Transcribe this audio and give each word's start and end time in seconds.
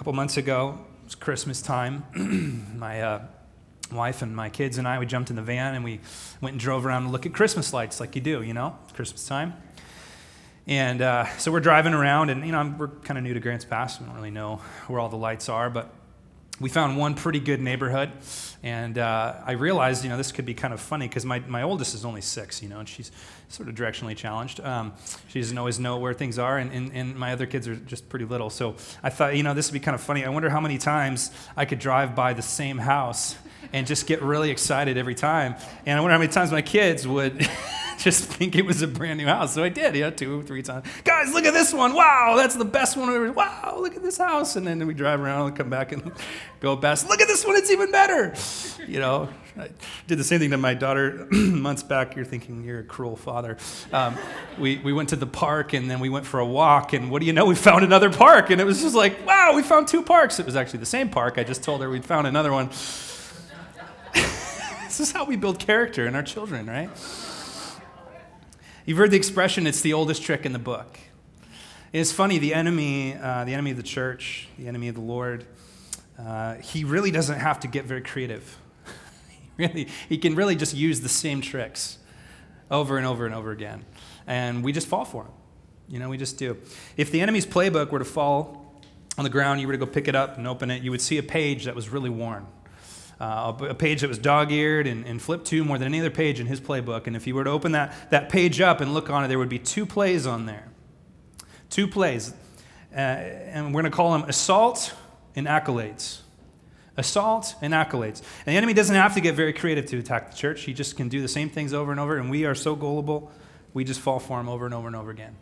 couple 0.00 0.14
months 0.14 0.38
ago, 0.38 0.78
it 1.02 1.04
was 1.04 1.14
Christmas 1.14 1.60
time. 1.60 2.04
my 2.78 3.02
uh, 3.02 3.22
wife 3.92 4.22
and 4.22 4.34
my 4.34 4.48
kids 4.48 4.78
and 4.78 4.88
I, 4.88 4.98
we 4.98 5.04
jumped 5.04 5.28
in 5.28 5.36
the 5.36 5.42
van 5.42 5.74
and 5.74 5.84
we 5.84 6.00
went 6.40 6.54
and 6.54 6.58
drove 6.58 6.86
around 6.86 7.02
to 7.02 7.10
look 7.10 7.26
at 7.26 7.34
Christmas 7.34 7.74
lights 7.74 8.00
like 8.00 8.14
you 8.14 8.22
do, 8.22 8.40
you 8.40 8.54
know, 8.54 8.78
Christmas 8.94 9.26
time. 9.26 9.52
And 10.66 11.02
uh, 11.02 11.26
so 11.36 11.52
we're 11.52 11.60
driving 11.60 11.92
around, 11.92 12.30
and 12.30 12.46
you 12.46 12.52
know, 12.52 12.74
we're 12.78 12.88
kind 12.88 13.18
of 13.18 13.24
new 13.24 13.34
to 13.34 13.40
Grants 13.40 13.66
Pass. 13.66 14.00
We 14.00 14.06
don't 14.06 14.14
really 14.14 14.30
know 14.30 14.62
where 14.86 14.98
all 14.98 15.10
the 15.10 15.18
lights 15.18 15.50
are, 15.50 15.68
but 15.68 15.92
we 16.60 16.68
found 16.68 16.98
one 16.98 17.14
pretty 17.14 17.40
good 17.40 17.60
neighborhood. 17.60 18.12
And 18.62 18.98
uh, 18.98 19.36
I 19.46 19.52
realized, 19.52 20.04
you 20.04 20.10
know, 20.10 20.18
this 20.18 20.30
could 20.30 20.44
be 20.44 20.52
kind 20.52 20.74
of 20.74 20.80
funny 20.80 21.08
because 21.08 21.24
my, 21.24 21.38
my 21.40 21.62
oldest 21.62 21.94
is 21.94 22.04
only 22.04 22.20
six, 22.20 22.62
you 22.62 22.68
know, 22.68 22.78
and 22.78 22.88
she's 22.88 23.10
sort 23.48 23.70
of 23.70 23.74
directionally 23.74 24.14
challenged. 24.14 24.60
Um, 24.60 24.92
she 25.28 25.40
doesn't 25.40 25.56
always 25.56 25.78
know 25.78 25.96
where 25.96 26.12
things 26.12 26.38
are, 26.38 26.58
and, 26.58 26.70
and, 26.70 26.92
and 26.92 27.16
my 27.16 27.32
other 27.32 27.46
kids 27.46 27.66
are 27.66 27.74
just 27.74 28.10
pretty 28.10 28.26
little. 28.26 28.50
So 28.50 28.76
I 29.02 29.08
thought, 29.08 29.34
you 29.36 29.42
know, 29.42 29.54
this 29.54 29.70
would 29.70 29.80
be 29.80 29.82
kind 29.82 29.94
of 29.94 30.02
funny. 30.02 30.24
I 30.24 30.28
wonder 30.28 30.50
how 30.50 30.60
many 30.60 30.76
times 30.76 31.30
I 31.56 31.64
could 31.64 31.78
drive 31.78 32.14
by 32.14 32.34
the 32.34 32.42
same 32.42 32.76
house 32.76 33.36
and 33.72 33.86
just 33.86 34.06
get 34.06 34.20
really 34.22 34.50
excited 34.50 34.98
every 34.98 35.14
time. 35.14 35.56
And 35.86 35.98
I 35.98 36.00
wonder 36.02 36.12
how 36.12 36.20
many 36.20 36.32
times 36.32 36.52
my 36.52 36.62
kids 36.62 37.08
would. 37.08 37.48
just 38.04 38.24
think 38.24 38.56
it 38.56 38.64
was 38.64 38.80
a 38.80 38.88
brand 38.88 39.18
new 39.18 39.26
house. 39.26 39.52
So 39.52 39.62
I 39.62 39.68
did, 39.68 39.94
yeah, 39.94 40.08
two, 40.08 40.40
or 40.40 40.42
three 40.42 40.62
times. 40.62 40.86
Guys, 41.04 41.34
look 41.34 41.44
at 41.44 41.52
this 41.52 41.70
one. 41.72 41.92
Wow, 41.92 42.32
that's 42.34 42.56
the 42.56 42.64
best 42.64 42.96
one 42.96 43.10
ever. 43.10 43.30
Wow, 43.30 43.76
look 43.78 43.94
at 43.94 44.02
this 44.02 44.16
house. 44.16 44.56
And 44.56 44.66
then 44.66 44.86
we 44.86 44.94
drive 44.94 45.20
around 45.20 45.48
and 45.48 45.56
come 45.56 45.68
back 45.68 45.92
and 45.92 46.10
go 46.60 46.78
past. 46.78 47.10
Look 47.10 47.20
at 47.20 47.28
this 47.28 47.44
one, 47.44 47.56
it's 47.56 47.70
even 47.70 47.92
better. 47.92 48.34
You 48.86 49.00
know, 49.00 49.28
I 49.58 49.68
did 50.06 50.18
the 50.18 50.24
same 50.24 50.40
thing 50.40 50.50
to 50.52 50.56
my 50.56 50.72
daughter 50.72 51.28
months 51.30 51.82
back. 51.82 52.16
You're 52.16 52.24
thinking 52.24 52.64
you're 52.64 52.80
a 52.80 52.84
cruel 52.84 53.16
father. 53.16 53.58
Um, 53.92 54.16
we, 54.58 54.78
we 54.78 54.94
went 54.94 55.10
to 55.10 55.16
the 55.16 55.26
park 55.26 55.74
and 55.74 55.90
then 55.90 56.00
we 56.00 56.08
went 56.08 56.24
for 56.24 56.40
a 56.40 56.46
walk. 56.46 56.94
And 56.94 57.10
what 57.10 57.20
do 57.20 57.26
you 57.26 57.34
know? 57.34 57.44
We 57.44 57.54
found 57.54 57.84
another 57.84 58.10
park. 58.10 58.48
And 58.48 58.62
it 58.62 58.64
was 58.64 58.80
just 58.80 58.94
like, 58.94 59.26
wow, 59.26 59.52
we 59.54 59.62
found 59.62 59.88
two 59.88 60.02
parks. 60.02 60.40
It 60.40 60.46
was 60.46 60.56
actually 60.56 60.80
the 60.80 60.86
same 60.86 61.10
park. 61.10 61.36
I 61.36 61.44
just 61.44 61.62
told 61.62 61.82
her 61.82 61.90
we'd 61.90 62.06
found 62.06 62.26
another 62.26 62.50
one. 62.50 62.68
this 64.14 65.00
is 65.00 65.12
how 65.12 65.26
we 65.26 65.36
build 65.36 65.58
character 65.58 66.06
in 66.06 66.14
our 66.14 66.22
children, 66.22 66.66
right? 66.66 66.88
You've 68.90 68.98
heard 68.98 69.12
the 69.12 69.16
expression, 69.16 69.68
it's 69.68 69.82
the 69.82 69.92
oldest 69.92 70.20
trick 70.20 70.44
in 70.44 70.52
the 70.52 70.58
book. 70.58 70.98
It's 71.92 72.10
funny, 72.10 72.38
the 72.38 72.52
enemy, 72.52 73.14
uh, 73.14 73.44
the 73.44 73.52
enemy 73.52 73.70
of 73.70 73.76
the 73.76 73.84
church, 73.84 74.48
the 74.58 74.66
enemy 74.66 74.88
of 74.88 74.96
the 74.96 75.00
Lord, 75.00 75.46
uh, 76.18 76.56
he 76.56 76.82
really 76.82 77.12
doesn't 77.12 77.38
have 77.38 77.60
to 77.60 77.68
get 77.68 77.84
very 77.84 78.00
creative. 78.00 78.58
he, 79.28 79.38
really, 79.58 79.88
he 80.08 80.18
can 80.18 80.34
really 80.34 80.56
just 80.56 80.74
use 80.74 81.02
the 81.02 81.08
same 81.08 81.40
tricks 81.40 81.98
over 82.68 82.98
and 82.98 83.06
over 83.06 83.26
and 83.26 83.32
over 83.32 83.52
again. 83.52 83.84
And 84.26 84.64
we 84.64 84.72
just 84.72 84.88
fall 84.88 85.04
for 85.04 85.22
him. 85.22 85.32
You 85.86 86.00
know, 86.00 86.08
we 86.08 86.18
just 86.18 86.36
do. 86.36 86.56
If 86.96 87.12
the 87.12 87.20
enemy's 87.20 87.46
playbook 87.46 87.92
were 87.92 88.00
to 88.00 88.04
fall 88.04 88.74
on 89.16 89.22
the 89.22 89.30
ground, 89.30 89.60
you 89.60 89.68
were 89.68 89.72
to 89.72 89.78
go 89.78 89.86
pick 89.86 90.08
it 90.08 90.16
up 90.16 90.36
and 90.36 90.48
open 90.48 90.68
it, 90.68 90.82
you 90.82 90.90
would 90.90 91.00
see 91.00 91.16
a 91.16 91.22
page 91.22 91.66
that 91.66 91.76
was 91.76 91.90
really 91.90 92.10
worn 92.10 92.44
uh, 93.20 93.54
a 93.60 93.74
page 93.74 94.00
that 94.00 94.08
was 94.08 94.18
dog 94.18 94.50
eared 94.50 94.86
and, 94.86 95.06
and 95.06 95.20
flipped 95.20 95.46
to 95.48 95.62
more 95.62 95.76
than 95.76 95.86
any 95.86 96.00
other 96.00 96.10
page 96.10 96.40
in 96.40 96.46
his 96.46 96.58
playbook. 96.58 97.06
And 97.06 97.14
if 97.14 97.26
you 97.26 97.34
were 97.34 97.44
to 97.44 97.50
open 97.50 97.72
that, 97.72 98.10
that 98.10 98.30
page 98.30 98.62
up 98.62 98.80
and 98.80 98.94
look 98.94 99.10
on 99.10 99.24
it, 99.24 99.28
there 99.28 99.38
would 99.38 99.50
be 99.50 99.58
two 99.58 99.84
plays 99.84 100.26
on 100.26 100.46
there. 100.46 100.68
Two 101.68 101.86
plays. 101.86 102.32
Uh, 102.92 102.96
and 102.96 103.66
we're 103.66 103.82
going 103.82 103.90
to 103.90 103.96
call 103.96 104.12
them 104.12 104.28
assault 104.28 104.94
and 105.36 105.46
accolades. 105.46 106.20
Assault 106.96 107.54
and 107.60 107.74
accolades. 107.74 108.22
And 108.46 108.46
the 108.46 108.52
enemy 108.52 108.72
doesn't 108.72 108.96
have 108.96 109.14
to 109.14 109.20
get 109.20 109.34
very 109.34 109.52
creative 109.52 109.84
to 109.86 109.98
attack 109.98 110.30
the 110.30 110.36
church. 110.36 110.62
He 110.62 110.72
just 110.72 110.96
can 110.96 111.08
do 111.08 111.20
the 111.20 111.28
same 111.28 111.50
things 111.50 111.74
over 111.74 111.90
and 111.90 112.00
over, 112.00 112.16
and 112.16 112.30
we 112.30 112.46
are 112.46 112.54
so 112.54 112.74
gullible, 112.74 113.30
we 113.74 113.84
just 113.84 114.00
fall 114.00 114.18
for 114.18 114.40
him 114.40 114.48
over 114.48 114.64
and 114.64 114.74
over 114.74 114.86
and 114.86 114.96
over 114.96 115.10
again. 115.10 115.36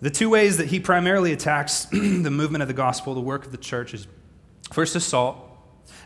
The 0.00 0.10
two 0.10 0.30
ways 0.30 0.56
that 0.58 0.68
he 0.68 0.80
primarily 0.80 1.32
attacks 1.32 1.84
the 1.90 2.30
movement 2.30 2.62
of 2.62 2.68
the 2.68 2.74
gospel, 2.74 3.14
the 3.14 3.20
work 3.20 3.44
of 3.44 3.52
the 3.52 3.58
church, 3.58 3.94
is 3.94 4.06
first 4.72 4.96
assault, 4.96 5.47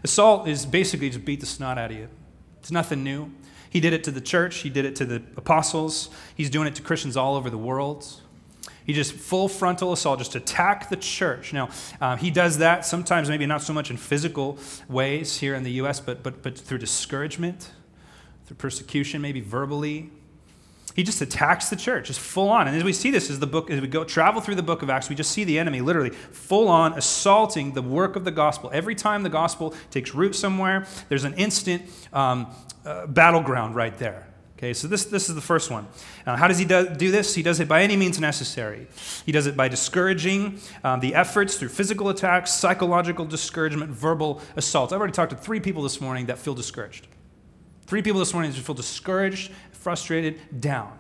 Assault 0.05 0.49
is 0.49 0.67
basically 0.67 1.11
just 1.11 1.25
beat 1.25 1.41
the 1.41 1.47
snot 1.47 1.79
out 1.79 1.91
of 1.91 1.97
you. 1.97 2.09
It's 2.61 2.71
nothing 2.71 3.03
new. 3.03 3.33
He 3.69 3.81
did 3.81 3.93
it 3.93 4.05
to 4.05 4.11
the 4.11 4.21
church, 4.21 4.59
he 4.59 4.69
did 4.69 4.85
it 4.85 4.95
to 4.97 5.07
the 5.07 5.23
apostles, 5.37 6.11
he's 6.35 6.51
doing 6.51 6.69
it 6.69 6.75
to 6.75 6.83
Christians 6.83 7.17
all 7.17 7.37
over 7.37 7.49
the 7.49 7.59
world. 7.59 8.07
He 8.85 8.93
just 8.93 9.15
full 9.15 9.49
frontal 9.49 9.93
assault, 9.93 10.19
just 10.19 10.35
attack 10.35 10.91
the 10.91 10.97
church. 10.97 11.53
Now, 11.53 11.71
uh, 12.01 12.17
he 12.17 12.31
does 12.31 12.59
that 12.59 12.85
sometimes, 12.85 13.29
maybe 13.29 13.47
not 13.47 13.63
so 13.63 13.73
much 13.73 13.91
in 13.91 13.97
physical 13.97 14.59
ways 14.89 15.39
here 15.39 15.55
in 15.55 15.63
the 15.63 15.73
U.S., 15.73 16.01
but, 16.01 16.23
but, 16.23 16.43
but 16.43 16.59
through 16.59 16.79
discouragement, 16.79 17.71
through 18.45 18.57
persecution, 18.57 19.23
maybe 19.23 19.41
verbally, 19.41 20.11
he 20.95 21.03
just 21.03 21.21
attacks 21.21 21.69
the 21.69 21.77
church, 21.77 22.09
just 22.09 22.21
full 22.21 22.49
on. 22.49 22.69
And 22.69 22.77
as 22.77 22.85
we 22.85 22.93
see 22.93 23.11
this 23.11 23.31
as 23.31 23.39
the 23.39 23.47
book, 23.47 23.71
as 23.71 23.81
we 23.81 23.89
go 23.89 24.05
travel 24.05 24.41
through 24.41 24.57
the 24.57 24.63
book 24.63 24.83
of 24.83 24.91
Acts, 24.91 25.09
we 25.09 25.15
just 25.15 25.31
see 25.31 25.45
the 25.45 25.59
enemy 25.59 25.81
literally 25.81 26.11
full 26.11 26.69
on 26.69 26.93
assaulting 26.95 27.73
the 27.73 27.83
work 27.83 28.17
of 28.17 28.25
the 28.25 28.31
gospel. 28.31 28.71
Every 28.73 28.95
time 28.95 29.23
the 29.23 29.31
gospel 29.31 29.75
takes 29.91 30.15
root 30.15 30.35
somewhere, 30.35 30.87
there's 31.09 31.25
an 31.25 31.35
instant 31.35 31.83
um, 32.13 32.55
uh, 32.85 33.07
battleground 33.07 33.75
right 33.75 33.97
there. 33.99 34.27
Okay, 34.63 34.75
so 34.75 34.87
this, 34.87 35.07
this 35.07 35.29
is 35.29 35.35
the 35.35 35.41
first 35.41 35.73
one. 35.73 35.89
Uh, 36.25 36.37
how 36.37 36.47
does 36.47 36.57
he 36.57 36.65
do, 36.65 36.89
do, 36.89 37.11
this? 37.11 37.35
He 37.35 37.43
does 37.43 37.59
it 37.59 37.67
by 37.67 37.83
any 37.83 37.97
means 37.97 38.21
necessary. 38.21 38.87
He 39.27 39.33
does 39.33 39.49
it 39.49 39.57
by 39.57 39.67
discouraging 39.67 40.61
um, 40.85 41.01
the 41.01 41.17
efforts 41.17 41.57
through 41.57 41.71
physical 41.71 42.11
attacks, 42.11 42.53
psychological 42.53 43.25
discouragement, 43.25 43.91
verbal 43.91 44.41
assault. 44.55 44.93
I've 44.93 45.01
already 45.01 45.15
talked 45.15 45.31
to 45.31 45.37
three 45.37 45.59
people 45.59 45.83
this 45.83 46.01
morning 46.01 46.27
that 46.27 46.39
feel 46.39 46.55
discouraged. 46.55 47.09
Three 47.87 48.03
people 48.03 48.21
this 48.21 48.33
morning 48.33 48.53
that 48.53 48.61
feel 48.61 48.77
discouraged 48.77 49.51
frustrated, 49.83 50.61
down. 50.61 50.99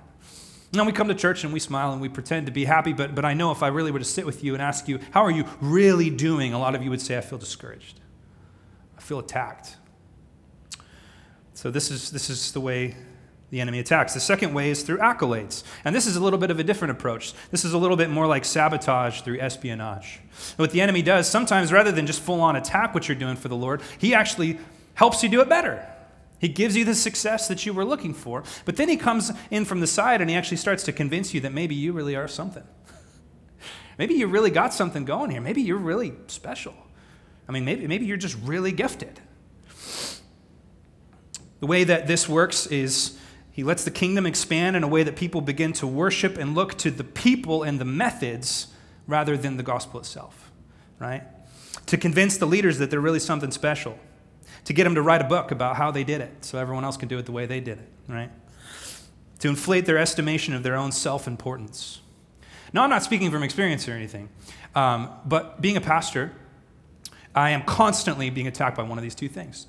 Now 0.74 0.84
we 0.84 0.92
come 0.92 1.08
to 1.08 1.14
church 1.14 1.44
and 1.44 1.52
we 1.52 1.60
smile 1.60 1.92
and 1.92 2.00
we 2.00 2.08
pretend 2.08 2.46
to 2.46 2.52
be 2.52 2.64
happy, 2.64 2.92
but, 2.92 3.14
but 3.14 3.24
I 3.24 3.34
know 3.34 3.52
if 3.52 3.62
I 3.62 3.68
really 3.68 3.90
were 3.90 3.98
to 3.98 4.04
sit 4.04 4.24
with 4.24 4.42
you 4.42 4.54
and 4.54 4.62
ask 4.62 4.88
you, 4.88 4.98
how 5.10 5.22
are 5.22 5.30
you 5.30 5.44
really 5.60 6.08
doing? 6.08 6.54
A 6.54 6.58
lot 6.58 6.74
of 6.74 6.82
you 6.82 6.90
would 6.90 7.00
say, 7.00 7.18
I 7.18 7.20
feel 7.20 7.38
discouraged. 7.38 8.00
I 8.96 9.02
feel 9.02 9.18
attacked. 9.18 9.76
So 11.52 11.70
this 11.70 11.90
is, 11.90 12.10
this 12.10 12.30
is 12.30 12.52
the 12.52 12.60
way 12.60 12.96
the 13.50 13.60
enemy 13.60 13.80
attacks. 13.80 14.14
The 14.14 14.20
second 14.20 14.54
way 14.54 14.70
is 14.70 14.82
through 14.82 14.96
accolades. 14.96 15.62
And 15.84 15.94
this 15.94 16.06
is 16.06 16.16
a 16.16 16.20
little 16.20 16.38
bit 16.38 16.50
of 16.50 16.58
a 16.58 16.64
different 16.64 16.92
approach. 16.92 17.34
This 17.50 17.66
is 17.66 17.74
a 17.74 17.78
little 17.78 17.98
bit 17.98 18.08
more 18.08 18.26
like 18.26 18.46
sabotage 18.46 19.20
through 19.20 19.40
espionage. 19.40 20.20
And 20.52 20.58
what 20.58 20.70
the 20.70 20.80
enemy 20.80 21.02
does, 21.02 21.28
sometimes 21.28 21.70
rather 21.70 21.92
than 21.92 22.06
just 22.06 22.22
full 22.22 22.40
on 22.40 22.56
attack 22.56 22.94
what 22.94 23.08
you're 23.08 23.18
doing 23.18 23.36
for 23.36 23.48
the 23.48 23.56
Lord, 23.56 23.82
he 23.98 24.14
actually 24.14 24.58
helps 24.94 25.22
you 25.22 25.28
do 25.28 25.42
it 25.42 25.50
better. 25.50 25.86
He 26.42 26.48
gives 26.48 26.76
you 26.76 26.84
the 26.84 26.96
success 26.96 27.46
that 27.46 27.64
you 27.64 27.72
were 27.72 27.84
looking 27.84 28.12
for, 28.12 28.42
but 28.64 28.74
then 28.74 28.88
he 28.88 28.96
comes 28.96 29.30
in 29.52 29.64
from 29.64 29.78
the 29.78 29.86
side 29.86 30.20
and 30.20 30.28
he 30.28 30.34
actually 30.34 30.56
starts 30.56 30.82
to 30.82 30.92
convince 30.92 31.32
you 31.32 31.40
that 31.42 31.52
maybe 31.52 31.76
you 31.76 31.92
really 31.92 32.16
are 32.16 32.26
something. 32.26 32.64
maybe 33.98 34.14
you 34.14 34.26
really 34.26 34.50
got 34.50 34.74
something 34.74 35.04
going 35.04 35.30
here. 35.30 35.40
Maybe 35.40 35.62
you're 35.62 35.78
really 35.78 36.14
special. 36.26 36.74
I 37.48 37.52
mean, 37.52 37.64
maybe, 37.64 37.86
maybe 37.86 38.06
you're 38.06 38.16
just 38.16 38.36
really 38.42 38.72
gifted. 38.72 39.20
The 41.60 41.66
way 41.66 41.84
that 41.84 42.08
this 42.08 42.28
works 42.28 42.66
is 42.66 43.16
he 43.52 43.62
lets 43.62 43.84
the 43.84 43.92
kingdom 43.92 44.26
expand 44.26 44.74
in 44.74 44.82
a 44.82 44.88
way 44.88 45.04
that 45.04 45.14
people 45.14 45.42
begin 45.42 45.72
to 45.74 45.86
worship 45.86 46.36
and 46.36 46.56
look 46.56 46.76
to 46.78 46.90
the 46.90 47.04
people 47.04 47.62
and 47.62 47.80
the 47.80 47.84
methods 47.84 48.66
rather 49.06 49.36
than 49.36 49.58
the 49.58 49.62
gospel 49.62 50.00
itself, 50.00 50.50
right? 50.98 51.22
To 51.86 51.96
convince 51.96 52.36
the 52.36 52.46
leaders 52.46 52.78
that 52.78 52.90
they're 52.90 52.98
really 52.98 53.20
something 53.20 53.52
special 53.52 53.96
to 54.64 54.72
get 54.72 54.84
them 54.84 54.94
to 54.94 55.02
write 55.02 55.20
a 55.20 55.24
book 55.24 55.50
about 55.50 55.76
how 55.76 55.90
they 55.90 56.04
did 56.04 56.20
it 56.20 56.44
so 56.44 56.58
everyone 56.58 56.84
else 56.84 56.96
can 56.96 57.08
do 57.08 57.18
it 57.18 57.26
the 57.26 57.32
way 57.32 57.46
they 57.46 57.60
did 57.60 57.78
it, 57.78 57.88
right? 58.08 58.30
To 59.40 59.48
inflate 59.48 59.86
their 59.86 59.98
estimation 59.98 60.54
of 60.54 60.62
their 60.62 60.76
own 60.76 60.92
self 60.92 61.26
importance. 61.26 62.00
Now, 62.72 62.84
I'm 62.84 62.90
not 62.90 63.02
speaking 63.02 63.30
from 63.30 63.42
experience 63.42 63.86
or 63.88 63.92
anything, 63.92 64.30
um, 64.74 65.10
but 65.26 65.60
being 65.60 65.76
a 65.76 65.80
pastor, 65.80 66.32
I 67.34 67.50
am 67.50 67.62
constantly 67.62 68.30
being 68.30 68.46
attacked 68.46 68.76
by 68.76 68.82
one 68.82 68.98
of 68.98 69.02
these 69.02 69.14
two 69.14 69.28
things. 69.28 69.66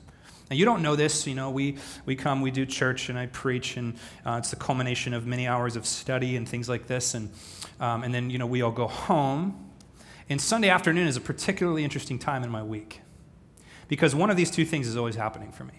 Now, 0.50 0.58
you 0.58 0.66
don't 0.66 0.82
know 0.82 0.96
this, 0.96 1.26
you 1.26 1.36
know, 1.36 1.50
we, 1.50 1.78
we 2.06 2.16
come, 2.16 2.42
we 2.42 2.52
do 2.52 2.66
church, 2.66 3.10
and 3.10 3.18
I 3.18 3.28
preach, 3.28 3.78
and 3.78 3.96
uh, 4.26 4.36
it's 4.40 4.52
the 4.52 4.56
culmination 4.56 5.14
of 5.14 5.26
many 5.26 5.48
hours 5.48 5.76
of 5.76 5.86
study 5.86 6.36
and 6.36 6.48
things 6.48 6.70
like 6.70 6.88
this, 6.88 7.14
and, 7.14 7.32
um, 7.80 8.04
and 8.04 8.14
then, 8.14 8.30
you 8.30 8.38
know, 8.38 8.46
we 8.46 8.62
all 8.62 8.72
go 8.72 8.88
home. 8.88 9.70
And 10.30 10.40
Sunday 10.40 10.70
afternoon 10.70 11.08
is 11.08 11.18
a 11.18 11.22
particularly 11.22 11.84
interesting 11.84 12.20
time 12.20 12.44
in 12.44 12.50
my 12.50 12.64
week. 12.64 13.03
Because 13.94 14.16
one 14.16 14.32
of 14.32 14.38
these 14.38 14.50
two 14.50 14.66
things 14.66 14.88
is 14.88 14.98
always 14.98 15.14
happening 15.14 15.52
for 15.52 15.66
me. 15.66 15.76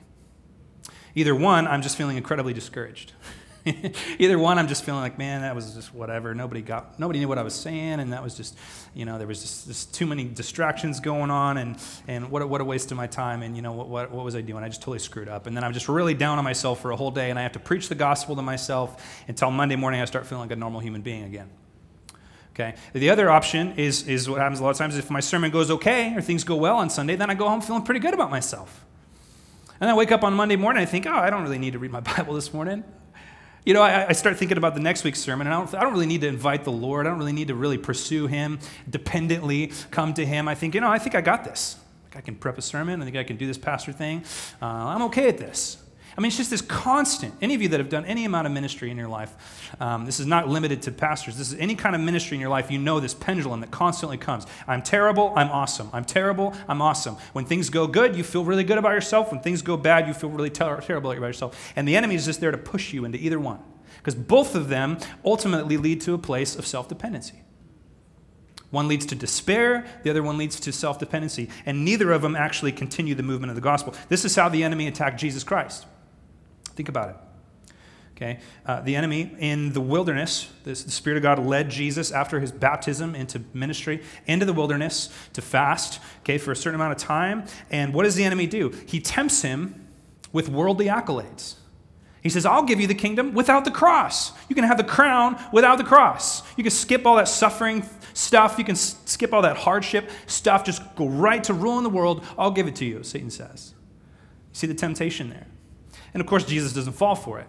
Either 1.16 1.34
one, 1.34 1.66
I'm 1.66 1.82
just 1.82 1.96
feeling 1.96 2.16
incredibly 2.16 2.52
discouraged. 2.52 3.10
Either 4.20 4.38
one, 4.38 4.56
I'm 4.56 4.68
just 4.68 4.84
feeling 4.84 5.00
like, 5.00 5.18
man, 5.18 5.40
that 5.40 5.52
was 5.52 5.74
just 5.74 5.92
whatever. 5.92 6.32
Nobody 6.32 6.62
got, 6.62 7.00
nobody 7.00 7.18
knew 7.18 7.26
what 7.26 7.38
I 7.38 7.42
was 7.42 7.56
saying, 7.56 7.98
and 7.98 8.12
that 8.12 8.22
was 8.22 8.36
just, 8.36 8.56
you 8.94 9.04
know, 9.04 9.18
there 9.18 9.26
was 9.26 9.42
just, 9.42 9.66
just 9.66 9.92
too 9.92 10.06
many 10.06 10.26
distractions 10.26 11.00
going 11.00 11.32
on, 11.32 11.56
and 11.56 11.76
and 12.06 12.30
what 12.30 12.40
a, 12.42 12.46
what 12.46 12.60
a 12.60 12.64
waste 12.64 12.92
of 12.92 12.96
my 12.96 13.08
time. 13.08 13.42
And 13.42 13.56
you 13.56 13.62
know, 13.62 13.72
what, 13.72 13.88
what 13.88 14.12
what 14.12 14.24
was 14.24 14.36
I 14.36 14.42
doing? 14.42 14.62
I 14.62 14.68
just 14.68 14.80
totally 14.80 15.00
screwed 15.00 15.28
up. 15.28 15.48
And 15.48 15.56
then 15.56 15.64
I'm 15.64 15.72
just 15.72 15.88
really 15.88 16.14
down 16.14 16.38
on 16.38 16.44
myself 16.44 16.80
for 16.80 16.92
a 16.92 16.96
whole 16.96 17.10
day, 17.10 17.30
and 17.30 17.38
I 17.38 17.42
have 17.42 17.52
to 17.52 17.58
preach 17.58 17.88
the 17.88 17.96
gospel 17.96 18.36
to 18.36 18.42
myself 18.42 19.24
until 19.26 19.50
Monday 19.50 19.74
morning. 19.74 20.00
I 20.00 20.04
start 20.04 20.24
feeling 20.24 20.42
like 20.42 20.56
a 20.56 20.60
normal 20.60 20.78
human 20.78 21.02
being 21.02 21.24
again. 21.24 21.50
Okay. 22.54 22.76
The 22.92 23.10
other 23.10 23.30
option 23.30 23.74
is, 23.76 24.06
is 24.06 24.30
what 24.30 24.38
happens 24.40 24.60
a 24.60 24.62
lot 24.62 24.70
of 24.70 24.76
times 24.76 24.96
if 24.96 25.10
my 25.10 25.18
sermon 25.18 25.50
goes 25.50 25.72
okay 25.72 26.14
or 26.14 26.20
things 26.20 26.44
go 26.44 26.54
well 26.54 26.76
on 26.76 26.88
Sunday, 26.88 27.16
then 27.16 27.28
I 27.28 27.34
go 27.34 27.48
home 27.48 27.60
feeling 27.60 27.82
pretty 27.82 27.98
good 27.98 28.14
about 28.14 28.30
myself. 28.30 28.84
And 29.80 29.90
I 29.90 29.94
wake 29.94 30.12
up 30.12 30.22
on 30.22 30.34
Monday 30.34 30.54
morning, 30.54 30.80
and 30.80 30.88
I 30.88 30.90
think, 30.90 31.04
oh, 31.06 31.12
I 31.12 31.30
don't 31.30 31.42
really 31.42 31.58
need 31.58 31.72
to 31.72 31.80
read 31.80 31.90
my 31.90 32.00
Bible 32.16 32.34
this 32.34 32.54
morning. 32.54 32.84
You 33.64 33.74
know, 33.74 33.82
I, 33.82 34.08
I, 34.08 34.12
start 34.12 34.36
thinking 34.36 34.56
about 34.56 34.74
the 34.74 34.80
next 34.80 35.04
week's 35.04 35.20
sermon, 35.20 35.46
and 35.46 35.54
I 35.54 35.58
don't, 35.58 35.74
I 35.74 35.82
don't 35.82 35.92
really 35.92 36.06
need 36.06 36.20
to 36.20 36.28
invite 36.28 36.64
the 36.64 36.72
Lord. 36.72 37.06
I 37.06 37.10
don't 37.10 37.18
really 37.18 37.32
need 37.32 37.48
to 37.48 37.54
really 37.54 37.78
pursue 37.78 38.28
Him, 38.28 38.60
dependently 38.88 39.72
come 39.90 40.14
to 40.14 40.24
Him. 40.24 40.46
I 40.46 40.54
think, 40.54 40.74
you 40.74 40.80
know, 40.80 40.90
I 40.90 40.98
think 40.98 41.14
I 41.14 41.22
got 41.22 41.44
this. 41.44 41.76
I 42.14 42.20
can 42.20 42.36
prep 42.36 42.56
a 42.56 42.62
sermon. 42.62 43.02
I 43.02 43.04
think 43.04 43.16
I 43.16 43.24
can 43.24 43.36
do 43.36 43.46
this 43.46 43.58
pastor 43.58 43.90
thing. 43.90 44.22
Uh, 44.62 44.66
I'm 44.66 45.02
okay 45.02 45.28
at 45.28 45.38
this. 45.38 45.83
I 46.16 46.20
mean, 46.20 46.28
it's 46.28 46.36
just 46.36 46.50
this 46.50 46.62
constant. 46.62 47.34
Any 47.42 47.54
of 47.54 47.62
you 47.62 47.68
that 47.68 47.80
have 47.80 47.88
done 47.88 48.04
any 48.04 48.24
amount 48.24 48.46
of 48.46 48.52
ministry 48.52 48.90
in 48.90 48.96
your 48.96 49.08
life, 49.08 49.34
um, 49.80 50.06
this 50.06 50.20
is 50.20 50.26
not 50.26 50.48
limited 50.48 50.82
to 50.82 50.92
pastors. 50.92 51.36
This 51.36 51.52
is 51.52 51.58
any 51.58 51.74
kind 51.74 51.96
of 51.96 52.00
ministry 52.00 52.36
in 52.36 52.40
your 52.40 52.50
life, 52.50 52.70
you 52.70 52.78
know 52.78 53.00
this 53.00 53.14
pendulum 53.14 53.60
that 53.60 53.72
constantly 53.72 54.16
comes. 54.16 54.46
I'm 54.68 54.82
terrible, 54.82 55.32
I'm 55.34 55.50
awesome. 55.50 55.90
I'm 55.92 56.04
terrible, 56.04 56.54
I'm 56.68 56.80
awesome. 56.80 57.16
When 57.32 57.44
things 57.44 57.68
go 57.68 57.86
good, 57.86 58.14
you 58.14 58.22
feel 58.22 58.44
really 58.44 58.64
good 58.64 58.78
about 58.78 58.92
yourself. 58.92 59.32
When 59.32 59.40
things 59.40 59.60
go 59.62 59.76
bad, 59.76 60.06
you 60.06 60.14
feel 60.14 60.30
really 60.30 60.50
ter- 60.50 60.80
terrible 60.80 61.10
about 61.10 61.26
yourself. 61.26 61.72
And 61.74 61.88
the 61.88 61.96
enemy 61.96 62.14
is 62.14 62.26
just 62.26 62.40
there 62.40 62.52
to 62.52 62.58
push 62.58 62.92
you 62.92 63.04
into 63.04 63.18
either 63.18 63.40
one. 63.40 63.58
Because 63.98 64.14
both 64.14 64.54
of 64.54 64.68
them 64.68 64.98
ultimately 65.24 65.76
lead 65.76 66.00
to 66.02 66.14
a 66.14 66.18
place 66.18 66.54
of 66.56 66.66
self 66.66 66.88
dependency. 66.88 67.40
One 68.70 68.88
leads 68.88 69.06
to 69.06 69.14
despair, 69.14 69.86
the 70.02 70.10
other 70.10 70.22
one 70.22 70.36
leads 70.36 70.60
to 70.60 70.72
self 70.72 70.98
dependency. 70.98 71.48
And 71.64 71.84
neither 71.84 72.12
of 72.12 72.22
them 72.22 72.36
actually 72.36 72.72
continue 72.72 73.14
the 73.14 73.22
movement 73.22 73.50
of 73.50 73.54
the 73.56 73.62
gospel. 73.62 73.94
This 74.08 74.24
is 74.24 74.36
how 74.36 74.48
the 74.48 74.62
enemy 74.62 74.86
attacked 74.86 75.18
Jesus 75.18 75.42
Christ. 75.42 75.86
Think 76.76 76.88
about 76.88 77.10
it. 77.10 77.16
Okay, 78.16 78.38
uh, 78.64 78.80
the 78.80 78.94
enemy 78.94 79.34
in 79.40 79.72
the 79.72 79.80
wilderness, 79.80 80.48
this, 80.62 80.84
the 80.84 80.90
Spirit 80.92 81.16
of 81.16 81.24
God 81.24 81.40
led 81.40 81.68
Jesus 81.68 82.12
after 82.12 82.38
his 82.38 82.52
baptism 82.52 83.16
into 83.16 83.42
ministry 83.52 84.04
into 84.26 84.46
the 84.46 84.52
wilderness 84.52 85.08
to 85.32 85.42
fast, 85.42 86.00
okay, 86.20 86.38
for 86.38 86.52
a 86.52 86.56
certain 86.56 86.76
amount 86.76 86.92
of 86.92 86.98
time. 86.98 87.44
And 87.72 87.92
what 87.92 88.04
does 88.04 88.14
the 88.14 88.22
enemy 88.22 88.46
do? 88.46 88.72
He 88.86 89.00
tempts 89.00 89.42
him 89.42 89.88
with 90.32 90.48
worldly 90.48 90.86
accolades. 90.86 91.56
He 92.22 92.28
says, 92.28 92.46
I'll 92.46 92.62
give 92.62 92.80
you 92.80 92.86
the 92.86 92.94
kingdom 92.94 93.34
without 93.34 93.64
the 93.64 93.72
cross. 93.72 94.32
You 94.48 94.54
can 94.54 94.64
have 94.64 94.78
the 94.78 94.84
crown 94.84 95.36
without 95.52 95.76
the 95.76 95.84
cross. 95.84 96.42
You 96.56 96.62
can 96.62 96.70
skip 96.70 97.06
all 97.06 97.16
that 97.16 97.28
suffering 97.28 97.84
stuff. 98.14 98.58
You 98.58 98.64
can 98.64 98.76
skip 98.76 99.34
all 99.34 99.42
that 99.42 99.56
hardship 99.56 100.08
stuff. 100.26 100.64
Just 100.64 100.82
go 100.94 101.08
right 101.08 101.42
to 101.44 101.52
ruling 101.52 101.82
the 101.82 101.90
world. 101.90 102.24
I'll 102.38 102.52
give 102.52 102.68
it 102.68 102.76
to 102.76 102.84
you, 102.84 103.02
Satan 103.02 103.28
says. 103.28 103.74
You 104.52 104.54
see 104.54 104.66
the 104.68 104.74
temptation 104.74 105.30
there. 105.30 105.48
And 106.14 106.20
of 106.20 106.26
course, 106.26 106.44
Jesus 106.44 106.72
doesn't 106.72 106.94
fall 106.94 107.14
for 107.14 107.40
it. 107.40 107.46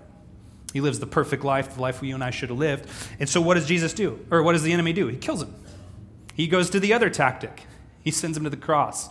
He 0.74 0.82
lives 0.82 1.00
the 1.00 1.08
perfect 1.08 1.46
life, 1.46 1.76
the 1.76 1.82
life 1.82 2.02
we 2.02 2.10
you 2.10 2.16
and 2.16 2.24
I 2.24 2.32
should 2.32 2.50
have 2.50 2.58
lived. 2.58 2.90
And 3.20 3.30
so, 3.30 3.40
what 3.40 3.54
does 3.54 3.66
Jesus 3.66 3.94
do? 3.94 4.20
Or 4.30 4.44
what 4.44 4.52
does 4.52 4.64
the 4.64 4.74
enemy 4.74 4.92
do? 4.92 5.08
He 5.08 5.16
kills 5.16 5.42
him. 5.42 5.56
He 6.34 6.48
goes 6.48 6.70
to 6.72 6.82
the 6.82 6.92
other 6.92 7.10
tactic, 7.10 7.64
he 8.04 8.12
sends 8.12 8.36
him 8.36 8.44
to 8.44 8.50
the 8.50 8.58
cross. 8.58 9.08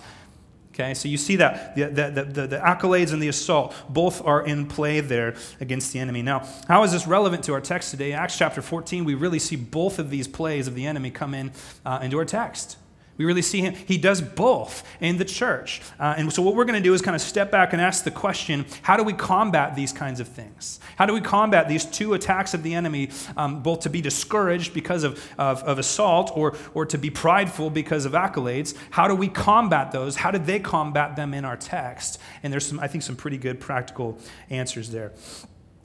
Okay, 0.75 0.93
so 0.93 1.07
you 1.07 1.17
see 1.17 1.37
that 1.37 1.77
the, 1.77 1.85
the, 1.85 2.25
the, 2.25 2.47
the, 2.49 2.57
accolades 2.59 3.13
and 3.13 3.23
the 3.23 3.29
assault 3.29 3.73
both 3.89 4.21
are 4.27 4.45
in 4.45 4.67
play 4.67 4.99
there 4.99 5.37
against 5.61 5.93
the 5.93 6.01
enemy. 6.01 6.21
Now, 6.21 6.49
how 6.67 6.83
is 6.83 6.91
this 6.91 7.07
relevant 7.07 7.45
to 7.45 7.53
our 7.53 7.61
text 7.61 7.93
today? 7.93 8.13
Acts 8.13 8.37
chapter 8.37 8.61
14, 8.61 9.05
we 9.05 9.15
really 9.15 9.39
see 9.39 9.55
both 9.55 10.01
of 10.01 10.11
these 10.11 10.27
plays 10.27 10.67
of 10.67 10.75
the 10.75 10.85
enemy 10.85 11.13
come 11.13 11.33
in 11.33 11.53
uh, 11.87 12.01
into 12.03 12.19
our 12.19 12.25
text. 12.25 12.77
We 13.17 13.25
really 13.25 13.43
see 13.43 13.61
him. 13.61 13.75
He 13.75 13.97
does 13.97 14.21
both 14.21 14.83
in 15.01 15.19
the 15.19 15.25
church. 15.25 15.81
Uh, 16.01 16.15
and 16.17 16.33
so, 16.33 16.43
what 16.43 16.57
we're 16.57 16.65
going 16.65 16.81
to 16.81 16.83
do 16.83 16.95
is 16.95 17.01
kind 17.01 17.15
of 17.15 17.21
step 17.21 17.51
back 17.51 17.73
and 17.73 17.81
ask 17.81 18.03
the 18.03 18.11
question 18.11 18.67
how 18.83 18.97
do 18.97 19.05
we 19.05 19.13
combat 19.13 19.77
these 19.77 19.93
kinds 19.93 20.19
of 20.19 20.27
things? 20.27 20.81
How 20.97 21.07
do 21.07 21.15
we 21.15 21.21
combat 21.21 21.69
these 21.69 21.85
two 21.85 22.15
attacks 22.15 22.55
of 22.55 22.65
the 22.65 22.75
enemy, 22.75 23.11
um, 23.37 23.63
both 23.63 23.81
to 23.81 23.91
be 23.91 24.01
discouraged 24.01 24.75
because 24.75 25.05
of, 25.05 25.25
of, 25.39 25.63
of, 25.63 25.79
assault 25.79 26.33
or, 26.35 26.57
or 26.75 26.85
to 26.87 26.99
be 26.99 27.09
prideful 27.09 27.71
because 27.71 28.05
of 28.05 28.13
accolades? 28.13 28.77
How 28.91 29.07
do 29.07 29.15
we 29.15 29.29
combat 29.29 29.93
those? 29.93 30.17
How 30.17 30.33
did 30.33 30.47
they 30.47 30.59
combat 30.59 31.15
them 31.15 31.35
in 31.35 31.45
our 31.45 31.57
text? 31.57 32.21
And 32.43 32.53
there's 32.53 32.67
some, 32.67 32.81
I 32.81 32.89
think, 32.89 33.05
some 33.05 33.15
pretty 33.15 33.39
good 33.39 33.61
practical 33.61 34.19
answers 34.51 34.91
there. 34.91 35.13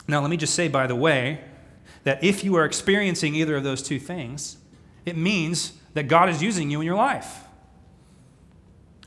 Now, 0.07 0.21
let 0.21 0.31
me 0.31 0.37
just 0.37 0.55
say, 0.55 0.67
by 0.67 0.87
the 0.87 0.95
way, 0.95 1.41
that 2.05 2.23
if 2.23 2.43
you 2.43 2.55
are 2.55 2.65
experiencing 2.65 3.35
either 3.35 3.55
of 3.55 3.63
those 3.63 3.83
two 3.83 3.99
things, 3.99 4.57
it 5.05 5.15
means 5.15 5.73
that 5.93 6.07
God 6.07 6.29
is 6.29 6.41
using 6.41 6.69
you 6.69 6.79
in 6.81 6.85
your 6.85 6.95
life. 6.95 7.43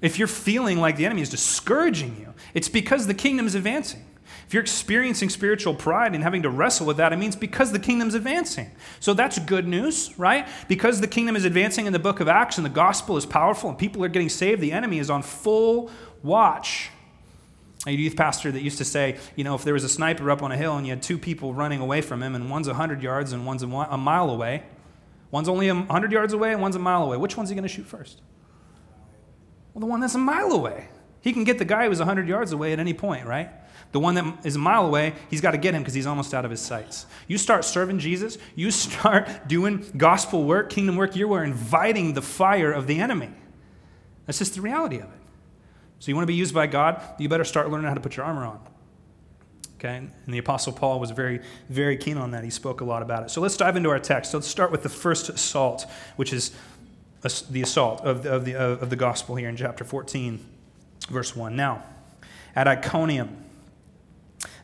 If 0.00 0.18
you're 0.18 0.28
feeling 0.28 0.80
like 0.80 0.96
the 0.96 1.06
enemy 1.06 1.22
is 1.22 1.28
discouraging 1.28 2.16
you, 2.18 2.34
it's 2.54 2.68
because 2.68 3.06
the 3.06 3.14
kingdom 3.14 3.46
is 3.46 3.54
advancing. 3.54 4.04
If 4.46 4.54
you're 4.54 4.62
experiencing 4.62 5.30
spiritual 5.30 5.74
pride 5.74 6.14
and 6.14 6.22
having 6.22 6.42
to 6.42 6.50
wrestle 6.50 6.86
with 6.86 6.96
that, 6.98 7.12
it 7.12 7.16
means 7.16 7.36
because 7.36 7.72
the 7.72 7.78
kingdom's 7.78 8.14
advancing. 8.14 8.70
So 9.00 9.14
that's 9.14 9.38
good 9.38 9.66
news, 9.66 10.12
right? 10.18 10.46
Because 10.68 11.00
the 11.00 11.06
kingdom 11.06 11.36
is 11.36 11.44
advancing 11.44 11.86
in 11.86 11.92
the 11.92 11.98
book 11.98 12.20
of 12.20 12.28
Acts 12.28 12.58
and 12.58 12.64
the 12.64 12.70
gospel 12.70 13.16
is 13.16 13.24
powerful 13.24 13.70
and 13.70 13.78
people 13.78 14.04
are 14.04 14.08
getting 14.08 14.28
saved, 14.28 14.60
the 14.60 14.72
enemy 14.72 14.98
is 14.98 15.08
on 15.08 15.22
full 15.22 15.90
watch. 16.22 16.90
A 17.86 17.90
youth 17.92 18.16
pastor 18.16 18.52
that 18.52 18.62
used 18.62 18.78
to 18.78 18.84
say, 18.84 19.18
you 19.36 19.44
know, 19.44 19.54
if 19.54 19.64
there 19.64 19.74
was 19.74 19.84
a 19.84 19.88
sniper 19.88 20.30
up 20.30 20.42
on 20.42 20.52
a 20.52 20.56
hill 20.56 20.76
and 20.76 20.86
you 20.86 20.92
had 20.92 21.02
two 21.02 21.18
people 21.18 21.54
running 21.54 21.80
away 21.80 22.00
from 22.00 22.22
him 22.22 22.34
and 22.34 22.50
one's 22.50 22.66
100 22.66 23.02
yards 23.02 23.32
and 23.32 23.46
one's 23.46 23.62
a 23.62 23.66
mile 23.66 24.30
away, 24.30 24.64
One's 25.32 25.48
only 25.48 25.72
100 25.72 26.12
yards 26.12 26.34
away 26.34 26.52
and 26.52 26.60
one's 26.60 26.76
a 26.76 26.78
mile 26.78 27.02
away. 27.02 27.16
Which 27.16 27.36
one's 27.36 27.48
he 27.48 27.56
going 27.56 27.62
to 27.62 27.68
shoot 27.68 27.86
first? 27.86 28.20
Well, 29.72 29.80
the 29.80 29.86
one 29.86 30.00
that's 30.00 30.14
a 30.14 30.18
mile 30.18 30.52
away. 30.52 30.88
He 31.22 31.32
can 31.32 31.44
get 31.44 31.58
the 31.58 31.64
guy 31.64 31.88
who's 31.88 31.98
100 31.98 32.28
yards 32.28 32.52
away 32.52 32.72
at 32.72 32.78
any 32.78 32.92
point, 32.92 33.26
right? 33.26 33.50
The 33.92 33.98
one 33.98 34.14
that 34.16 34.44
is 34.44 34.56
a 34.56 34.58
mile 34.58 34.86
away, 34.86 35.14
he's 35.30 35.40
got 35.40 35.52
to 35.52 35.58
get 35.58 35.74
him 35.74 35.82
because 35.82 35.94
he's 35.94 36.06
almost 36.06 36.34
out 36.34 36.44
of 36.44 36.50
his 36.50 36.60
sights. 36.60 37.06
You 37.28 37.38
start 37.38 37.64
serving 37.64 37.98
Jesus, 37.98 38.36
you 38.54 38.70
start 38.72 39.48
doing 39.48 39.90
gospel 39.96 40.44
work, 40.44 40.68
kingdom 40.68 40.96
work, 40.96 41.16
you 41.16 41.32
are 41.32 41.42
inviting 41.42 42.12
the 42.12 42.22
fire 42.22 42.70
of 42.70 42.86
the 42.86 43.00
enemy. 43.00 43.30
That's 44.26 44.38
just 44.38 44.54
the 44.54 44.60
reality 44.60 44.96
of 44.96 45.04
it. 45.04 45.20
So, 45.98 46.10
you 46.10 46.16
want 46.16 46.24
to 46.24 46.32
be 46.32 46.34
used 46.34 46.52
by 46.52 46.66
God, 46.66 47.00
you 47.18 47.28
better 47.28 47.44
start 47.44 47.70
learning 47.70 47.86
how 47.86 47.94
to 47.94 48.00
put 48.00 48.16
your 48.16 48.26
armor 48.26 48.44
on. 48.44 48.60
Okay? 49.82 49.96
And 49.96 50.12
the 50.28 50.38
Apostle 50.38 50.72
Paul 50.72 51.00
was 51.00 51.10
very, 51.10 51.40
very 51.68 51.96
keen 51.96 52.16
on 52.16 52.30
that. 52.30 52.44
He 52.44 52.50
spoke 52.50 52.82
a 52.82 52.84
lot 52.84 53.02
about 53.02 53.24
it. 53.24 53.30
So 53.30 53.40
let's 53.40 53.56
dive 53.56 53.76
into 53.76 53.90
our 53.90 53.98
text. 53.98 54.30
So 54.30 54.38
let's 54.38 54.46
start 54.46 54.70
with 54.70 54.84
the 54.84 54.88
first 54.88 55.28
assault, 55.28 55.86
which 56.14 56.32
is 56.32 56.52
the 57.50 57.62
assault 57.62 58.00
of 58.02 58.22
the, 58.22 58.32
of 58.32 58.44
the, 58.44 58.54
of 58.54 58.90
the 58.90 58.96
gospel 58.96 59.34
here 59.34 59.48
in 59.48 59.56
chapter 59.56 59.82
14, 59.82 60.38
verse 61.08 61.34
1. 61.34 61.56
Now, 61.56 61.82
at 62.54 62.68
Iconium, 62.68 63.44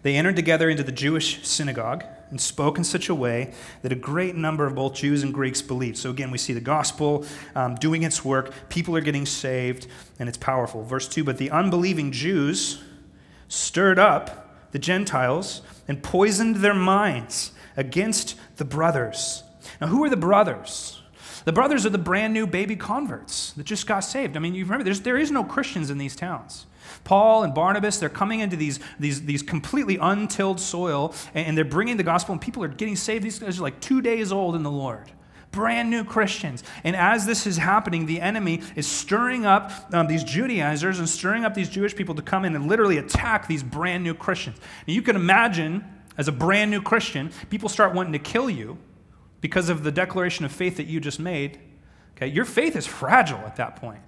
they 0.03 0.15
entered 0.15 0.37
together 0.37 0.70
into 0.70 0.85
the 0.85 0.93
Jewish 0.93 1.44
synagogue 1.44 2.05
and 2.31 2.41
spoke 2.41 2.79
in 2.79 2.85
such 2.85 3.09
a 3.09 3.14
way 3.14 3.53
that 3.82 3.91
a 3.91 3.97
great 3.97 4.37
number 4.37 4.67
of 4.67 4.76
both 4.76 4.94
Jews 4.94 5.25
and 5.25 5.35
Greeks 5.35 5.62
believed. 5.62 5.97
So 5.97 6.11
again, 6.11 6.31
we 6.31 6.38
see 6.38 6.53
the 6.53 6.61
gospel 6.61 7.26
um, 7.56 7.75
doing 7.75 8.05
its 8.05 8.25
work, 8.25 8.53
people 8.69 8.97
are 8.97 9.00
getting 9.00 9.26
saved, 9.26 9.88
and 10.21 10.29
it's 10.29 10.38
powerful. 10.38 10.85
Verse 10.85 11.09
2 11.09 11.25
But 11.25 11.38
the 11.38 11.50
unbelieving 11.50 12.12
Jews 12.12 12.81
stirred 13.49 13.99
up 13.99 14.48
the 14.73 14.79
Gentiles 14.79 15.62
and 15.87 16.03
poisoned 16.03 16.56
their 16.56 16.75
minds 16.75 17.53
against 17.76 18.37
the 18.56 18.65
brothers. 18.65 19.43
Now, 19.81 19.88
who 19.88 20.05
are 20.05 20.11
the 20.11 20.17
brothers? 20.17 21.00
The 21.44 21.53
brothers 21.53 21.87
are 21.87 21.91
the 21.91 21.99
brand 21.99 22.35
new 22.35 22.47
baby 22.47 22.76
converts 22.76 23.53
that 23.53 23.65
just 23.65 23.87
got 23.87 24.00
saved. 24.00 24.37
I 24.37 24.41
mean, 24.41 24.55
you 24.55 24.65
remember, 24.65 24.85
there's, 24.85 25.00
there 25.00 25.17
is 25.17 25.31
no 25.31 25.44
Christians 25.44 25.91
in 25.91 25.99
these 25.99 26.14
towns. 26.14 26.66
Paul 27.04 27.43
and 27.43 27.54
Barnabas, 27.54 27.99
they're 27.99 28.09
coming 28.09 28.40
into 28.40 28.57
these, 28.57 28.81
these, 28.99 29.25
these 29.25 29.43
completely 29.43 29.97
untilled 29.99 30.61
soil, 30.61 31.14
and, 31.35 31.47
and 31.47 31.57
they're 31.57 31.64
bringing 31.64 31.97
the 31.97 32.02
gospel, 32.02 32.33
and 32.33 32.40
people 32.40 32.62
are 32.64 32.69
getting 32.69 32.97
saved. 32.97 33.25
These 33.25 33.38
guys 33.38 33.59
are 33.59 33.62
like 33.62 33.81
two 33.81 34.02
days 34.02 34.33
old 34.33 34.57
in 34.57 34.62
the 34.62 34.71
Lord 34.71 35.11
brand 35.50 35.90
new 35.90 36.05
Christians. 36.05 36.62
And 36.85 36.95
as 36.95 37.26
this 37.26 37.47
is 37.47 37.57
happening, 37.57 38.07
the 38.07 38.21
enemy 38.21 38.62
is 38.76 38.87
stirring 38.87 39.47
up 39.47 39.73
um, 39.93 40.07
these 40.07 40.25
Judaizers 40.25 40.99
and 40.99 41.09
stirring 41.09 41.45
up 41.45 41.55
these 41.55 41.69
Jewish 41.69 41.95
people 41.97 42.14
to 42.14 42.23
come 42.23 42.45
in 42.45 42.55
and 42.55 42.69
literally 42.69 42.99
attack 42.99 43.47
these 43.47 43.62
brand 43.62 44.05
new 44.05 44.14
Christians. 44.14 44.59
Now, 44.87 44.95
you 44.95 45.02
can 45.02 45.17
imagine, 45.17 45.85
as 46.17 46.28
a 46.28 46.33
brand 46.33 46.71
new 46.71 46.83
Christian, 46.83 47.31
people 47.50 47.69
start 47.69 47.95
wanting 47.95 48.12
to 48.12 48.19
kill 48.19 48.50
you 48.50 48.78
because 49.40 49.69
of 49.69 49.85
the 49.85 49.93
declaration 49.93 50.45
of 50.45 50.52
faith 50.52 50.76
that 50.76 50.87
you 50.87 51.00
just 51.00 51.21
made. 51.21 51.59
Okay, 52.17 52.26
your 52.26 52.45
faith 52.45 52.75
is 52.76 52.87
fragile 52.87 53.38
at 53.38 53.57
that 53.57 53.76
point. 53.76 54.00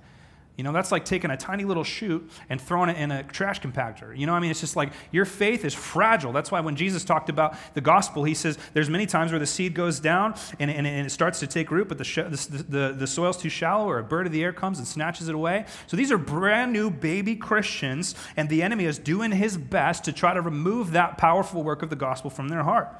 You 0.61 0.65
know, 0.65 0.73
that's 0.73 0.93
like 0.93 1.07
taking 1.07 1.31
a 1.31 1.39
tiny 1.39 1.65
little 1.65 1.85
shoot 1.85 2.31
and 2.51 2.61
throwing 2.61 2.91
it 2.91 2.99
in 2.99 3.11
a 3.11 3.23
trash 3.23 3.63
compactor. 3.63 4.15
You 4.15 4.27
know, 4.27 4.35
I 4.35 4.41
mean, 4.41 4.51
it's 4.51 4.61
just 4.61 4.77
like 4.77 4.93
your 5.11 5.25
faith 5.25 5.65
is 5.65 5.73
fragile. 5.73 6.33
That's 6.33 6.51
why 6.51 6.61
when 6.61 6.77
Jesus 6.77 7.03
talked 7.03 7.31
about 7.31 7.57
the 7.73 7.81
gospel, 7.81 8.25
he 8.25 8.35
says 8.35 8.59
there's 8.75 8.91
many 8.91 9.07
times 9.07 9.33
where 9.33 9.39
the 9.39 9.47
seed 9.47 9.73
goes 9.73 10.01
down 10.01 10.35
and, 10.59 10.71
and, 10.71 10.87
and 10.87 11.07
it 11.07 11.09
starts 11.09 11.41
to 11.41 11.47
take 11.47 11.71
root, 11.71 11.89
but 11.89 11.97
the, 11.97 12.05
sh- 12.05 12.17
the, 12.17 12.65
the, 12.69 12.93
the 12.93 13.07
soil's 13.07 13.39
too 13.39 13.49
shallow, 13.49 13.89
or 13.89 14.01
a 14.01 14.05
bird 14.05 14.27
of 14.27 14.33
the 14.33 14.45
air 14.45 14.53
comes 14.53 14.77
and 14.77 14.87
snatches 14.87 15.31
it 15.31 15.35
away. 15.35 15.65
So 15.87 15.97
these 15.97 16.13
are 16.13 16.19
brand 16.19 16.75
new 16.75 16.91
baby 16.91 17.37
Christians, 17.37 18.15
and 18.37 18.47
the 18.51 18.63
enemy 18.63 18.85
is 18.85 18.99
doing 18.99 19.33
his 19.33 19.57
best 19.57 20.05
to 20.05 20.13
try 20.13 20.35
to 20.35 20.43
remove 20.43 20.91
that 20.91 21.17
powerful 21.17 21.63
work 21.63 21.83
of 21.83 21.89
the 21.89 21.97
gospel 21.97 22.29
from 22.29 22.51
their 22.51 22.65
heart. 22.65 22.91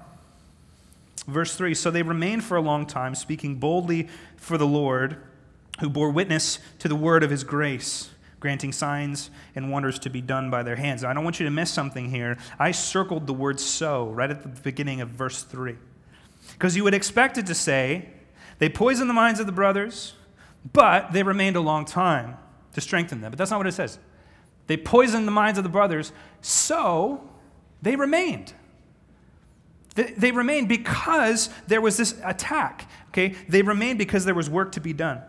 Verse 1.27 1.55
3 1.55 1.75
So 1.75 1.91
they 1.91 2.03
remained 2.03 2.43
for 2.43 2.57
a 2.57 2.63
long 2.63 2.87
time, 2.87 3.15
speaking 3.15 3.57
boldly 3.57 4.09
for 4.39 4.57
the 4.57 4.67
Lord 4.67 5.19
who 5.81 5.91
bore 5.91 6.11
witness 6.11 6.59
to 6.79 6.89
the 6.89 6.95
word 6.95 7.23
of 7.23 7.31
his 7.31 7.45
grace, 7.45 8.11
granting 8.39 8.73
signs 8.73 9.31
and 9.55 9.71
wonders 9.71 9.99
to 9.99 10.11
be 10.11 10.21
done 10.21 10.51
by 10.51 10.63
their 10.63 10.77
hands. 10.77 11.03
Now, 11.03 11.11
I 11.11 11.13
don't 11.13 11.25
want 11.25 11.41
you 11.41 11.45
to 11.45 11.51
miss 11.51 11.71
something 11.71 12.11
here. 12.11 12.39
I 12.59 12.71
circled 12.71 13.27
the 13.27 13.35
word 13.35 13.61
so 13.61 14.09
right 14.09 14.31
at 14.31 14.43
the 14.43 14.49
beginning 14.49 15.01
of 15.01 15.09
verse 15.09 15.43
3. 15.43 15.77
Because 16.53 16.77
you 16.77 16.85
would 16.85 16.95
expect 16.95 17.39
it 17.39 17.47
to 17.47 17.55
say, 17.55 18.09
they 18.59 18.69
poisoned 18.69 19.09
the 19.09 19.15
minds 19.15 19.41
of 19.41 19.47
the 19.47 19.53
brothers, 19.53 20.15
but 20.73 21.13
they 21.13 21.23
remained 21.23 21.57
a 21.57 21.61
long 21.61 21.85
time 21.85 22.37
to 22.75 22.81
strengthen 22.81 23.21
them. 23.21 23.31
But 23.31 23.39
that's 23.39 23.51
not 23.51 23.59
what 23.59 23.67
it 23.67 23.73
says. 23.73 23.99
They 24.67 24.77
poisoned 24.77 25.27
the 25.27 25.33
minds 25.33 25.59
of 25.59 25.65
the 25.65 25.71
brothers, 25.71 26.13
so 26.41 27.29
they 27.83 27.97
remained. 27.97 28.53
They 29.95 30.31
remained 30.31 30.69
because 30.69 31.51
there 31.67 31.81
was 31.81 31.97
this 31.97 32.15
attack. 32.25 32.89
Okay? 33.09 33.35
They 33.49 33.63
remained 33.63 33.99
because 33.99 34.25
there 34.25 34.35
was 34.35 34.49
work 34.49 34.73
to 34.73 34.81
be 34.81 34.93
done. 34.93 35.23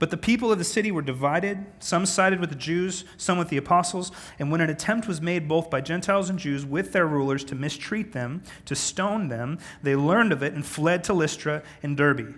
But 0.00 0.10
the 0.10 0.16
people 0.16 0.50
of 0.50 0.58
the 0.58 0.64
city 0.64 0.90
were 0.90 1.02
divided. 1.02 1.64
Some 1.78 2.06
sided 2.06 2.40
with 2.40 2.48
the 2.48 2.56
Jews, 2.56 3.04
some 3.18 3.36
with 3.36 3.50
the 3.50 3.58
apostles. 3.58 4.10
And 4.38 4.50
when 4.50 4.62
an 4.62 4.70
attempt 4.70 5.06
was 5.06 5.20
made 5.20 5.46
both 5.46 5.68
by 5.68 5.82
Gentiles 5.82 6.30
and 6.30 6.38
Jews 6.38 6.64
with 6.64 6.92
their 6.92 7.06
rulers 7.06 7.44
to 7.44 7.54
mistreat 7.54 8.12
them, 8.12 8.42
to 8.64 8.74
stone 8.74 9.28
them, 9.28 9.58
they 9.82 9.94
learned 9.94 10.32
of 10.32 10.42
it 10.42 10.54
and 10.54 10.64
fled 10.64 11.04
to 11.04 11.12
Lystra 11.12 11.62
and 11.82 11.98
Derbe, 11.98 12.34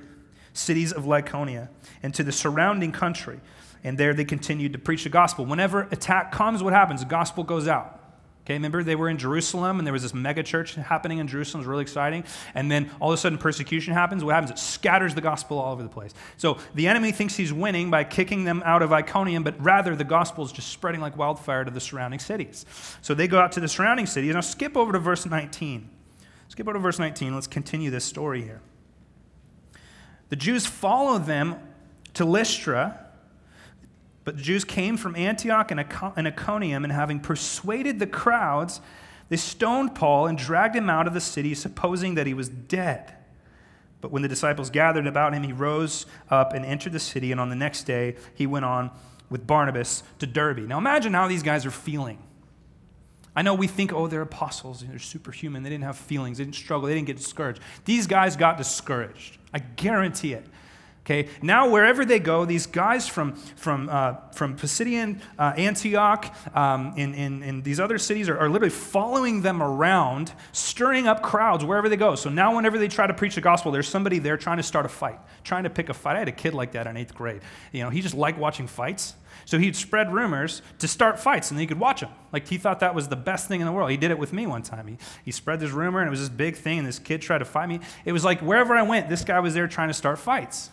cities 0.52 0.92
of 0.92 1.04
Lycaonia, 1.04 1.68
and 2.02 2.12
to 2.14 2.24
the 2.24 2.32
surrounding 2.32 2.90
country. 2.90 3.40
And 3.84 3.96
there 3.96 4.12
they 4.12 4.24
continued 4.24 4.72
to 4.72 4.80
preach 4.80 5.04
the 5.04 5.08
gospel. 5.08 5.46
Whenever 5.46 5.82
attack 5.92 6.32
comes, 6.32 6.64
what 6.64 6.72
happens? 6.72 7.00
The 7.00 7.06
gospel 7.06 7.44
goes 7.44 7.68
out. 7.68 8.01
Okay, 8.52 8.58
remember 8.58 8.84
they 8.84 8.96
were 8.96 9.08
in 9.08 9.16
Jerusalem 9.16 9.78
and 9.78 9.86
there 9.86 9.94
was 9.94 10.02
this 10.02 10.12
mega 10.12 10.42
church 10.42 10.74
happening 10.74 11.16
in 11.16 11.26
Jerusalem. 11.26 11.60
It 11.60 11.62
was 11.62 11.68
really 11.68 11.82
exciting. 11.82 12.24
And 12.54 12.70
then 12.70 12.90
all 13.00 13.10
of 13.10 13.14
a 13.14 13.16
sudden 13.16 13.38
persecution 13.38 13.94
happens. 13.94 14.22
What 14.22 14.34
happens? 14.34 14.50
It 14.50 14.58
scatters 14.58 15.14
the 15.14 15.22
gospel 15.22 15.58
all 15.58 15.72
over 15.72 15.82
the 15.82 15.88
place. 15.88 16.12
So 16.36 16.58
the 16.74 16.86
enemy 16.86 17.12
thinks 17.12 17.34
he's 17.34 17.50
winning 17.50 17.90
by 17.90 18.04
kicking 18.04 18.44
them 18.44 18.62
out 18.66 18.82
of 18.82 18.92
Iconium, 18.92 19.42
but 19.42 19.58
rather 19.58 19.96
the 19.96 20.04
gospel 20.04 20.44
is 20.44 20.52
just 20.52 20.68
spreading 20.68 21.00
like 21.00 21.16
wildfire 21.16 21.64
to 21.64 21.70
the 21.70 21.80
surrounding 21.80 22.18
cities. 22.18 22.66
So 23.00 23.14
they 23.14 23.26
go 23.26 23.40
out 23.40 23.52
to 23.52 23.60
the 23.60 23.68
surrounding 23.68 24.04
cities. 24.04 24.34
Now 24.34 24.42
skip 24.42 24.76
over 24.76 24.92
to 24.92 24.98
verse 24.98 25.24
19. 25.24 25.88
Skip 26.48 26.68
over 26.68 26.74
to 26.74 26.78
verse 26.78 26.98
19. 26.98 27.34
Let's 27.34 27.46
continue 27.46 27.90
this 27.90 28.04
story 28.04 28.42
here. 28.42 28.60
The 30.28 30.36
Jews 30.36 30.66
follow 30.66 31.16
them 31.16 31.56
to 32.12 32.26
Lystra 32.26 33.06
but 34.24 34.36
the 34.36 34.42
Jews 34.42 34.64
came 34.64 34.96
from 34.96 35.16
Antioch 35.16 35.70
and 35.70 35.80
Iconium, 35.80 36.84
and 36.84 36.92
having 36.92 37.20
persuaded 37.20 37.98
the 37.98 38.06
crowds, 38.06 38.80
they 39.28 39.36
stoned 39.36 39.94
Paul 39.94 40.26
and 40.26 40.36
dragged 40.38 40.76
him 40.76 40.90
out 40.90 41.06
of 41.06 41.14
the 41.14 41.20
city, 41.20 41.54
supposing 41.54 42.14
that 42.14 42.26
he 42.26 42.34
was 42.34 42.48
dead. 42.48 43.14
But 44.00 44.10
when 44.10 44.22
the 44.22 44.28
disciples 44.28 44.68
gathered 44.68 45.06
about 45.06 45.32
him, 45.32 45.42
he 45.42 45.52
rose 45.52 46.06
up 46.28 46.52
and 46.52 46.64
entered 46.64 46.92
the 46.92 47.00
city, 47.00 47.32
and 47.32 47.40
on 47.40 47.48
the 47.48 47.56
next 47.56 47.84
day 47.84 48.16
he 48.34 48.46
went 48.46 48.64
on 48.64 48.90
with 49.30 49.46
Barnabas 49.46 50.02
to 50.18 50.26
Derbe. 50.26 50.58
Now 50.68 50.78
imagine 50.78 51.14
how 51.14 51.28
these 51.28 51.42
guys 51.42 51.64
are 51.64 51.70
feeling. 51.70 52.18
I 53.34 53.40
know 53.40 53.54
we 53.54 53.66
think, 53.66 53.92
oh, 53.94 54.08
they're 54.08 54.20
apostles, 54.20 54.84
they're 54.86 54.98
superhuman, 54.98 55.62
they 55.62 55.70
didn't 55.70 55.84
have 55.84 55.96
feelings, 55.96 56.36
they 56.36 56.44
didn't 56.44 56.56
struggle, 56.56 56.88
they 56.88 56.94
didn't 56.94 57.06
get 57.06 57.16
discouraged. 57.16 57.62
These 57.86 58.06
guys 58.06 58.36
got 58.36 58.58
discouraged. 58.58 59.38
I 59.54 59.60
guarantee 59.60 60.34
it. 60.34 60.44
Okay, 61.04 61.28
now 61.42 61.68
wherever 61.68 62.04
they 62.04 62.20
go, 62.20 62.44
these 62.44 62.66
guys 62.66 63.08
from, 63.08 63.34
from, 63.56 63.88
uh, 63.88 64.14
from 64.34 64.56
Pisidian 64.56 65.20
uh, 65.36 65.52
Antioch 65.56 66.32
um, 66.56 66.94
in, 66.96 67.12
in, 67.14 67.42
in 67.42 67.62
these 67.62 67.80
other 67.80 67.98
cities 67.98 68.28
are, 68.28 68.38
are 68.38 68.48
literally 68.48 68.70
following 68.70 69.42
them 69.42 69.60
around, 69.60 70.32
stirring 70.52 71.08
up 71.08 71.20
crowds 71.20 71.64
wherever 71.64 71.88
they 71.88 71.96
go. 71.96 72.14
So 72.14 72.30
now, 72.30 72.54
whenever 72.54 72.78
they 72.78 72.86
try 72.86 73.08
to 73.08 73.14
preach 73.14 73.34
the 73.34 73.40
gospel, 73.40 73.72
there's 73.72 73.88
somebody 73.88 74.20
there 74.20 74.36
trying 74.36 74.58
to 74.58 74.62
start 74.62 74.86
a 74.86 74.88
fight, 74.88 75.18
trying 75.42 75.64
to 75.64 75.70
pick 75.70 75.88
a 75.88 75.94
fight. 75.94 76.14
I 76.14 76.20
had 76.20 76.28
a 76.28 76.32
kid 76.32 76.54
like 76.54 76.70
that 76.72 76.86
in 76.86 76.96
eighth 76.96 77.16
grade. 77.16 77.42
You 77.72 77.82
know, 77.82 77.90
he 77.90 78.00
just 78.00 78.14
liked 78.14 78.38
watching 78.38 78.68
fights. 78.68 79.14
So 79.44 79.58
he'd 79.58 79.74
spread 79.74 80.12
rumors 80.12 80.62
to 80.78 80.86
start 80.86 81.18
fights 81.18 81.50
and 81.50 81.58
then 81.58 81.62
he 81.62 81.66
could 81.66 81.80
watch 81.80 82.02
them. 82.02 82.10
Like 82.32 82.46
he 82.46 82.58
thought 82.58 82.78
that 82.78 82.94
was 82.94 83.08
the 83.08 83.16
best 83.16 83.48
thing 83.48 83.60
in 83.60 83.66
the 83.66 83.72
world. 83.72 83.90
He 83.90 83.96
did 83.96 84.12
it 84.12 84.18
with 84.18 84.32
me 84.32 84.46
one 84.46 84.62
time. 84.62 84.86
He, 84.86 84.98
he 85.24 85.32
spread 85.32 85.58
this 85.58 85.72
rumor 85.72 85.98
and 85.98 86.06
it 86.06 86.10
was 86.10 86.20
this 86.20 86.28
big 86.28 86.54
thing 86.54 86.78
and 86.78 86.86
this 86.86 87.00
kid 87.00 87.22
tried 87.22 87.38
to 87.38 87.44
fight 87.44 87.68
me. 87.68 87.80
It 88.04 88.12
was 88.12 88.24
like 88.24 88.40
wherever 88.40 88.74
I 88.74 88.82
went, 88.82 89.08
this 89.08 89.24
guy 89.24 89.40
was 89.40 89.54
there 89.54 89.66
trying 89.66 89.88
to 89.88 89.94
start 89.94 90.20
fights. 90.20 90.70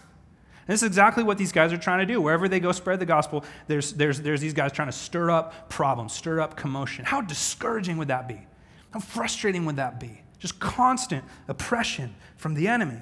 And 0.70 0.76
this 0.76 0.84
is 0.84 0.88
exactly 0.88 1.24
what 1.24 1.40
these 1.40 1.52
guys 1.52 1.74
are 1.74 1.80
trying 1.80 1.98
to 1.98 2.06
do. 2.06 2.22
Wherever 2.22 2.48
they 2.48 2.60
go 2.60 2.72
spread 2.72 3.00
the 3.00 3.06
gospel, 3.08 3.44
there's, 3.66 3.92
there's, 3.94 4.22
there's 4.22 4.40
these 4.40 4.54
guys 4.54 4.72
trying 4.72 4.88
to 4.88 4.92
stir 4.92 5.32
up 5.32 5.68
problems, 5.68 6.14
stir 6.14 6.40
up 6.40 6.56
commotion. 6.56 7.06
How 7.06 7.22
discouraging 7.22 7.98
would 7.98 8.10
that 8.10 8.28
be? 8.28 8.40
How 8.92 9.00
frustrating 9.00 9.66
would 9.66 9.78
that 9.78 10.00
be? 10.00 10.22
Just 10.38 10.60
constant 10.60 11.26
oppression 11.48 12.14
from 12.38 12.54
the 12.54 12.68
enemy. 12.68 13.00
I 13.00 13.02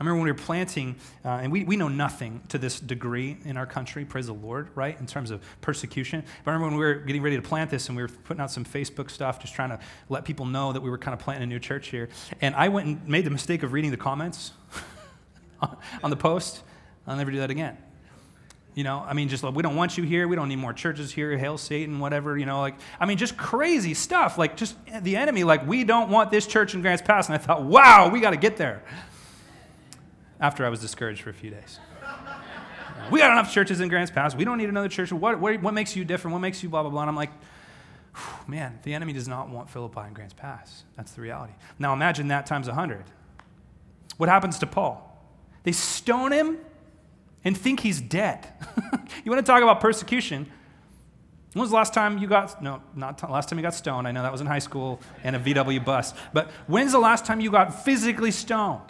remember 0.00 0.16
when 0.16 0.24
we 0.24 0.32
were 0.32 0.36
planting, 0.36 0.96
uh, 1.24 1.28
and 1.28 1.50
we, 1.50 1.64
we 1.64 1.76
know 1.76 1.88
nothing 1.88 2.42
to 2.50 2.58
this 2.58 2.78
degree 2.78 3.38
in 3.46 3.56
our 3.56 3.64
country, 3.64 4.04
praise 4.04 4.26
the 4.26 4.34
Lord, 4.34 4.68
right, 4.74 5.00
in 5.00 5.06
terms 5.06 5.30
of 5.30 5.40
persecution. 5.62 6.22
But 6.44 6.50
I 6.50 6.54
remember 6.54 6.76
when 6.76 6.78
we 6.78 6.84
were 6.84 6.94
getting 6.96 7.22
ready 7.22 7.36
to 7.36 7.42
plant 7.42 7.70
this 7.70 7.88
and 7.88 7.96
we 7.96 8.02
were 8.02 8.10
putting 8.10 8.42
out 8.42 8.50
some 8.50 8.66
Facebook 8.66 9.10
stuff, 9.10 9.40
just 9.40 9.54
trying 9.54 9.70
to 9.70 9.80
let 10.10 10.26
people 10.26 10.44
know 10.44 10.74
that 10.74 10.82
we 10.82 10.90
were 10.90 10.98
kind 10.98 11.14
of 11.14 11.20
planting 11.20 11.44
a 11.44 11.46
new 11.46 11.58
church 11.58 11.88
here. 11.88 12.10
And 12.42 12.54
I 12.54 12.68
went 12.68 12.86
and 12.86 13.08
made 13.08 13.24
the 13.24 13.30
mistake 13.30 13.62
of 13.62 13.72
reading 13.72 13.90
the 13.90 13.96
comments. 13.96 14.52
on 16.02 16.10
the 16.10 16.16
post. 16.16 16.62
I'll 17.06 17.16
never 17.16 17.30
do 17.30 17.38
that 17.38 17.50
again. 17.50 17.76
You 18.74 18.82
know, 18.82 19.04
I 19.06 19.12
mean, 19.12 19.28
just 19.28 19.44
like, 19.44 19.54
we 19.54 19.62
don't 19.62 19.76
want 19.76 19.96
you 19.96 20.02
here. 20.02 20.26
We 20.26 20.34
don't 20.34 20.48
need 20.48 20.56
more 20.56 20.72
churches 20.72 21.12
here. 21.12 21.36
Hail 21.38 21.56
Satan, 21.58 22.00
whatever. 22.00 22.36
You 22.36 22.44
know, 22.44 22.60
like, 22.60 22.74
I 22.98 23.06
mean, 23.06 23.18
just 23.18 23.36
crazy 23.36 23.94
stuff. 23.94 24.36
Like, 24.36 24.56
just 24.56 24.74
the 25.02 25.14
enemy, 25.16 25.44
like, 25.44 25.64
we 25.64 25.84
don't 25.84 26.10
want 26.10 26.32
this 26.32 26.44
church 26.44 26.74
in 26.74 26.82
Grants 26.82 27.02
Pass. 27.02 27.28
And 27.28 27.36
I 27.36 27.38
thought, 27.38 27.62
wow, 27.62 28.08
we 28.08 28.20
got 28.20 28.30
to 28.30 28.36
get 28.36 28.56
there. 28.56 28.82
After 30.40 30.66
I 30.66 30.68
was 30.70 30.80
discouraged 30.80 31.22
for 31.22 31.30
a 31.30 31.34
few 31.34 31.50
days. 31.50 31.78
we 33.12 33.20
got 33.20 33.30
enough 33.30 33.52
churches 33.52 33.80
in 33.80 33.88
Grants 33.88 34.10
Pass. 34.10 34.34
We 34.34 34.44
don't 34.44 34.58
need 34.58 34.68
another 34.68 34.88
church. 34.88 35.12
What, 35.12 35.38
what, 35.38 35.62
what 35.62 35.72
makes 35.72 35.94
you 35.94 36.04
different? 36.04 36.32
What 36.32 36.40
makes 36.40 36.60
you 36.60 36.68
blah, 36.68 36.82
blah, 36.82 36.90
blah? 36.90 37.02
And 37.02 37.10
I'm 37.10 37.16
like, 37.16 37.30
man, 38.48 38.80
the 38.82 38.92
enemy 38.92 39.12
does 39.12 39.28
not 39.28 39.48
want 39.48 39.70
Philippi 39.70 40.00
and 40.00 40.14
Grants 40.16 40.34
Pass. 40.34 40.82
That's 40.96 41.12
the 41.12 41.20
reality. 41.20 41.52
Now 41.78 41.92
imagine 41.92 42.26
that 42.28 42.46
times 42.46 42.66
100. 42.66 43.04
What 44.16 44.28
happens 44.28 44.58
to 44.58 44.66
Paul? 44.66 45.13
They 45.64 45.72
stone 45.72 46.32
him 46.32 46.58
and 47.42 47.56
think 47.56 47.80
he's 47.80 48.00
dead. 48.00 48.46
you 49.24 49.30
want 49.30 49.44
to 49.44 49.50
talk 49.50 49.62
about 49.62 49.80
persecution? 49.80 50.46
When 51.52 51.60
was 51.60 51.70
the 51.70 51.76
last 51.76 51.94
time 51.94 52.18
you 52.18 52.26
got, 52.26 52.62
no, 52.62 52.82
not 52.94 53.18
t- 53.18 53.26
last 53.26 53.48
time 53.48 53.58
you 53.58 53.62
got 53.62 53.74
stoned. 53.74 54.08
I 54.08 54.12
know 54.12 54.22
that 54.22 54.32
was 54.32 54.40
in 54.40 54.46
high 54.46 54.58
school 54.58 55.00
and 55.22 55.36
a 55.36 55.38
VW 55.38 55.84
bus. 55.84 56.12
But 56.32 56.50
when's 56.66 56.92
the 56.92 56.98
last 56.98 57.24
time 57.24 57.40
you 57.40 57.50
got 57.50 57.84
physically 57.84 58.30
stoned? 58.30 58.82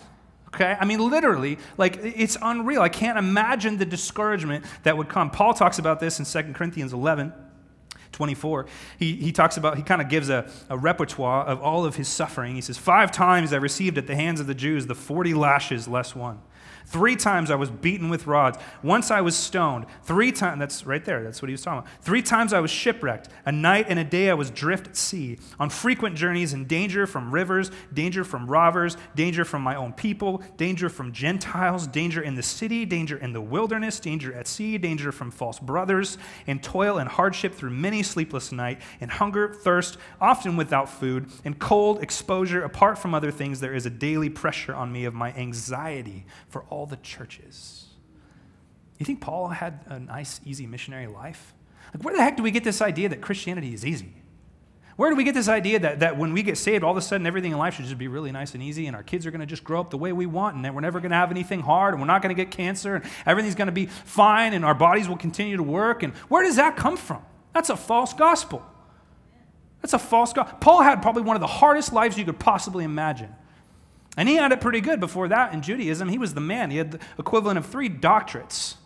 Okay? 0.49 0.77
I 0.79 0.85
mean, 0.85 0.99
literally, 1.11 1.59
like, 1.77 1.99
it's 2.03 2.37
unreal. 2.41 2.81
I 2.81 2.89
can't 2.89 3.19
imagine 3.19 3.77
the 3.77 3.85
discouragement 3.85 4.65
that 4.85 4.97
would 4.97 5.09
come. 5.09 5.31
Paul 5.31 5.53
talks 5.53 5.79
about 5.79 6.01
this 6.01 6.19
in 6.19 6.25
2 6.25 6.53
Corinthians 6.53 6.93
11. 6.93 7.33
24, 8.13 8.67
he, 8.97 9.17
he 9.17 9.33
talks 9.33 9.57
about, 9.57 9.77
he 9.77 9.83
kind 9.83 10.01
of 10.01 10.09
gives 10.09 10.31
a, 10.31 10.49
a 10.71 10.79
repertoire 10.79 11.45
of 11.45 11.61
all 11.61 11.85
of 11.85 11.97
his 11.97 12.07
suffering. 12.07 12.55
He 12.55 12.61
says, 12.61 12.79
Five 12.79 13.11
times 13.11 13.53
I 13.53 13.57
received 13.57 13.99
at 13.99 14.07
the 14.07 14.15
hands 14.15 14.39
of 14.39 14.47
the 14.47 14.55
Jews 14.55 14.87
the 14.87 14.95
40 14.95 15.35
lashes 15.35 15.89
less 15.89 16.15
one. 16.15 16.41
Three 16.87 17.17
times 17.17 17.51
I 17.51 17.55
was 17.55 17.71
beaten 17.71 18.09
with 18.09 18.27
rods. 18.27 18.59
Once 18.83 19.11
I 19.11 19.21
was 19.21 19.37
stoned. 19.37 19.87
Three 20.03 20.31
times, 20.31 20.61
that's 20.61 20.87
right 20.87 21.05
there, 21.05 21.23
that's 21.23 21.43
what 21.43 21.49
he 21.49 21.53
was 21.53 21.63
talking 21.63 21.81
about. 21.81 22.03
Three 22.03 22.23
times 22.23 22.53
I 22.53 22.61
was 22.61 22.71
shipwrecked. 22.71 23.29
A 23.47 23.53
night 23.53 23.87
and 23.89 23.99
a 23.99 24.05
day 24.05 24.31
I 24.31 24.35
was 24.35 24.51
drift 24.51 24.87
at 24.89 24.97
sea, 24.97 25.39
on 25.59 25.71
frequent 25.71 26.17
journeys 26.17 26.53
in 26.53 26.67
danger 26.67 27.07
from 27.07 27.33
rivers, 27.33 27.71
danger 27.93 28.23
from 28.25 28.47
robbers, 28.47 28.97
danger 29.15 29.45
from 29.45 29.63
my 29.63 29.75
own 29.75 29.93
people, 29.93 30.43
danger 30.57 30.89
from 30.89 31.13
Gentiles, 31.13 31.87
danger 31.87 32.23
in 32.23 32.35
the 32.35 32.43
city, 32.43 32.85
danger 32.85 33.17
in 33.17 33.33
the 33.33 33.41
wilderness, 33.41 33.99
danger 33.99 34.33
at 34.35 34.47
sea, 34.47 34.79
danger 34.79 35.11
from 35.11 35.31
false 35.31 35.59
brothers, 35.59 36.19
in 36.47 36.59
toil 36.59 36.99
and 36.99 37.09
hardship 37.09 37.55
through 37.55 37.71
many 37.71 38.03
sleepless 38.03 38.53
nights, 38.53 38.85
in 39.01 39.09
hunger, 39.09 39.55
thirst, 39.55 39.97
often 40.21 40.57
without 40.57 40.89
food, 40.89 41.31
in 41.45 41.55
cold, 41.55 42.03
exposure. 42.03 42.63
Apart 42.63 42.99
from 42.99 43.15
other 43.15 43.31
things, 43.31 43.61
there 43.61 43.75
is 43.75 43.87
a 43.87 43.91
daily 43.91 44.29
pressure 44.29 44.75
on 44.75 44.93
me 44.93 45.05
of 45.05 45.15
my 45.15 45.33
anxiety 45.35 46.25
for 46.49 46.65
all 46.75 46.87
the 46.87 46.97
churches. 46.97 47.87
You 48.99 49.07
think 49.07 49.21
Paul 49.21 49.49
had 49.49 49.81
a 49.87 49.99
nice, 49.99 50.41
easy 50.45 50.67
missionary 50.67 51.07
life? 51.07 51.55
Like, 51.93 52.05
where 52.05 52.15
the 52.15 52.23
heck 52.23 52.37
do 52.37 52.43
we 52.43 52.51
get 52.51 52.65
this 52.65 52.83
idea 52.83 53.09
that 53.09 53.21
Christianity 53.21 53.73
is 53.73 53.87
easy? 53.87 54.13
Where 54.97 55.11
do 55.11 55.17
we 55.17 55.25
get 55.25 55.35
this 55.35 55.49
idea 55.49 55.81
that, 55.81 56.01
that 56.01 56.17
when 56.19 56.33
we 56.33 56.43
get 56.43 56.57
saved, 56.57 56.85
all 56.85 56.93
of 56.93 56.97
a 56.97 57.03
sudden 57.03 57.27
everything 57.27 57.53
in 57.53 57.59
life 57.59 57.75
should 57.75 57.85
just 57.85 57.99
be 57.99 58.07
really 58.07 58.31
nice 58.31 58.55
and 58.55 58.63
easy 58.63 58.87
and 58.87 58.95
our 58.95 59.03
kids 59.03 59.27
are 59.27 59.33
going 59.33 59.41
to 59.41 59.47
just 59.47 59.65
grow 59.65 59.81
up 59.81 59.91
the 59.91 59.99
way 59.99 60.13
we 60.13 60.27
want 60.27 60.55
and 60.55 60.65
that 60.65 60.75
we're 60.75 60.81
never 60.81 61.01
going 61.01 61.11
to 61.11 61.17
have 61.17 61.33
anything 61.33 61.61
hard 61.61 61.95
and 61.95 62.01
we're 62.01 62.07
not 62.07 62.23
going 62.23 62.35
to 62.35 62.41
get 62.41 62.53
cancer 62.53 62.97
and 62.97 63.05
everything's 63.27 63.57
going 63.57 63.67
to 63.67 63.73
be 63.73 63.87
fine 63.87 64.53
and 64.53 64.65
our 64.65 64.75
bodies 64.75 65.09
will 65.09 65.17
continue 65.17 65.57
to 65.57 65.65
work? 65.65 66.05
And 66.05 66.13
where 66.29 66.45
does 66.45 66.57
that 66.57 66.77
come 66.77 66.97
from? 66.97 67.25
That's 67.53 67.71
a 67.71 67.77
false 67.77 68.15
gospel. 68.15 68.65
That's 69.81 69.95
a 69.95 69.99
false 69.99 70.33
gospel. 70.33 70.59
Paul 70.61 70.83
had 70.83 71.03
probably 71.03 71.23
one 71.23 71.37
of 71.37 71.41
the 71.41 71.49
hardest 71.49 71.93
lives 71.93 72.17
you 72.17 72.25
could 72.25 72.39
possibly 72.39 72.85
imagine. 72.85 73.35
And 74.17 74.29
he 74.29 74.37
had 74.37 74.53
it 74.53 74.61
pretty 74.61 74.81
good 74.81 75.01
before 75.01 75.29
that 75.29 75.53
in 75.53 75.63
Judaism. 75.63 76.09
He 76.09 76.19
was 76.19 76.35
the 76.35 76.41
man. 76.41 76.71
He 76.71 76.77
had 76.77 76.93
the 76.93 77.01
equivalent 77.19 77.59
of 77.59 77.67
three 77.67 77.89
doctorates 77.89 78.77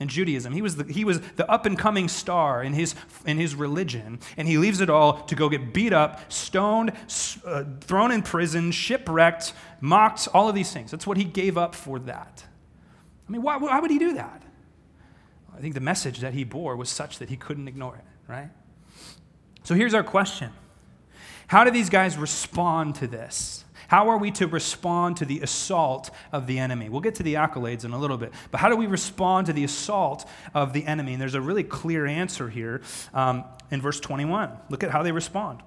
in 0.00 0.08
Judaism. 0.08 0.52
He 0.52 0.60
was 0.60 0.76
the, 0.76 0.92
he 0.92 1.04
was 1.04 1.20
the 1.36 1.48
up 1.50 1.64
and 1.64 1.78
coming 1.78 2.08
star 2.08 2.62
in 2.62 2.72
his, 2.72 2.94
in 3.24 3.38
his 3.38 3.54
religion. 3.54 4.18
And 4.36 4.48
he 4.48 4.58
leaves 4.58 4.80
it 4.80 4.90
all 4.90 5.22
to 5.22 5.34
go 5.34 5.48
get 5.48 5.72
beat 5.72 5.92
up, 5.92 6.32
stoned, 6.32 6.92
uh, 7.46 7.64
thrown 7.80 8.10
in 8.10 8.22
prison, 8.22 8.72
shipwrecked, 8.72 9.52
mocked, 9.80 10.28
all 10.34 10.48
of 10.48 10.54
these 10.54 10.72
things. 10.72 10.90
That's 10.90 11.06
what 11.06 11.16
he 11.16 11.24
gave 11.24 11.56
up 11.56 11.74
for 11.74 12.00
that. 12.00 12.44
I 13.28 13.32
mean, 13.32 13.42
why, 13.42 13.56
why 13.56 13.78
would 13.78 13.90
he 13.90 13.98
do 13.98 14.14
that? 14.14 14.42
I 15.56 15.60
think 15.60 15.74
the 15.74 15.80
message 15.80 16.18
that 16.20 16.34
he 16.34 16.44
bore 16.44 16.76
was 16.76 16.88
such 16.88 17.18
that 17.20 17.28
he 17.28 17.36
couldn't 17.36 17.68
ignore 17.68 17.96
it, 17.96 18.04
right? 18.26 18.50
So 19.62 19.74
here's 19.74 19.94
our 19.94 20.02
question 20.02 20.50
How 21.46 21.62
do 21.62 21.70
these 21.70 21.90
guys 21.90 22.18
respond 22.18 22.96
to 22.96 23.06
this? 23.06 23.64
How 23.92 24.08
are 24.08 24.16
we 24.16 24.30
to 24.30 24.46
respond 24.46 25.18
to 25.18 25.26
the 25.26 25.42
assault 25.42 26.08
of 26.32 26.46
the 26.46 26.58
enemy? 26.58 26.88
We'll 26.88 27.02
get 27.02 27.16
to 27.16 27.22
the 27.22 27.34
accolades 27.34 27.84
in 27.84 27.92
a 27.92 27.98
little 27.98 28.16
bit, 28.16 28.32
but 28.50 28.56
how 28.56 28.70
do 28.70 28.74
we 28.76 28.86
respond 28.86 29.48
to 29.48 29.52
the 29.52 29.64
assault 29.64 30.26
of 30.54 30.72
the 30.72 30.86
enemy? 30.86 31.12
And 31.12 31.20
there's 31.20 31.34
a 31.34 31.42
really 31.42 31.62
clear 31.62 32.06
answer 32.06 32.48
here 32.48 32.80
um, 33.12 33.44
in 33.70 33.82
verse 33.82 34.00
21. 34.00 34.50
Look 34.70 34.82
at 34.82 34.92
how 34.92 35.02
they 35.02 35.12
respond. 35.12 35.62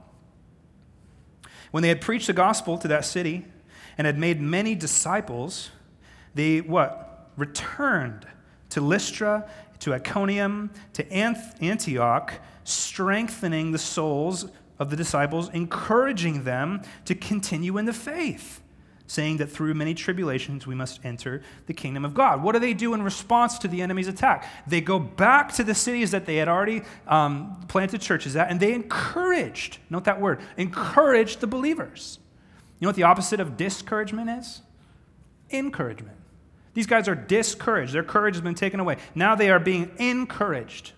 When 1.70 1.84
they 1.84 1.90
had 1.90 2.02
preached 2.02 2.26
the 2.26 2.34
gospel 2.34 2.80
to 2.80 2.88
that 2.88 3.06
city 3.06 3.46
and 3.96 4.08
had 4.08 4.18
made 4.18 4.42
many 4.42 4.74
disciples, 4.74 5.70
they 6.34 6.62
what? 6.62 7.30
Returned 7.38 8.26
to 8.72 8.82
Lystra, 8.82 9.48
to 9.82 9.94
Iconium, 9.94 10.72
to 10.94 11.08
Antioch, 11.14 12.34
strengthening 12.64 13.72
the 13.72 13.78
souls 13.78 14.48
of 14.80 14.90
the 14.90 14.96
disciples, 14.96 15.50
encouraging 15.50 16.44
them 16.44 16.82
to 17.06 17.16
continue 17.16 17.78
in 17.78 17.86
the 17.86 17.94
faith, 17.94 18.62
saying 19.08 19.38
that 19.38 19.48
through 19.48 19.74
many 19.74 19.94
tribulations 19.94 20.66
we 20.66 20.76
must 20.76 21.00
enter 21.06 21.42
the 21.68 21.74
kingdom 21.74 22.04
of 22.04 22.14
God. 22.14 22.44
What 22.44 22.54
do 22.54 22.60
they 22.60 22.74
do 22.74 22.94
in 22.94 23.04
response 23.04 23.58
to 23.60 23.68
the 23.68 23.82
enemy's 23.82 24.08
attack? 24.08 24.50
They 24.68 24.82
go 24.82 25.00
back 25.00 25.54
to 25.54 25.64
the 25.64 25.76
cities 25.76 26.12
that 26.12 26.26
they 26.26 26.38
had 26.38 26.48
already 26.48 26.82
um, 27.08 27.64
planted 27.68 28.02
churches 28.02 28.36
at, 28.36 28.50
and 28.50 28.60
they 28.60 28.74
encouraged, 28.74 29.78
note 29.90 30.06
that 30.06 30.20
word, 30.20 30.42
encouraged 30.58 31.40
the 31.40 31.48
believers. 31.48 32.20
You 32.80 32.86
know 32.86 32.90
what 32.90 32.96
the 32.96 33.04
opposite 33.04 33.40
of 33.40 33.58
discouragement 33.58 34.30
is? 34.30 34.62
Encouragement. 35.52 36.18
These 36.74 36.88
guys 36.88 37.08
are 37.08 37.16
discouraged. 37.16 37.94
Their 37.94 38.04
courage 38.04 38.36
has 38.36 38.42
been 38.42 38.56
taken 38.56 38.82
away. 38.82 38.98
Now 39.16 39.36
they 39.36 39.50
are 39.50 39.60
being 39.60 39.92
encouraged. 39.98 40.92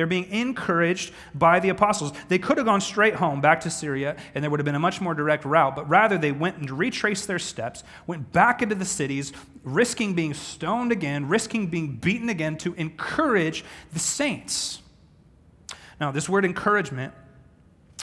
They're 0.00 0.06
being 0.06 0.32
encouraged 0.32 1.12
by 1.34 1.60
the 1.60 1.68
apostles. 1.68 2.14
They 2.28 2.38
could 2.38 2.56
have 2.56 2.64
gone 2.64 2.80
straight 2.80 3.16
home 3.16 3.42
back 3.42 3.60
to 3.60 3.70
Syria, 3.70 4.16
and 4.34 4.42
there 4.42 4.50
would 4.50 4.58
have 4.58 4.64
been 4.64 4.74
a 4.74 4.78
much 4.78 4.98
more 4.98 5.12
direct 5.12 5.44
route, 5.44 5.76
but 5.76 5.86
rather 5.90 6.16
they 6.16 6.32
went 6.32 6.56
and 6.56 6.70
retraced 6.70 7.26
their 7.26 7.38
steps, 7.38 7.84
went 8.06 8.32
back 8.32 8.62
into 8.62 8.74
the 8.74 8.86
cities, 8.86 9.34
risking 9.62 10.14
being 10.14 10.32
stoned 10.32 10.90
again, 10.90 11.28
risking 11.28 11.66
being 11.66 11.96
beaten 11.96 12.30
again 12.30 12.56
to 12.56 12.72
encourage 12.76 13.62
the 13.92 13.98
saints. 13.98 14.80
Now, 16.00 16.10
this 16.10 16.30
word 16.30 16.46
encouragement, 16.46 17.12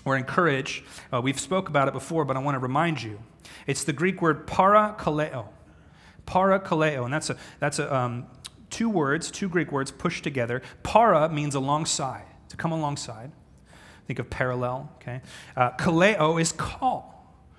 or 0.05 0.15
encourage, 0.15 0.83
uh, 1.11 1.19
we've 1.19 1.39
spoke 1.39 1.67
about 1.67 1.87
it 1.87 1.95
before, 1.95 2.25
but 2.25 2.37
I 2.37 2.41
want 2.41 2.53
to 2.53 2.59
remind 2.59 3.01
you. 3.01 3.19
It's 3.65 3.83
the 3.83 3.93
Greek 3.93 4.21
word 4.21 4.45
parakaleo. 4.45 5.47
Parakaleo, 6.27 7.05
and 7.05 7.11
that's 7.11 7.31
a, 7.31 7.37
that's 7.59 7.79
a, 7.79 7.91
um, 7.91 8.27
two 8.69 8.89
words, 8.89 9.31
two 9.31 9.49
Greek 9.49 9.71
words 9.71 9.91
pushed 9.91 10.23
together. 10.23 10.61
Para 10.83 11.29
means 11.29 11.55
alongside, 11.55 12.25
to 12.49 12.57
come 12.57 12.71
alongside. 12.71 13.31
Think 14.05 14.19
of 14.19 14.29
parallel, 14.29 14.89
okay? 14.95 15.21
Uh, 15.55 15.71
kaleo 15.71 16.39
is 16.39 16.51
call. 16.51 17.13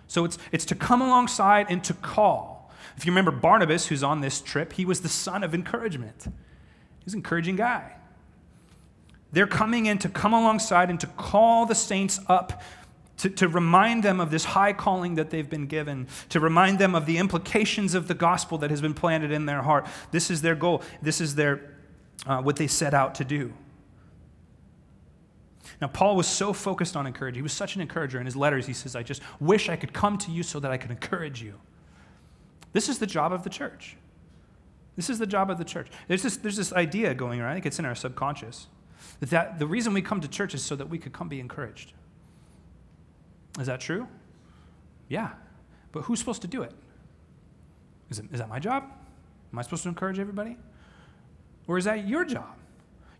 So 0.07 0.25
it's, 0.25 0.39
it's 0.51 0.65
to 0.67 0.75
come 0.75 1.03
alongside 1.03 1.67
and 1.69 1.85
to 1.85 1.95
call. 1.95 2.73
If 2.97 3.05
you 3.05 3.13
remember 3.13 3.31
Barnabas, 3.31 3.87
who's 3.87 4.03
on 4.03 4.23
this 4.23 4.41
trip, 4.41 4.73
he 4.73 4.85
was 4.85 5.03
the 5.03 5.09
son 5.09 5.45
of 5.45 5.55
encouragement. 5.55 6.25
He 6.25 7.05
was 7.05 7.13
an 7.13 7.19
encouraging 7.19 7.57
guy. 7.57 7.93
They're 9.31 9.47
coming 9.47 9.87
in 9.87 9.99
to 9.99 10.09
come 10.09 10.33
alongside 10.33 10.89
and 10.89 10.99
to 11.01 11.07
call 11.07 11.67
the 11.67 11.75
saints 11.75 12.19
up 12.29 12.63
to, 13.19 13.31
to 13.31 13.49
remind 13.49 14.03
them 14.03 14.21
of 14.21 14.31
this 14.31 14.45
high 14.45 14.73
calling 14.73 15.17
that 15.17 15.31
they've 15.31 15.49
been 15.49 15.67
given, 15.67 16.07
to 16.31 16.41
remind 16.41 16.79
them 16.79 16.95
of 16.95 17.07
the 17.07 17.19
implications 17.19 17.95
of 17.95 18.09
the 18.09 18.15
gospel 18.15 18.59
that 18.59 18.71
has 18.71 18.81
been 18.81 18.95
planted 18.95 19.31
in 19.31 19.47
their 19.47 19.63
heart. 19.63 19.87
This 20.11 20.31
is 20.31 20.43
their 20.43 20.55
goal. 20.55 20.83
This 21.03 21.21
is 21.21 21.35
their, 21.35 21.75
uh, 22.27 22.41
what 22.41 22.57
they 22.57 22.67
set 22.67 22.95
out 22.95 23.17
to 23.17 23.25
do. 23.25 23.53
Now, 25.81 25.89
Paul 25.89 26.17
was 26.17 26.27
so 26.27 26.53
focused 26.53 26.97
on 26.97 27.07
encouraging. 27.07 27.39
He 27.39 27.43
was 27.43 27.53
such 27.53 27.77
an 27.77 27.81
encourager. 27.81 28.19
In 28.19 28.27
his 28.27 28.37
letters, 28.37 28.67
he 28.67 28.73
says, 28.73 28.97
I 28.97 29.03
just 29.03 29.23
wish 29.39 29.69
I 29.69 29.77
could 29.77 29.93
come 29.93 30.19
to 30.19 30.31
you 30.31 30.43
so 30.43 30.59
that 30.61 30.71
I 30.71 30.77
could 30.77 30.91
encourage 30.91 31.43
you. 31.43 31.55
This 32.73 32.89
is 32.89 32.99
the 32.99 33.07
job 33.07 33.33
of 33.33 33.45
the 33.45 33.51
church. 33.51 33.97
This 34.97 35.09
is 35.09 35.19
the 35.19 35.27
job 35.27 35.51
of 35.51 35.59
the 35.59 35.65
church. 35.65 35.89
There's 36.09 36.23
this, 36.23 36.37
there's 36.37 36.57
this 36.57 36.73
idea 36.73 37.15
going 37.15 37.41
around, 37.41 37.51
I 37.51 37.55
think 37.55 37.67
it's 37.67 37.79
in 37.79 37.85
our 37.85 37.95
subconscious, 37.95 38.67
that, 39.21 39.31
that 39.31 39.59
the 39.59 39.67
reason 39.67 39.93
we 39.93 40.03
come 40.03 40.21
to 40.21 40.29
church 40.29 40.55
is 40.55 40.65
so 40.65 40.75
that 40.75 40.89
we 40.89 40.99
could 40.99 41.13
come 41.13 41.29
be 41.29 41.39
encouraged. 41.39 41.93
Is 43.59 43.67
that 43.67 43.81
true? 43.81 44.07
Yeah. 45.09 45.31
But 45.93 46.03
who's 46.03 46.19
supposed 46.19 46.43
to 46.43 46.49
do 46.49 46.63
it? 46.63 46.73
Is, 48.11 48.19
it, 48.19 48.27
is 48.33 48.39
that 48.39 48.49
my 48.49 48.59
job? 48.59 48.85
Am 49.53 49.59
I 49.59 49.63
supposed 49.63 49.83
to 49.85 49.89
encourage 49.89 50.19
everybody? 50.19 50.57
Or 51.67 51.79
is 51.79 51.85
that 51.85 52.07
your 52.07 52.25
job? 52.25 52.55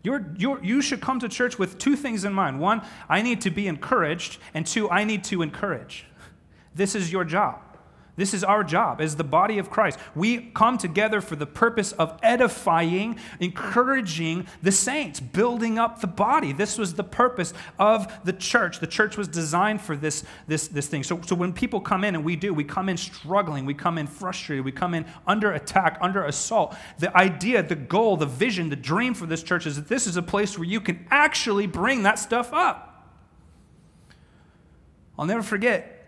You're, 0.01 0.25
you're, 0.37 0.63
you 0.63 0.81
should 0.81 1.01
come 1.01 1.19
to 1.19 1.29
church 1.29 1.59
with 1.59 1.77
two 1.77 1.95
things 1.95 2.23
in 2.23 2.33
mind. 2.33 2.59
One, 2.59 2.81
I 3.09 3.21
need 3.21 3.41
to 3.41 3.49
be 3.49 3.67
encouraged, 3.67 4.37
and 4.53 4.65
two, 4.65 4.89
I 4.89 5.03
need 5.03 5.23
to 5.25 5.41
encourage. 5.41 6.05
This 6.73 6.95
is 6.95 7.11
your 7.11 7.25
job. 7.25 7.61
This 8.19 8.33
is 8.33 8.43
our 8.43 8.65
job 8.65 8.99
as 8.99 9.15
the 9.15 9.23
body 9.23 9.59
of 9.59 9.69
Christ. 9.69 9.97
We 10.13 10.51
come 10.53 10.77
together 10.77 11.21
for 11.21 11.37
the 11.37 11.45
purpose 11.45 11.93
of 11.93 12.19
edifying, 12.21 13.17
encouraging 13.39 14.45
the 14.61 14.73
saints, 14.73 15.21
building 15.21 15.79
up 15.79 16.01
the 16.01 16.07
body. 16.07 16.51
This 16.51 16.77
was 16.77 16.95
the 16.95 17.03
purpose 17.05 17.53
of 17.79 18.11
the 18.25 18.33
church. 18.33 18.81
The 18.81 18.87
church 18.87 19.15
was 19.15 19.29
designed 19.29 19.79
for 19.79 19.95
this, 19.95 20.25
this, 20.47 20.67
this 20.67 20.87
thing. 20.87 21.01
So, 21.03 21.21
so 21.21 21.33
when 21.33 21.53
people 21.53 21.79
come 21.79 22.03
in, 22.03 22.13
and 22.13 22.25
we 22.25 22.35
do, 22.35 22.53
we 22.53 22.65
come 22.65 22.89
in 22.89 22.97
struggling, 22.97 23.65
we 23.65 23.73
come 23.73 23.97
in 23.97 24.05
frustrated, 24.05 24.65
we 24.65 24.73
come 24.73 24.93
in 24.93 25.05
under 25.25 25.53
attack, 25.53 25.97
under 26.01 26.25
assault. 26.25 26.75
The 26.97 27.15
idea, 27.15 27.63
the 27.63 27.75
goal, 27.75 28.17
the 28.17 28.25
vision, 28.25 28.67
the 28.67 28.75
dream 28.75 29.13
for 29.13 29.27
this 29.27 29.41
church 29.41 29.65
is 29.65 29.77
that 29.77 29.87
this 29.87 30.07
is 30.07 30.17
a 30.17 30.21
place 30.21 30.57
where 30.57 30.67
you 30.67 30.81
can 30.81 31.07
actually 31.09 31.67
bring 31.67 32.03
that 32.03 32.19
stuff 32.19 32.51
up. 32.51 33.15
I'll 35.17 35.25
never 35.25 35.41
forget 35.41 35.98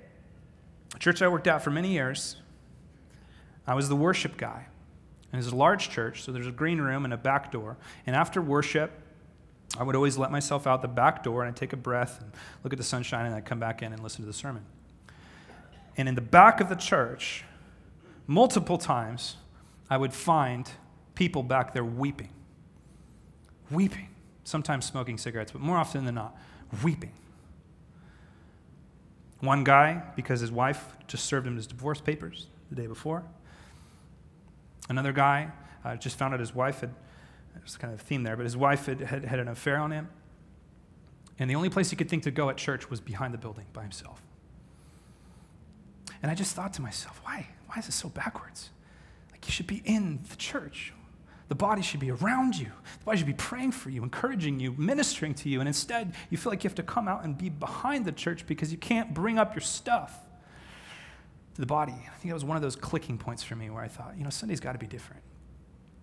church 1.01 1.21
I 1.21 1.27
worked 1.27 1.47
at 1.47 1.63
for 1.63 1.71
many 1.71 1.89
years, 1.89 2.37
I 3.65 3.73
was 3.73 3.89
the 3.89 3.95
worship 3.95 4.37
guy. 4.37 4.67
And 5.31 5.41
it's 5.41 5.51
a 5.51 5.55
large 5.55 5.89
church, 5.89 6.23
so 6.23 6.31
there's 6.31 6.47
a 6.47 6.51
green 6.51 6.79
room 6.79 7.05
and 7.05 7.13
a 7.13 7.17
back 7.17 7.51
door. 7.51 7.77
And 8.05 8.15
after 8.15 8.41
worship, 8.41 8.91
I 9.79 9.83
would 9.83 9.95
always 9.95 10.17
let 10.17 10.31
myself 10.31 10.67
out 10.67 10.81
the 10.81 10.87
back 10.87 11.23
door 11.23 11.41
and 11.41 11.49
I'd 11.49 11.55
take 11.55 11.73
a 11.73 11.77
breath 11.77 12.21
and 12.21 12.31
look 12.63 12.73
at 12.73 12.77
the 12.77 12.85
sunshine 12.85 13.25
and 13.25 13.33
I'd 13.33 13.45
come 13.45 13.59
back 13.59 13.81
in 13.81 13.93
and 13.93 14.03
listen 14.03 14.21
to 14.21 14.27
the 14.27 14.33
sermon. 14.33 14.63
And 15.97 16.07
in 16.07 16.15
the 16.15 16.21
back 16.21 16.59
of 16.59 16.69
the 16.69 16.75
church, 16.75 17.45
multiple 18.27 18.77
times, 18.77 19.37
I 19.89 19.97
would 19.97 20.13
find 20.13 20.69
people 21.15 21.41
back 21.41 21.73
there 21.73 21.85
weeping. 21.85 22.29
Weeping. 23.71 24.09
Sometimes 24.43 24.85
smoking 24.85 25.17
cigarettes, 25.17 25.51
but 25.51 25.61
more 25.61 25.77
often 25.77 26.03
than 26.05 26.15
not, 26.15 26.37
weeping. 26.83 27.13
One 29.41 29.63
guy, 29.63 30.03
because 30.15 30.39
his 30.39 30.51
wife 30.51 30.95
just 31.07 31.25
served 31.25 31.45
him 31.45 31.55
his 31.55 31.67
divorce 31.67 31.99
papers 31.99 32.47
the 32.69 32.75
day 32.75 32.87
before. 32.87 33.23
Another 34.87 35.11
guy 35.11 35.51
uh, 35.83 35.95
just 35.95 36.17
found 36.17 36.33
out 36.33 36.39
his 36.39 36.55
wife 36.55 36.81
had, 36.81 36.93
there's 37.55 37.75
kind 37.77 37.93
of 37.93 37.99
a 37.99 38.03
theme 38.03 38.23
there, 38.23 38.35
but 38.37 38.43
his 38.43 38.55
wife 38.55 38.85
had, 38.85 39.01
had, 39.01 39.25
had 39.25 39.39
an 39.39 39.47
affair 39.47 39.77
on 39.77 39.91
him. 39.91 40.09
And 41.39 41.49
the 41.49 41.55
only 41.55 41.69
place 41.69 41.89
he 41.89 41.95
could 41.95 42.09
think 42.09 42.23
to 42.23 42.31
go 42.31 42.49
at 42.49 42.57
church 42.57 42.89
was 42.89 43.01
behind 43.01 43.33
the 43.33 43.37
building 43.37 43.65
by 43.73 43.81
himself. 43.81 44.21
And 46.21 46.31
I 46.31 46.35
just 46.35 46.55
thought 46.55 46.73
to 46.73 46.81
myself, 46.81 47.19
why? 47.23 47.49
Why 47.65 47.79
is 47.79 47.87
this 47.87 47.95
so 47.95 48.09
backwards? 48.09 48.69
Like, 49.31 49.47
you 49.47 49.51
should 49.51 49.65
be 49.67 49.81
in 49.85 50.19
the 50.29 50.35
church. 50.35 50.93
The 51.51 51.55
body 51.55 51.81
should 51.81 51.99
be 51.99 52.11
around 52.11 52.57
you. 52.57 52.67
The 52.99 53.03
body 53.03 53.17
should 53.17 53.27
be 53.27 53.33
praying 53.33 53.73
for 53.73 53.89
you, 53.89 54.03
encouraging 54.03 54.61
you, 54.61 54.73
ministering 54.77 55.33
to 55.33 55.49
you. 55.49 55.59
And 55.59 55.67
instead, 55.67 56.13
you 56.29 56.37
feel 56.37 56.49
like 56.49 56.63
you 56.63 56.69
have 56.69 56.75
to 56.75 56.83
come 56.83 57.09
out 57.09 57.25
and 57.25 57.37
be 57.37 57.49
behind 57.49 58.05
the 58.05 58.13
church 58.13 58.47
because 58.47 58.71
you 58.71 58.77
can't 58.77 59.13
bring 59.13 59.37
up 59.37 59.53
your 59.53 59.59
stuff 59.59 60.17
to 61.55 61.59
the 61.59 61.67
body. 61.67 61.91
I 61.91 62.15
think 62.19 62.29
that 62.29 62.35
was 62.35 62.45
one 62.45 62.55
of 62.55 62.63
those 62.63 62.77
clicking 62.77 63.17
points 63.17 63.43
for 63.43 63.57
me 63.57 63.69
where 63.69 63.83
I 63.83 63.89
thought, 63.89 64.13
you 64.17 64.23
know, 64.23 64.29
Sunday's 64.29 64.61
got 64.61 64.71
to 64.71 64.77
be 64.77 64.87
different. 64.87 65.23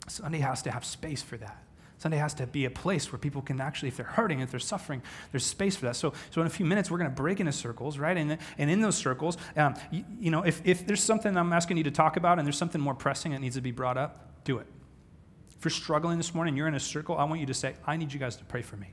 Sunday 0.07 0.41
has 0.41 0.61
to 0.65 0.71
have 0.71 0.85
space 0.85 1.23
for 1.23 1.39
that. 1.39 1.57
Sunday 1.97 2.19
has 2.19 2.35
to 2.35 2.47
be 2.47 2.67
a 2.67 2.71
place 2.71 3.11
where 3.11 3.19
people 3.19 3.41
can 3.41 3.59
actually, 3.59 3.89
if 3.89 3.97
they're 3.97 4.05
hurting, 4.05 4.41
if 4.41 4.51
they're 4.51 4.61
suffering, 4.61 5.01
there's 5.33 5.47
space 5.47 5.77
for 5.77 5.87
that. 5.87 5.97
So, 5.97 6.13
so 6.31 6.43
in 6.43 6.47
a 6.47 6.51
few 6.51 6.67
minutes, 6.67 6.91
we're 6.91 6.99
going 6.99 7.11
to 7.11 7.17
break 7.17 7.41
into 7.41 7.53
circles, 7.53 7.97
right? 7.97 8.19
And, 8.19 8.37
and 8.59 8.71
in 8.71 8.83
those 8.83 8.97
circles, 8.99 9.39
um, 9.57 9.77
you, 9.91 10.05
you 10.21 10.31
know, 10.31 10.43
if, 10.43 10.61
if 10.67 10.87
there's 10.87 11.03
something 11.03 11.35
I'm 11.39 11.55
asking 11.55 11.79
you 11.79 11.85
to 11.85 11.91
talk 11.91 12.19
about 12.19 12.39
and 12.39 12.47
there's 12.47 12.59
something 12.59 12.83
more 12.83 12.95
pressing 12.95 13.33
that 13.33 13.41
needs 13.41 13.57
to 13.57 13.63
be 13.63 13.71
brought 13.71 13.97
up, 13.97 14.45
do 14.45 14.59
it. 14.59 14.67
If 15.59 15.65
you're 15.65 15.71
struggling 15.71 16.19
this 16.19 16.35
morning, 16.35 16.57
you're 16.57 16.69
in 16.69 16.75
a 16.75 16.81
circle, 16.81 17.19
I 17.19 17.25
want 17.25 17.41
you 17.41 17.47
to 17.47 17.55
say, 17.55 17.75
I 17.85 17.97
need 17.97 18.13
you 18.13 18.21
guys 18.21 18.37
to 18.37 18.45
pray 18.45 18.63
for 18.63 18.77
me. 18.77 18.89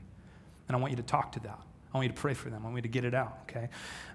And 0.66 0.76
I 0.76 0.80
want 0.80 0.90
you 0.90 0.96
to 0.96 1.02
talk 1.02 1.32
to 1.32 1.40
that. 1.40 1.60
I 1.94 1.96
want 1.96 2.08
you 2.08 2.12
to 2.14 2.20
pray 2.20 2.34
for 2.34 2.50
them. 2.50 2.62
I 2.62 2.64
want 2.64 2.76
you 2.76 2.82
to 2.82 2.88
get 2.88 3.04
it 3.04 3.14
out, 3.14 3.38
okay? 3.42 3.68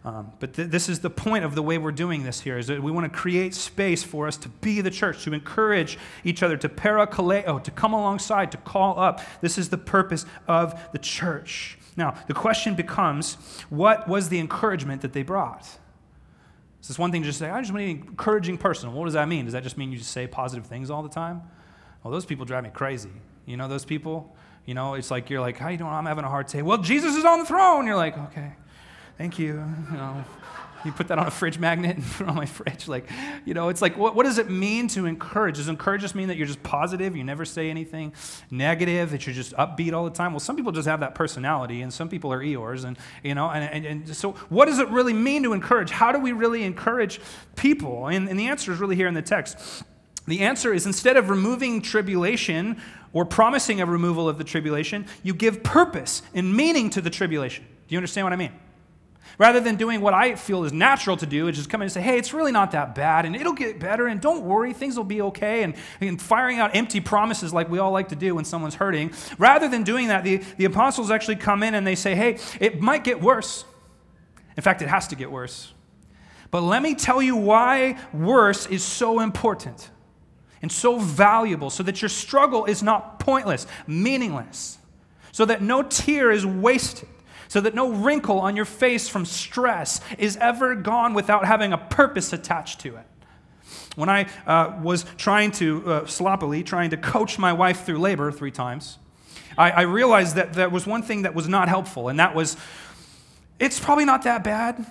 Um, 0.04 0.34
but 0.40 0.54
th- 0.54 0.70
this 0.70 0.90
is 0.90 1.00
the 1.00 1.10
point 1.10 1.46
of 1.46 1.56
the 1.56 1.64
way 1.64 1.78
we're 1.78 1.94
doing 1.94 2.24
this 2.24 2.42
here, 2.42 2.58
is 2.58 2.68
that 2.68 2.84
we 2.84 2.92
want 2.92 3.12
to 3.12 3.18
create 3.18 3.56
space 3.56 4.04
for 4.04 4.28
us 4.28 4.36
to 4.38 4.50
be 4.50 4.82
the 4.82 4.92
church, 4.92 5.24
to 5.24 5.34
encourage 5.34 5.98
each 6.26 6.44
other, 6.44 6.58
to 6.58 6.68
parakaleo, 6.68 7.64
to 7.64 7.72
come 7.72 7.94
alongside, 7.94 8.52
to 8.52 8.58
call 8.58 9.00
up. 9.00 9.22
This 9.40 9.58
is 9.58 9.70
the 9.70 9.78
purpose 9.78 10.26
of 10.48 10.92
the 10.92 11.00
church. 11.00 11.78
Now, 11.96 12.16
the 12.28 12.34
question 12.34 12.76
becomes, 12.76 13.36
what 13.70 14.08
was 14.08 14.30
the 14.30 14.40
encouragement 14.40 15.02
that 15.02 15.14
they 15.14 15.24
brought? 15.24 15.64
Is 16.82 16.90
this 16.90 17.00
one 17.00 17.12
thing 17.12 17.22
to 17.22 17.28
just 17.28 17.40
say, 17.40 17.50
I 17.50 17.62
just 17.62 17.72
want 17.72 17.82
to 17.82 17.94
be 17.94 18.02
an 18.02 18.08
encouraging 18.10 18.58
person. 18.58 18.92
What 18.94 19.06
does 19.06 19.14
that 19.14 19.28
mean? 19.28 19.46
Does 19.46 19.54
that 19.54 19.64
just 19.64 19.78
mean 19.78 19.92
you 19.92 19.98
just 19.98 20.12
say 20.12 20.28
positive 20.28 20.66
things 20.66 20.90
all 20.90 21.02
the 21.02 21.10
time? 21.10 21.44
Well, 22.04 22.12
those 22.12 22.26
people 22.26 22.46
drive 22.46 22.64
me 22.64 22.70
crazy. 22.74 23.12
You 23.46 23.58
know 23.58 23.68
those 23.68 23.86
people? 23.86 24.36
You 24.66 24.74
know, 24.74 24.94
it's 24.94 25.12
like 25.12 25.30
you're 25.30 25.42
like, 25.42 25.58
how 25.58 25.70
you 25.70 25.78
doing? 25.78 25.90
I'm 25.90 26.06
having 26.06 26.24
a 26.24 26.30
hard 26.30 26.48
day. 26.48 26.62
Well, 26.62 26.78
Jesus 26.78 27.16
is 27.16 27.26
on 27.26 27.40
the 27.40 27.46
throne. 27.46 27.86
You're 27.88 27.96
like, 27.96 28.18
okay, 28.18 28.54
thank 29.18 29.40
you. 29.40 29.64
You 29.92 29.98
know, 29.98 30.24
You 30.84 30.92
put 30.92 31.10
that 31.10 31.20
on 31.20 31.28
a 31.28 31.32
fridge 31.32 31.60
magnet 31.60 31.98
and 31.98 32.06
put 32.18 32.24
it 32.24 32.30
on 32.30 32.36
my 32.36 32.46
fridge. 32.46 32.88
Like, 32.88 33.10
you 33.46 33.54
know, 33.54 33.70
it's 33.70 33.82
like, 33.82 33.98
what, 33.98 34.16
what 34.16 34.26
does 34.26 34.38
it 34.38 34.50
mean 34.50 34.88
to 34.90 35.06
encourage? 35.06 35.58
Does 35.58 35.68
encourage 35.68 36.02
just 36.02 36.16
mean 36.16 36.28
that 36.30 36.38
you're 36.38 36.48
just 36.48 36.64
positive, 36.64 37.16
you 37.16 37.24
never 37.24 37.46
say 37.46 37.70
anything 37.70 38.14
negative, 38.50 39.12
that 39.12 39.26
you're 39.26 39.36
just 39.36 39.54
upbeat 39.54 39.94
all 39.94 40.04
the 40.06 40.12
time? 40.12 40.34
Well, 40.34 40.40
some 40.40 40.56
people 40.56 40.72
just 40.72 40.88
have 40.88 41.02
that 41.02 41.16
personality, 41.16 41.82
and 41.82 41.94
some 41.94 42.10
people 42.10 42.34
are 42.34 42.40
Eeyores, 42.40 42.86
and, 42.86 42.98
you 43.24 43.36
know, 43.36 43.50
and, 43.50 43.86
and, 43.86 43.86
and 43.86 44.16
so 44.16 44.32
what 44.50 44.66
does 44.66 44.80
it 44.80 44.90
really 44.90 45.14
mean 45.14 45.44
to 45.44 45.54
encourage? 45.54 45.92
How 45.92 46.12
do 46.12 46.20
we 46.20 46.32
really 46.32 46.64
encourage 46.64 47.20
people? 47.56 48.08
And, 48.08 48.28
and 48.28 48.40
the 48.40 48.48
answer 48.48 48.72
is 48.72 48.80
really 48.80 48.96
here 48.96 49.08
in 49.08 49.14
the 49.14 49.22
text. 49.22 49.84
The 50.28 50.42
answer 50.42 50.74
is 50.74 50.86
instead 50.86 51.18
of 51.18 51.30
removing 51.30 51.82
tribulation 51.82 52.82
or 53.14 53.26
promising 53.26 53.82
a 53.82 53.86
removal 53.86 54.30
of 54.30 54.38
the 54.38 54.44
tribulation, 54.44 55.06
you 55.24 55.34
give 55.34 55.64
purpose 55.64 56.22
and 56.34 56.56
meaning 56.56 56.90
to 56.92 57.02
the 57.02 57.10
tribulation. 57.10 57.66
Do 57.88 57.94
you 57.94 57.98
understand 57.98 58.26
what 58.26 58.34
I 58.34 58.38
mean? 58.38 58.52
Rather 59.38 59.60
than 59.60 59.76
doing 59.76 60.02
what 60.02 60.14
I 60.14 60.36
feel 60.36 60.64
is 60.66 60.74
natural 60.74 61.18
to 61.18 61.26
do, 61.26 61.46
which 61.46 61.58
is 61.58 61.66
come 61.66 61.82
in 61.82 61.86
and 61.86 61.92
say, 61.92 62.02
hey, 62.02 62.18
it's 62.18 62.34
really 62.34 62.52
not 62.52 62.72
that 62.72 62.94
bad, 62.94 63.26
and 63.26 63.36
it'll 63.36 63.54
get 63.54 63.80
better, 63.80 64.08
and 64.08 64.20
don't 64.22 64.44
worry, 64.44 64.74
things 64.74 64.98
will 64.98 65.04
be 65.04 65.22
okay, 65.22 65.64
and, 65.64 65.76
and 66.00 66.22
firing 66.22 66.60
out 66.60 66.76
empty 66.76 67.00
promises 67.00 67.54
like 67.54 67.70
we 67.70 67.80
all 67.80 67.92
like 67.92 68.10
to 68.10 68.16
do 68.16 68.36
when 68.36 68.46
someone's 68.46 68.76
hurting. 68.76 69.12
Rather 69.38 69.68
than 69.68 69.84
doing 69.84 70.10
that, 70.10 70.24
the, 70.24 70.38
the 70.58 70.66
apostles 70.66 71.10
actually 71.12 71.38
come 71.38 71.64
in 71.64 71.76
and 71.76 71.88
they 71.88 71.96
say, 71.96 72.14
hey, 72.14 72.38
it 72.60 72.82
might 72.82 73.04
get 73.04 73.22
worse. 73.22 73.66
In 74.58 74.64
fact, 74.64 74.82
it 74.82 74.90
has 74.90 75.08
to 75.08 75.16
get 75.16 75.32
worse. 75.32 75.74
But 76.52 76.62
let 76.62 76.82
me 76.82 76.94
tell 76.94 77.22
you 77.22 77.36
why 77.36 77.98
worse 78.14 78.66
is 78.68 78.84
so 78.84 79.22
important 79.22 79.90
and 80.62 80.72
so 80.72 81.00
valuable 81.00 81.70
so 81.70 81.84
that 81.84 82.02
your 82.02 82.10
struggle 82.10 82.66
is 82.66 82.84
not 82.84 83.20
pointless, 83.20 83.68
meaningless, 83.88 84.78
so 85.32 85.46
that 85.46 85.62
no 85.62 85.82
tear 85.82 86.32
is 86.32 86.46
wasted, 86.46 87.10
so 87.48 87.62
that 87.62 87.74
no 87.74 87.92
wrinkle 87.92 88.40
on 88.40 88.56
your 88.56 88.66
face 88.66 89.08
from 89.08 89.26
stress 89.26 90.02
is 90.18 90.38
ever 90.38 90.76
gone 90.76 91.14
without 91.14 91.46
having 91.46 91.74
a 91.74 91.78
purpose 91.78 92.32
attached 92.34 92.80
to 92.82 92.96
it. 92.96 93.06
When 93.96 94.10
I 94.10 94.28
uh, 94.48 94.80
was 94.82 95.06
trying 95.18 95.52
to, 95.54 95.92
uh, 95.92 96.06
sloppily, 96.06 96.64
trying 96.64 96.92
to 96.92 96.98
coach 96.98 97.38
my 97.38 97.54
wife 97.54 97.86
through 97.86 98.00
labor 98.00 98.32
three 98.32 98.52
times, 98.52 98.98
I, 99.58 99.72
I 99.72 99.82
realized 99.82 100.36
that 100.36 100.54
there 100.54 100.70
was 100.70 100.88
one 100.88 101.04
thing 101.04 101.24
that 101.24 101.36
was 101.36 101.48
not 101.50 101.68
helpful, 101.68 102.08
and 102.08 102.20
that 102.20 102.36
was 102.36 102.56
it's 103.60 103.80
probably 103.80 104.06
not 104.06 104.24
that 104.24 104.44
bad. 104.44 104.86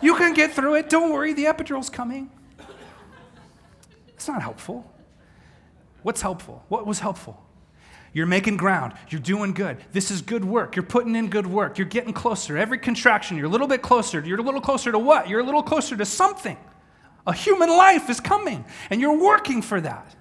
You 0.00 0.16
can 0.16 0.32
get 0.32 0.52
through 0.52 0.76
it. 0.76 0.88
Don't 0.88 1.12
worry, 1.12 1.32
the 1.32 1.46
epidural's 1.46 1.90
coming. 1.90 2.30
It's 4.24 4.28
not 4.30 4.40
helpful. 4.40 4.90
What's 6.02 6.22
helpful? 6.22 6.64
What 6.70 6.86
was 6.86 6.98
helpful? 6.98 7.44
You're 8.14 8.24
making 8.24 8.56
ground. 8.56 8.94
You're 9.10 9.20
doing 9.20 9.52
good. 9.52 9.76
This 9.92 10.10
is 10.10 10.22
good 10.22 10.46
work. 10.46 10.76
You're 10.76 10.82
putting 10.82 11.14
in 11.14 11.28
good 11.28 11.46
work. 11.46 11.76
You're 11.76 11.86
getting 11.86 12.14
closer. 12.14 12.56
Every 12.56 12.78
contraction, 12.78 13.36
you're 13.36 13.44
a 13.44 13.50
little 13.50 13.66
bit 13.66 13.82
closer. 13.82 14.20
You're 14.20 14.40
a 14.40 14.42
little 14.42 14.62
closer 14.62 14.90
to 14.90 14.98
what? 14.98 15.28
You're 15.28 15.40
a 15.40 15.44
little 15.44 15.62
closer 15.62 15.94
to 15.94 16.06
something. 16.06 16.56
A 17.26 17.34
human 17.34 17.68
life 17.68 18.08
is 18.08 18.18
coming, 18.18 18.64
and 18.88 18.98
you're 18.98 19.22
working 19.22 19.60
for 19.60 19.78
that. 19.78 20.16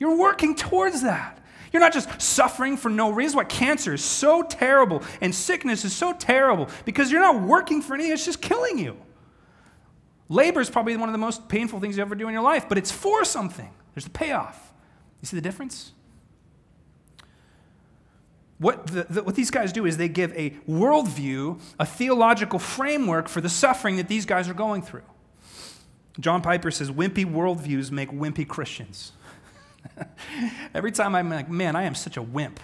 You're 0.00 0.18
working 0.18 0.56
towards 0.56 1.02
that. 1.02 1.38
You're 1.72 1.82
not 1.82 1.92
just 1.92 2.20
suffering 2.20 2.76
for 2.76 2.88
no 2.88 3.10
reason. 3.10 3.36
Why 3.36 3.44
cancer 3.44 3.94
is 3.94 4.02
so 4.02 4.42
terrible 4.42 5.04
and 5.20 5.32
sickness 5.32 5.84
is 5.84 5.92
so 5.92 6.12
terrible 6.14 6.68
because 6.84 7.12
you're 7.12 7.20
not 7.20 7.42
working 7.42 7.80
for 7.80 7.94
anything, 7.94 8.12
it's 8.12 8.24
just 8.24 8.42
killing 8.42 8.76
you. 8.76 8.96
Labor 10.28 10.60
is 10.60 10.70
probably 10.70 10.96
one 10.96 11.08
of 11.08 11.12
the 11.12 11.18
most 11.18 11.48
painful 11.48 11.80
things 11.80 11.96
you 11.96 12.02
ever 12.02 12.14
do 12.14 12.26
in 12.26 12.32
your 12.32 12.42
life, 12.42 12.68
but 12.68 12.78
it's 12.78 12.90
for 12.90 13.24
something. 13.24 13.70
There's 13.94 14.06
a 14.06 14.10
payoff. 14.10 14.72
You 15.20 15.26
see 15.26 15.36
the 15.36 15.42
difference? 15.42 15.92
What, 18.58 18.86
the, 18.86 19.06
the, 19.08 19.22
what 19.22 19.34
these 19.34 19.50
guys 19.50 19.72
do 19.72 19.84
is 19.84 19.98
they 19.98 20.08
give 20.08 20.32
a 20.32 20.50
worldview, 20.68 21.60
a 21.78 21.86
theological 21.86 22.58
framework 22.58 23.28
for 23.28 23.40
the 23.40 23.48
suffering 23.48 23.96
that 23.96 24.08
these 24.08 24.24
guys 24.24 24.48
are 24.48 24.54
going 24.54 24.82
through. 24.82 25.02
John 26.18 26.40
Piper 26.40 26.70
says, 26.70 26.90
wimpy 26.90 27.26
worldviews 27.26 27.90
make 27.90 28.10
wimpy 28.10 28.48
Christians. 28.48 29.12
Every 30.74 30.90
time 30.90 31.14
I'm 31.14 31.28
like, 31.28 31.50
man, 31.50 31.76
I 31.76 31.82
am 31.82 31.94
such 31.94 32.16
a 32.16 32.22
wimp, 32.22 32.58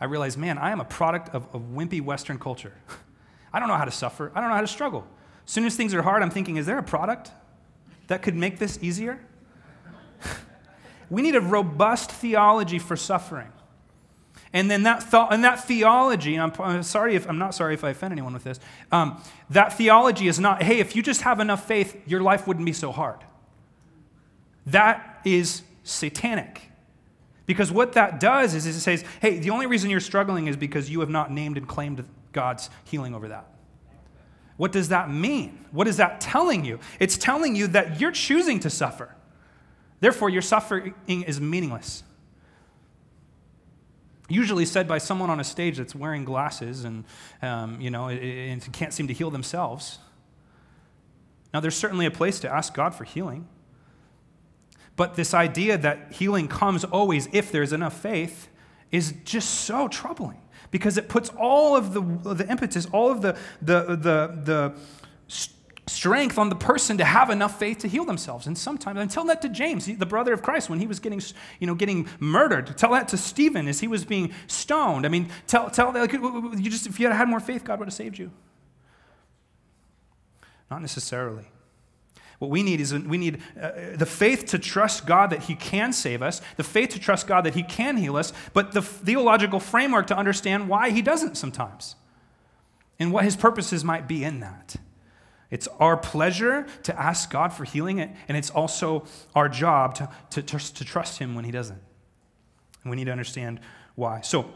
I 0.00 0.06
realize, 0.06 0.36
man, 0.36 0.58
I 0.58 0.70
am 0.70 0.80
a 0.80 0.84
product 0.84 1.34
of, 1.34 1.46
of 1.54 1.62
wimpy 1.74 2.00
Western 2.00 2.38
culture. 2.38 2.72
I 3.52 3.58
don't 3.58 3.68
know 3.68 3.76
how 3.76 3.84
to 3.84 3.90
suffer, 3.90 4.32
I 4.34 4.40
don't 4.40 4.48
know 4.48 4.54
how 4.56 4.62
to 4.62 4.66
struggle. 4.66 5.06
As 5.48 5.52
soon 5.54 5.64
as 5.64 5.74
things 5.74 5.94
are 5.94 6.02
hard, 6.02 6.22
I'm 6.22 6.28
thinking, 6.28 6.58
is 6.58 6.66
there 6.66 6.76
a 6.76 6.82
product 6.82 7.30
that 8.08 8.20
could 8.20 8.36
make 8.36 8.58
this 8.58 8.78
easier? 8.82 9.18
we 11.10 11.22
need 11.22 11.34
a 11.34 11.40
robust 11.40 12.12
theology 12.12 12.78
for 12.78 12.96
suffering. 12.96 13.48
And 14.52 14.70
then 14.70 14.82
that 14.82 15.02
thought 15.02 15.32
and 15.32 15.42
that 15.44 15.64
theology, 15.64 16.38
I'm, 16.38 16.52
I'm, 16.58 16.82
sorry 16.82 17.14
if 17.14 17.26
I'm 17.26 17.38
not 17.38 17.54
sorry 17.54 17.72
if 17.72 17.82
I 17.82 17.90
offend 17.90 18.12
anyone 18.12 18.34
with 18.34 18.44
this. 18.44 18.60
Um, 18.92 19.22
that 19.48 19.72
theology 19.72 20.28
is 20.28 20.38
not, 20.38 20.62
hey, 20.62 20.80
if 20.80 20.94
you 20.94 21.02
just 21.02 21.22
have 21.22 21.40
enough 21.40 21.66
faith, 21.66 21.96
your 22.06 22.20
life 22.20 22.46
wouldn't 22.46 22.66
be 22.66 22.74
so 22.74 22.92
hard. 22.92 23.20
That 24.66 25.22
is 25.24 25.62
satanic. 25.82 26.60
Because 27.46 27.72
what 27.72 27.94
that 27.94 28.20
does 28.20 28.54
is 28.54 28.66
it 28.66 28.78
says, 28.78 29.02
hey, 29.22 29.38
the 29.38 29.48
only 29.48 29.64
reason 29.64 29.88
you're 29.88 30.00
struggling 30.00 30.46
is 30.46 30.56
because 30.56 30.90
you 30.90 31.00
have 31.00 31.08
not 31.08 31.32
named 31.32 31.56
and 31.56 31.66
claimed 31.66 32.04
God's 32.32 32.68
healing 32.84 33.14
over 33.14 33.28
that. 33.28 33.46
What 34.58 34.72
does 34.72 34.88
that 34.88 35.10
mean? 35.10 35.64
What 35.70 35.88
is 35.88 35.96
that 35.96 36.20
telling 36.20 36.64
you? 36.64 36.80
It's 37.00 37.16
telling 37.16 37.56
you 37.56 37.68
that 37.68 38.00
you're 38.00 38.12
choosing 38.12 38.60
to 38.60 38.68
suffer. 38.68 39.14
Therefore, 40.00 40.28
your 40.28 40.42
suffering 40.42 40.94
is 41.06 41.40
meaningless. 41.40 42.02
Usually 44.28 44.66
said 44.66 44.86
by 44.86 44.98
someone 44.98 45.30
on 45.30 45.40
a 45.40 45.44
stage 45.44 45.78
that's 45.78 45.94
wearing 45.94 46.24
glasses 46.24 46.84
and, 46.84 47.04
um, 47.40 47.80
you 47.80 47.88
know, 47.90 48.08
and 48.08 48.72
can't 48.72 48.92
seem 48.92 49.06
to 49.06 49.14
heal 49.14 49.30
themselves. 49.30 49.98
Now, 51.54 51.60
there's 51.60 51.76
certainly 51.76 52.04
a 52.04 52.10
place 52.10 52.40
to 52.40 52.52
ask 52.52 52.74
God 52.74 52.94
for 52.94 53.04
healing. 53.04 53.48
But 54.96 55.14
this 55.14 55.34
idea 55.34 55.78
that 55.78 56.12
healing 56.12 56.48
comes 56.48 56.82
always 56.82 57.28
if 57.32 57.52
there's 57.52 57.72
enough 57.72 57.98
faith 57.98 58.48
is 58.90 59.14
just 59.24 59.48
so 59.48 59.86
troubling 59.86 60.40
because 60.70 60.98
it 60.98 61.08
puts 61.08 61.30
all 61.30 61.76
of 61.76 61.92
the, 61.92 62.00
the 62.34 62.48
impetus, 62.48 62.86
all 62.92 63.10
of 63.10 63.22
the, 63.22 63.36
the, 63.62 63.96
the, 63.96 64.40
the 64.44 64.74
strength 65.88 66.38
on 66.38 66.48
the 66.48 66.54
person 66.54 66.98
to 66.98 67.04
have 67.04 67.30
enough 67.30 67.58
faith 67.58 67.78
to 67.78 67.88
heal 67.88 68.04
themselves. 68.04 68.46
And 68.46 68.56
sometimes, 68.56 68.98
and 68.98 69.10
tell 69.10 69.24
that 69.24 69.42
to 69.42 69.48
James, 69.48 69.86
the 69.86 70.06
brother 70.06 70.32
of 70.32 70.42
Christ, 70.42 70.70
when 70.70 70.78
he 70.78 70.86
was 70.86 71.00
getting, 71.00 71.20
you 71.60 71.66
know, 71.66 71.74
getting 71.74 72.08
murdered. 72.20 72.76
Tell 72.76 72.92
that 72.92 73.08
to 73.08 73.16
Stephen 73.16 73.68
as 73.68 73.80
he 73.80 73.88
was 73.88 74.04
being 74.04 74.32
stoned. 74.46 75.06
I 75.06 75.08
mean, 75.08 75.30
tell, 75.46 75.70
tell 75.70 75.92
like, 75.92 76.12
you 76.12 76.70
just, 76.70 76.86
if 76.86 77.00
you 77.00 77.06
had 77.06 77.16
had 77.16 77.28
more 77.28 77.40
faith, 77.40 77.64
God 77.64 77.78
would 77.78 77.88
have 77.88 77.94
saved 77.94 78.18
you. 78.18 78.30
Not 80.70 80.82
necessarily. 80.82 81.46
What 82.38 82.50
we 82.50 82.62
need 82.62 82.80
is 82.80 82.94
we 82.94 83.18
need 83.18 83.42
uh, 83.60 83.70
the 83.96 84.06
faith 84.06 84.46
to 84.46 84.58
trust 84.58 85.06
God 85.06 85.30
that 85.30 85.44
He 85.44 85.56
can 85.56 85.92
save 85.92 86.22
us, 86.22 86.40
the 86.56 86.62
faith 86.62 86.90
to 86.90 87.00
trust 87.00 87.26
God 87.26 87.44
that 87.44 87.54
He 87.54 87.64
can 87.64 87.96
heal 87.96 88.16
us, 88.16 88.32
but 88.52 88.72
the 88.72 88.82
theological 88.82 89.58
framework 89.58 90.06
to 90.08 90.16
understand 90.16 90.68
why 90.68 90.90
He 90.90 91.02
doesn't 91.02 91.36
sometimes 91.36 91.96
and 92.98 93.12
what 93.12 93.24
His 93.24 93.34
purposes 93.34 93.84
might 93.84 94.06
be 94.06 94.22
in 94.22 94.40
that. 94.40 94.76
It's 95.50 95.66
our 95.80 95.96
pleasure 95.96 96.66
to 96.84 97.00
ask 97.00 97.30
God 97.30 97.52
for 97.52 97.64
healing 97.64 98.00
and 98.00 98.36
it's 98.36 98.50
also 98.50 99.04
our 99.34 99.48
job 99.48 99.94
to, 99.96 100.08
to, 100.30 100.42
to, 100.42 100.74
to 100.74 100.84
trust 100.84 101.18
Him 101.18 101.34
when 101.34 101.44
He 101.44 101.50
doesn't. 101.50 101.80
And 102.84 102.90
we 102.90 102.96
need 102.96 103.06
to 103.06 103.12
understand 103.12 103.58
why. 103.96 104.20
So, 104.20 104.48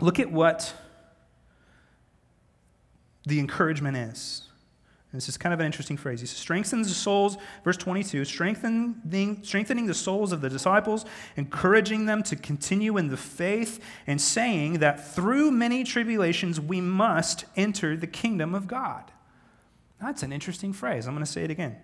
look 0.00 0.18
at 0.18 0.32
what 0.32 0.74
the 3.24 3.38
encouragement 3.38 3.96
is. 3.96 4.49
This 5.12 5.28
is 5.28 5.36
kind 5.36 5.52
of 5.52 5.58
an 5.58 5.66
interesting 5.66 5.96
phrase. 5.96 6.20
He 6.20 6.26
says, 6.26 6.38
strengthens 6.38 6.86
the 6.86 6.94
souls, 6.94 7.36
verse 7.64 7.76
22, 7.76 8.24
strengthening, 8.24 9.40
strengthening 9.42 9.86
the 9.86 9.94
souls 9.94 10.30
of 10.30 10.40
the 10.40 10.48
disciples, 10.48 11.04
encouraging 11.36 12.06
them 12.06 12.22
to 12.24 12.36
continue 12.36 12.96
in 12.96 13.08
the 13.08 13.16
faith, 13.16 13.80
and 14.06 14.20
saying 14.20 14.74
that 14.74 15.12
through 15.12 15.50
many 15.50 15.82
tribulations 15.82 16.60
we 16.60 16.80
must 16.80 17.44
enter 17.56 17.96
the 17.96 18.06
kingdom 18.06 18.54
of 18.54 18.68
God. 18.68 19.10
That's 20.00 20.22
an 20.22 20.32
interesting 20.32 20.72
phrase. 20.72 21.08
I'm 21.08 21.14
going 21.14 21.26
to 21.26 21.30
say 21.30 21.42
it 21.42 21.50
again. 21.50 21.76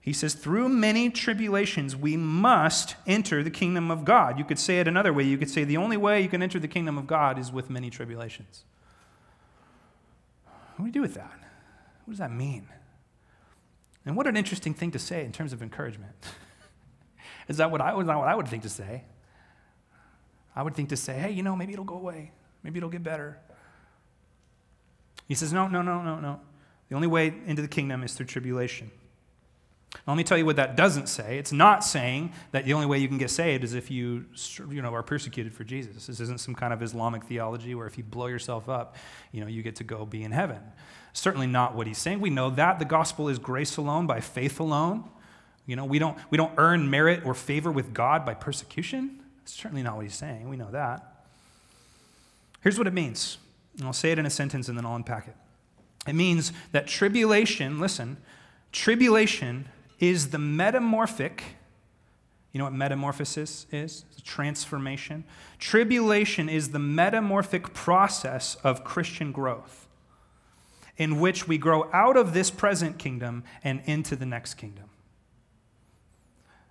He 0.00 0.12
says, 0.12 0.34
through 0.34 0.68
many 0.68 1.10
tribulations 1.10 1.94
we 1.94 2.16
must 2.16 2.96
enter 3.06 3.44
the 3.44 3.50
kingdom 3.50 3.90
of 3.90 4.04
God. 4.04 4.36
You 4.36 4.44
could 4.44 4.58
say 4.58 4.80
it 4.80 4.88
another 4.88 5.12
way. 5.12 5.22
You 5.22 5.38
could 5.38 5.50
say 5.50 5.62
the 5.62 5.76
only 5.76 5.96
way 5.96 6.22
you 6.22 6.28
can 6.28 6.42
enter 6.42 6.58
the 6.58 6.66
kingdom 6.66 6.98
of 6.98 7.06
God 7.06 7.38
is 7.38 7.52
with 7.52 7.70
many 7.70 7.88
tribulations. 7.88 8.64
What 10.76 10.78
do 10.78 10.82
we 10.84 10.90
do 10.90 11.02
with 11.02 11.14
that? 11.14 11.47
What 12.08 12.12
does 12.12 12.20
that 12.20 12.32
mean? 12.32 12.66
And 14.06 14.16
what 14.16 14.26
an 14.26 14.34
interesting 14.34 14.72
thing 14.72 14.92
to 14.92 14.98
say 14.98 15.26
in 15.26 15.30
terms 15.30 15.52
of 15.52 15.62
encouragement. 15.62 16.14
Is 17.48 17.58
that 17.58 17.70
what 17.70 17.82
I, 17.82 17.90
not 17.90 18.18
what 18.18 18.28
I 18.28 18.34
would 18.34 18.48
think 18.48 18.62
to 18.62 18.70
say? 18.70 19.04
I 20.56 20.62
would 20.62 20.74
think 20.74 20.88
to 20.88 20.96
say, 20.96 21.18
hey, 21.18 21.32
you 21.32 21.42
know, 21.42 21.54
maybe 21.54 21.74
it'll 21.74 21.84
go 21.84 21.96
away. 21.96 22.32
Maybe 22.62 22.78
it'll 22.78 22.88
get 22.88 23.02
better. 23.02 23.38
He 25.26 25.34
says, 25.34 25.52
no, 25.52 25.68
no, 25.68 25.82
no, 25.82 26.02
no, 26.02 26.18
no. 26.18 26.40
The 26.88 26.94
only 26.94 27.08
way 27.08 27.34
into 27.44 27.60
the 27.60 27.68
kingdom 27.68 28.02
is 28.02 28.14
through 28.14 28.24
tribulation. 28.24 28.90
Now, 29.94 30.14
let 30.14 30.16
me 30.16 30.24
tell 30.24 30.38
you 30.38 30.46
what 30.46 30.56
that 30.56 30.76
doesn't 30.76 31.08
say. 31.08 31.36
It's 31.36 31.52
not 31.52 31.84
saying 31.84 32.32
that 32.52 32.64
the 32.64 32.72
only 32.72 32.86
way 32.86 33.00
you 33.00 33.08
can 33.08 33.18
get 33.18 33.28
saved 33.28 33.64
is 33.64 33.74
if 33.74 33.90
you, 33.90 34.24
you 34.70 34.80
know, 34.80 34.94
are 34.94 35.02
persecuted 35.02 35.52
for 35.52 35.64
Jesus. 35.64 36.06
This 36.06 36.20
isn't 36.20 36.40
some 36.40 36.54
kind 36.54 36.72
of 36.72 36.82
Islamic 36.82 37.24
theology 37.24 37.74
where 37.74 37.86
if 37.86 37.98
you 37.98 38.04
blow 38.04 38.28
yourself 38.28 38.70
up, 38.70 38.96
you 39.32 39.42
know, 39.42 39.46
you 39.46 39.62
get 39.62 39.76
to 39.76 39.84
go 39.84 40.06
be 40.06 40.22
in 40.22 40.32
heaven. 40.32 40.60
Certainly 41.18 41.48
not 41.48 41.74
what 41.74 41.88
he's 41.88 41.98
saying. 41.98 42.20
We 42.20 42.30
know 42.30 42.48
that 42.50 42.78
the 42.78 42.84
gospel 42.84 43.28
is 43.28 43.40
grace 43.40 43.76
alone 43.76 44.06
by 44.06 44.20
faith 44.20 44.60
alone. 44.60 45.02
You 45.66 45.74
know, 45.74 45.84
we 45.84 45.98
don't, 45.98 46.16
we 46.30 46.38
don't 46.38 46.52
earn 46.56 46.88
merit 46.88 47.26
or 47.26 47.34
favor 47.34 47.72
with 47.72 47.92
God 47.92 48.24
by 48.24 48.34
persecution. 48.34 49.18
That's 49.38 49.52
certainly 49.52 49.82
not 49.82 49.96
what 49.96 50.04
he's 50.04 50.14
saying. 50.14 50.48
We 50.48 50.56
know 50.56 50.70
that. 50.70 51.24
Here's 52.60 52.78
what 52.78 52.86
it 52.86 52.92
means. 52.92 53.38
And 53.78 53.86
I'll 53.88 53.92
say 53.92 54.12
it 54.12 54.20
in 54.20 54.26
a 54.26 54.30
sentence 54.30 54.68
and 54.68 54.78
then 54.78 54.86
I'll 54.86 54.94
unpack 54.94 55.26
it. 55.26 55.34
It 56.06 56.14
means 56.14 56.52
that 56.70 56.86
tribulation, 56.86 57.80
listen, 57.80 58.18
tribulation 58.70 59.68
is 59.98 60.30
the 60.30 60.38
metamorphic. 60.38 61.42
You 62.52 62.58
know 62.58 62.64
what 62.64 62.74
metamorphosis 62.74 63.66
is? 63.72 64.04
It's 64.10 64.18
a 64.18 64.22
transformation. 64.22 65.24
Tribulation 65.58 66.48
is 66.48 66.70
the 66.70 66.78
metamorphic 66.78 67.74
process 67.74 68.54
of 68.62 68.84
Christian 68.84 69.32
growth 69.32 69.87
in 70.98 71.20
which 71.20 71.48
we 71.48 71.56
grow 71.56 71.88
out 71.92 72.16
of 72.16 72.34
this 72.34 72.50
present 72.50 72.98
kingdom 72.98 73.44
and 73.64 73.80
into 73.86 74.16
the 74.16 74.26
next 74.26 74.54
kingdom. 74.54 74.90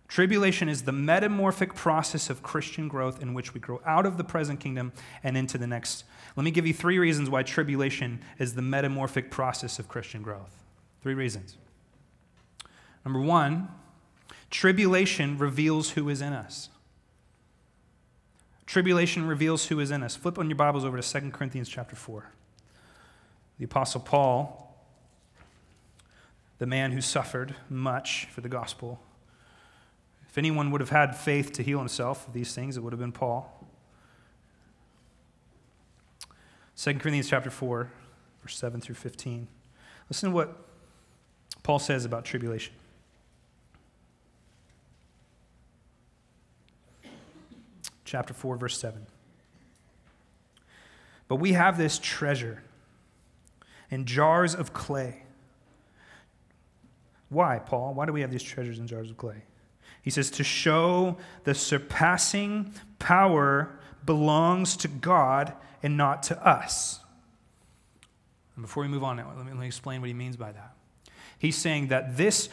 Tribulation 0.08 0.70
is 0.70 0.84
the 0.84 0.92
metamorphic 0.92 1.76
process 1.76 2.30
of 2.30 2.42
Christian 2.42 2.88
growth 2.88 3.22
in 3.22 3.34
which 3.34 3.54
we 3.54 3.60
grow 3.60 3.82
out 3.86 4.06
of 4.06 4.18
the 4.18 4.24
present 4.24 4.60
kingdom 4.60 4.94
and 5.24 5.36
into 5.36 5.58
the 5.58 5.68
next. 5.68 6.06
Let 6.36 6.44
me 6.44 6.52
give 6.52 6.66
you 6.66 6.74
three 6.74 7.00
reasons 7.00 7.30
why 7.30 7.44
tribulation 7.44 8.22
is 8.38 8.54
the 8.54 8.62
metamorphic 8.62 9.32
process 9.32 9.80
of 9.80 9.90
Christian 9.90 10.22
growth. 10.22 10.63
Three 11.02 11.13
reasons. 11.13 11.58
Number 13.04 13.20
one, 13.20 13.70
tribulation 14.50 15.38
reveals 15.38 15.92
who 15.92 16.08
is 16.08 16.22
in 16.22 16.34
us. 16.34 16.70
Tribulation 18.66 19.28
reveals 19.28 19.68
who 19.68 19.80
is 19.80 19.92
in 19.92 20.04
us. 20.04 20.16
Flip 20.16 20.38
on 20.38 20.50
your 20.50 20.58
Bibles 20.58 20.84
over 20.84 21.00
to 21.00 21.22
2 21.22 21.32
Corinthians 21.32 21.70
chapter 21.70 21.96
4. 21.96 22.32
The 23.58 23.65
Apostle 23.65 24.02
Paul, 24.02 24.76
the 26.60 26.67
man 26.67 26.91
who 26.91 27.02
suffered 27.02 27.56
much 27.70 28.28
for 28.32 28.41
the 28.41 28.50
gospel, 28.50 29.00
if 30.30 30.38
anyone 30.38 30.70
would 30.72 30.82
have 30.82 30.91
had 30.91 31.15
faith 31.15 31.52
to 31.54 31.63
heal 31.63 31.80
himself 31.80 32.28
of 32.28 32.34
these 32.34 32.54
things, 32.54 32.78
it 32.78 32.84
would 32.84 32.93
have 32.93 33.00
been 33.00 33.12
Paul. 33.12 33.54
2 36.76 36.93
Corinthians 36.96 37.28
chapter 37.28 37.50
4, 37.50 37.89
verse 38.43 38.56
7 38.56 38.80
through 38.80 38.96
15. 38.96 39.48
Listen 40.10 40.30
to 40.30 40.36
what 40.36 40.56
Paul 41.63 41.80
says 41.80 42.06
about 42.06 42.24
tribulation. 42.24 42.74
Chapter 48.06 48.34
4, 48.34 48.58
verse 48.58 48.78
7. 48.78 49.08
But 51.28 51.38
we 51.38 51.54
have 51.54 51.78
this 51.78 52.00
treasure 52.00 52.62
in 53.89 54.06
jars 54.06 54.54
of 54.56 54.73
clay. 54.73 55.23
Why, 57.30 57.60
Paul? 57.60 57.93
Why 57.93 58.06
do 58.06 58.13
we 58.13 58.21
have 58.21 58.32
these 58.32 58.43
treasures 58.43 58.80
in 58.80 58.88
jars 58.88 59.10
of 59.10 59.17
clay? 59.17 59.43
He 60.02 60.10
says, 60.10 60.32
to 60.32 60.43
show 60.43 61.17
the 61.43 61.54
surpassing 61.54 62.73
power 63.00 63.78
belongs 64.06 64.78
to 64.78 64.88
God 64.88 65.54
and 65.84 65.97
not 65.97 66.23
to 66.23 66.47
us. 66.47 67.02
And 68.56 68.63
before 68.63 68.84
we 68.84 68.89
move 68.89 69.04
on, 69.04 69.17
let 69.17 69.28
me, 69.28 69.52
let 69.52 69.58
me 69.58 69.67
explain 69.67 70.02
what 70.02 70.08
he 70.08 70.13
means 70.13 70.38
by 70.38 70.52
that. 70.52 70.76
He's 71.38 71.58
saying 71.58 71.89
that 71.89 72.17
this 72.17 72.50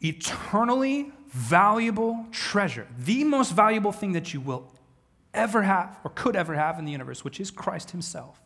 eternally 0.00 1.10
valuable 1.28 2.26
treasure, 2.30 2.86
the 2.98 3.24
most 3.24 3.52
valuable 3.52 3.90
thing 3.90 4.12
that 4.12 4.34
you 4.34 4.40
will 4.40 4.70
ever 5.32 5.62
have 5.62 5.98
or 6.04 6.10
could 6.10 6.36
ever 6.36 6.54
have 6.54 6.78
in 6.78 6.84
the 6.84 6.92
universe, 6.92 7.24
which 7.24 7.40
is 7.40 7.50
Christ 7.50 7.90
Himself, 7.90 8.40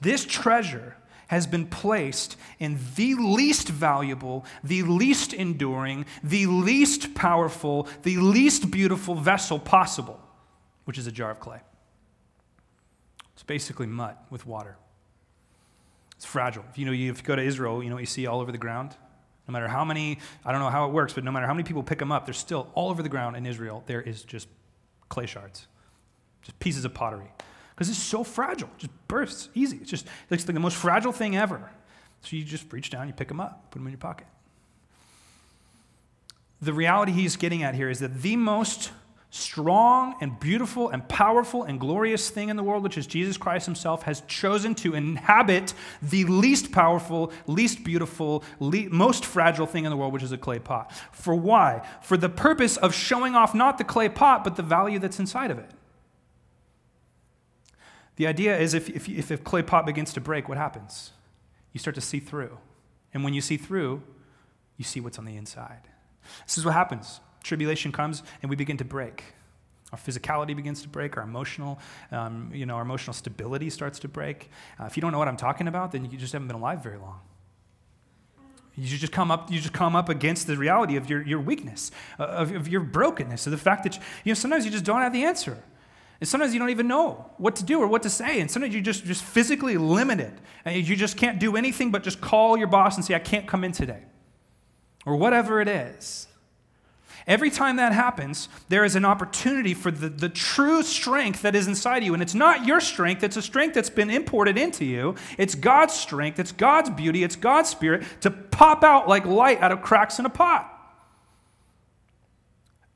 this 0.00 0.24
treasure 0.24 0.96
has 1.30 1.46
been 1.46 1.64
placed 1.64 2.36
in 2.58 2.76
the 2.96 3.14
least 3.14 3.68
valuable, 3.68 4.44
the 4.64 4.82
least 4.82 5.32
enduring, 5.32 6.04
the 6.24 6.44
least 6.46 7.14
powerful, 7.14 7.86
the 8.02 8.16
least 8.16 8.68
beautiful 8.72 9.14
vessel 9.14 9.56
possible, 9.56 10.20
which 10.86 10.98
is 10.98 11.06
a 11.06 11.12
jar 11.12 11.30
of 11.30 11.38
clay. 11.38 11.60
It's 13.34 13.44
basically 13.44 13.86
mud 13.86 14.16
with 14.28 14.44
water. 14.44 14.76
It's 16.16 16.24
fragile. 16.24 16.64
If 16.68 16.78
you 16.78 16.84
know, 16.84 16.90
you, 16.90 17.12
if 17.12 17.18
you 17.18 17.24
go 17.24 17.36
to 17.36 17.42
Israel, 17.42 17.80
you 17.80 17.90
know 17.90 17.94
what 17.94 18.02
you 18.02 18.06
see 18.06 18.26
all 18.26 18.40
over 18.40 18.50
the 18.50 18.58
ground. 18.58 18.96
No 19.46 19.52
matter 19.52 19.68
how 19.68 19.84
many, 19.84 20.18
I 20.44 20.50
don't 20.50 20.60
know 20.60 20.68
how 20.68 20.86
it 20.86 20.92
works, 20.92 21.12
but 21.12 21.22
no 21.22 21.30
matter 21.30 21.46
how 21.46 21.54
many 21.54 21.62
people 21.62 21.84
pick 21.84 22.00
them 22.00 22.10
up, 22.10 22.24
they're 22.24 22.34
still 22.34 22.68
all 22.74 22.90
over 22.90 23.04
the 23.04 23.08
ground 23.08 23.36
in 23.36 23.46
Israel. 23.46 23.84
There 23.86 24.02
is 24.02 24.24
just 24.24 24.48
clay 25.08 25.26
shards, 25.26 25.68
just 26.42 26.58
pieces 26.58 26.84
of 26.84 26.92
pottery 26.92 27.30
because 27.80 27.88
it's 27.88 27.98
so 27.98 28.22
fragile. 28.22 28.68
It 28.76 28.80
just 28.80 29.08
bursts 29.08 29.48
easy. 29.54 29.78
It's 29.78 29.88
just 29.88 30.06
it's 30.28 30.46
like 30.46 30.54
the 30.54 30.60
most 30.60 30.76
fragile 30.76 31.12
thing 31.12 31.34
ever. 31.34 31.70
So 32.20 32.36
you 32.36 32.44
just 32.44 32.70
reach 32.70 32.90
down, 32.90 33.06
you 33.06 33.14
pick 33.14 33.28
them 33.28 33.40
up, 33.40 33.70
put 33.70 33.78
them 33.78 33.86
in 33.86 33.92
your 33.92 33.98
pocket. 33.98 34.26
The 36.60 36.74
reality 36.74 37.12
he's 37.12 37.36
getting 37.36 37.62
at 37.62 37.74
here 37.74 37.88
is 37.88 38.00
that 38.00 38.20
the 38.20 38.36
most 38.36 38.90
strong 39.30 40.14
and 40.20 40.38
beautiful 40.38 40.90
and 40.90 41.08
powerful 41.08 41.62
and 41.62 41.80
glorious 41.80 42.28
thing 42.28 42.50
in 42.50 42.56
the 42.56 42.62
world, 42.62 42.82
which 42.82 42.98
is 42.98 43.06
Jesus 43.06 43.38
Christ 43.38 43.64
himself, 43.64 44.02
has 44.02 44.20
chosen 44.28 44.74
to 44.74 44.94
inhabit 44.94 45.72
the 46.02 46.26
least 46.26 46.72
powerful, 46.72 47.32
least 47.46 47.82
beautiful, 47.82 48.44
le- 48.58 48.90
most 48.90 49.24
fragile 49.24 49.66
thing 49.66 49.86
in 49.86 49.90
the 49.90 49.96
world, 49.96 50.12
which 50.12 50.22
is 50.22 50.32
a 50.32 50.38
clay 50.38 50.58
pot. 50.58 50.92
For 51.12 51.34
why? 51.34 51.80
For 52.02 52.18
the 52.18 52.28
purpose 52.28 52.76
of 52.76 52.92
showing 52.92 53.34
off 53.34 53.54
not 53.54 53.78
the 53.78 53.84
clay 53.84 54.10
pot, 54.10 54.44
but 54.44 54.56
the 54.56 54.62
value 54.62 54.98
that's 54.98 55.18
inside 55.18 55.50
of 55.50 55.58
it. 55.58 55.70
The 58.20 58.26
idea 58.26 58.58
is 58.58 58.74
if, 58.74 58.90
if, 58.90 59.08
if 59.08 59.30
a 59.30 59.38
clay 59.38 59.62
pot 59.62 59.86
begins 59.86 60.12
to 60.12 60.20
break, 60.20 60.46
what 60.46 60.58
happens? 60.58 61.12
You 61.72 61.80
start 61.80 61.94
to 61.94 62.02
see 62.02 62.20
through. 62.20 62.58
And 63.14 63.24
when 63.24 63.32
you 63.32 63.40
see 63.40 63.56
through, 63.56 64.02
you 64.76 64.84
see 64.84 65.00
what's 65.00 65.18
on 65.18 65.24
the 65.24 65.38
inside. 65.38 65.88
This 66.44 66.58
is 66.58 66.66
what 66.66 66.74
happens. 66.74 67.20
Tribulation 67.42 67.92
comes 67.92 68.22
and 68.42 68.50
we 68.50 68.56
begin 68.56 68.76
to 68.76 68.84
break. 68.84 69.24
Our 69.90 69.98
physicality 69.98 70.54
begins 70.54 70.82
to 70.82 70.88
break. 70.90 71.16
Our 71.16 71.22
emotional, 71.22 71.78
um, 72.12 72.50
you 72.52 72.66
know, 72.66 72.74
our 72.74 72.82
emotional 72.82 73.14
stability 73.14 73.70
starts 73.70 73.98
to 74.00 74.08
break. 74.08 74.50
Uh, 74.78 74.84
if 74.84 74.98
you 74.98 75.00
don't 75.00 75.12
know 75.12 75.18
what 75.18 75.28
I'm 75.28 75.38
talking 75.38 75.66
about, 75.66 75.92
then 75.92 76.10
you 76.10 76.18
just 76.18 76.34
haven't 76.34 76.48
been 76.48 76.58
alive 76.58 76.82
very 76.82 76.98
long. 76.98 77.20
You 78.76 78.98
just 78.98 79.12
come 79.12 79.30
up, 79.30 79.50
you 79.50 79.60
just 79.60 79.72
come 79.72 79.96
up 79.96 80.10
against 80.10 80.46
the 80.46 80.58
reality 80.58 80.96
of 80.96 81.08
your, 81.08 81.22
your 81.22 81.40
weakness, 81.40 81.90
uh, 82.18 82.24
of, 82.24 82.54
of 82.54 82.68
your 82.68 82.82
brokenness, 82.82 83.46
of 83.46 83.52
the 83.52 83.56
fact 83.56 83.84
that 83.84 83.94
you 84.24 84.30
know 84.30 84.34
sometimes 84.34 84.66
you 84.66 84.70
just 84.70 84.84
don't 84.84 85.00
have 85.00 85.14
the 85.14 85.24
answer. 85.24 85.56
And 86.20 86.28
sometimes 86.28 86.52
you 86.52 86.60
don't 86.60 86.70
even 86.70 86.86
know 86.86 87.30
what 87.38 87.56
to 87.56 87.64
do 87.64 87.80
or 87.80 87.86
what 87.86 88.02
to 88.02 88.10
say. 88.10 88.40
And 88.40 88.50
sometimes 88.50 88.74
you're 88.74 88.82
just, 88.82 89.04
just 89.04 89.24
physically 89.24 89.78
limited. 89.78 90.32
And 90.64 90.86
you 90.86 90.94
just 90.94 91.16
can't 91.16 91.38
do 91.38 91.56
anything 91.56 91.90
but 91.90 92.02
just 92.02 92.20
call 92.20 92.58
your 92.58 92.66
boss 92.66 92.96
and 92.96 93.04
say, 93.04 93.14
I 93.14 93.18
can't 93.18 93.46
come 93.46 93.64
in 93.64 93.72
today. 93.72 94.02
Or 95.06 95.16
whatever 95.16 95.62
it 95.62 95.68
is. 95.68 96.26
Every 97.26 97.50
time 97.50 97.76
that 97.76 97.92
happens, 97.92 98.48
there 98.68 98.84
is 98.84 98.96
an 98.96 99.04
opportunity 99.04 99.72
for 99.72 99.90
the, 99.90 100.08
the 100.08 100.28
true 100.28 100.82
strength 100.82 101.42
that 101.42 101.54
is 101.54 101.66
inside 101.66 102.02
you. 102.02 102.12
And 102.12 102.22
it's 102.22 102.34
not 102.34 102.66
your 102.66 102.80
strength, 102.80 103.22
it's 103.22 103.36
a 103.36 103.42
strength 103.42 103.74
that's 103.74 103.90
been 103.90 104.10
imported 104.10 104.58
into 104.58 104.84
you. 104.84 105.14
It's 105.38 105.54
God's 105.54 105.94
strength, 105.94 106.38
it's 106.38 106.52
God's 106.52 106.90
beauty, 106.90 107.22
it's 107.22 107.36
God's 107.36 107.68
spirit 107.68 108.04
to 108.22 108.30
pop 108.30 108.82
out 108.82 109.08
like 109.08 109.24
light 109.26 109.60
out 109.60 109.72
of 109.72 109.80
cracks 109.82 110.18
in 110.18 110.26
a 110.26 110.30
pot. 110.30 110.69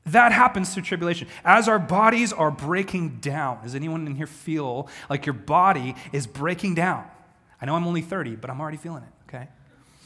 That 0.05 0.31
happens 0.31 0.73
through 0.73 0.83
tribulation. 0.83 1.27
As 1.43 1.67
our 1.67 1.79
bodies 1.79 2.31
are 2.31 2.51
breaking 2.51 3.17
down, 3.21 3.63
does 3.63 3.73
anyone 3.73 4.05
in 4.05 4.15
here 4.15 4.27
feel 4.27 4.87
like 5.09 5.25
your 5.25 5.33
body 5.33 5.95
is 6.11 6.27
breaking 6.27 6.75
down? 6.75 7.05
I 7.59 7.65
know 7.65 7.75
I'm 7.75 7.87
only 7.87 8.01
30, 8.01 8.35
but 8.35 8.49
I'm 8.49 8.61
already 8.61 8.77
feeling 8.77 9.03
it, 9.03 9.09
okay? 9.27 9.47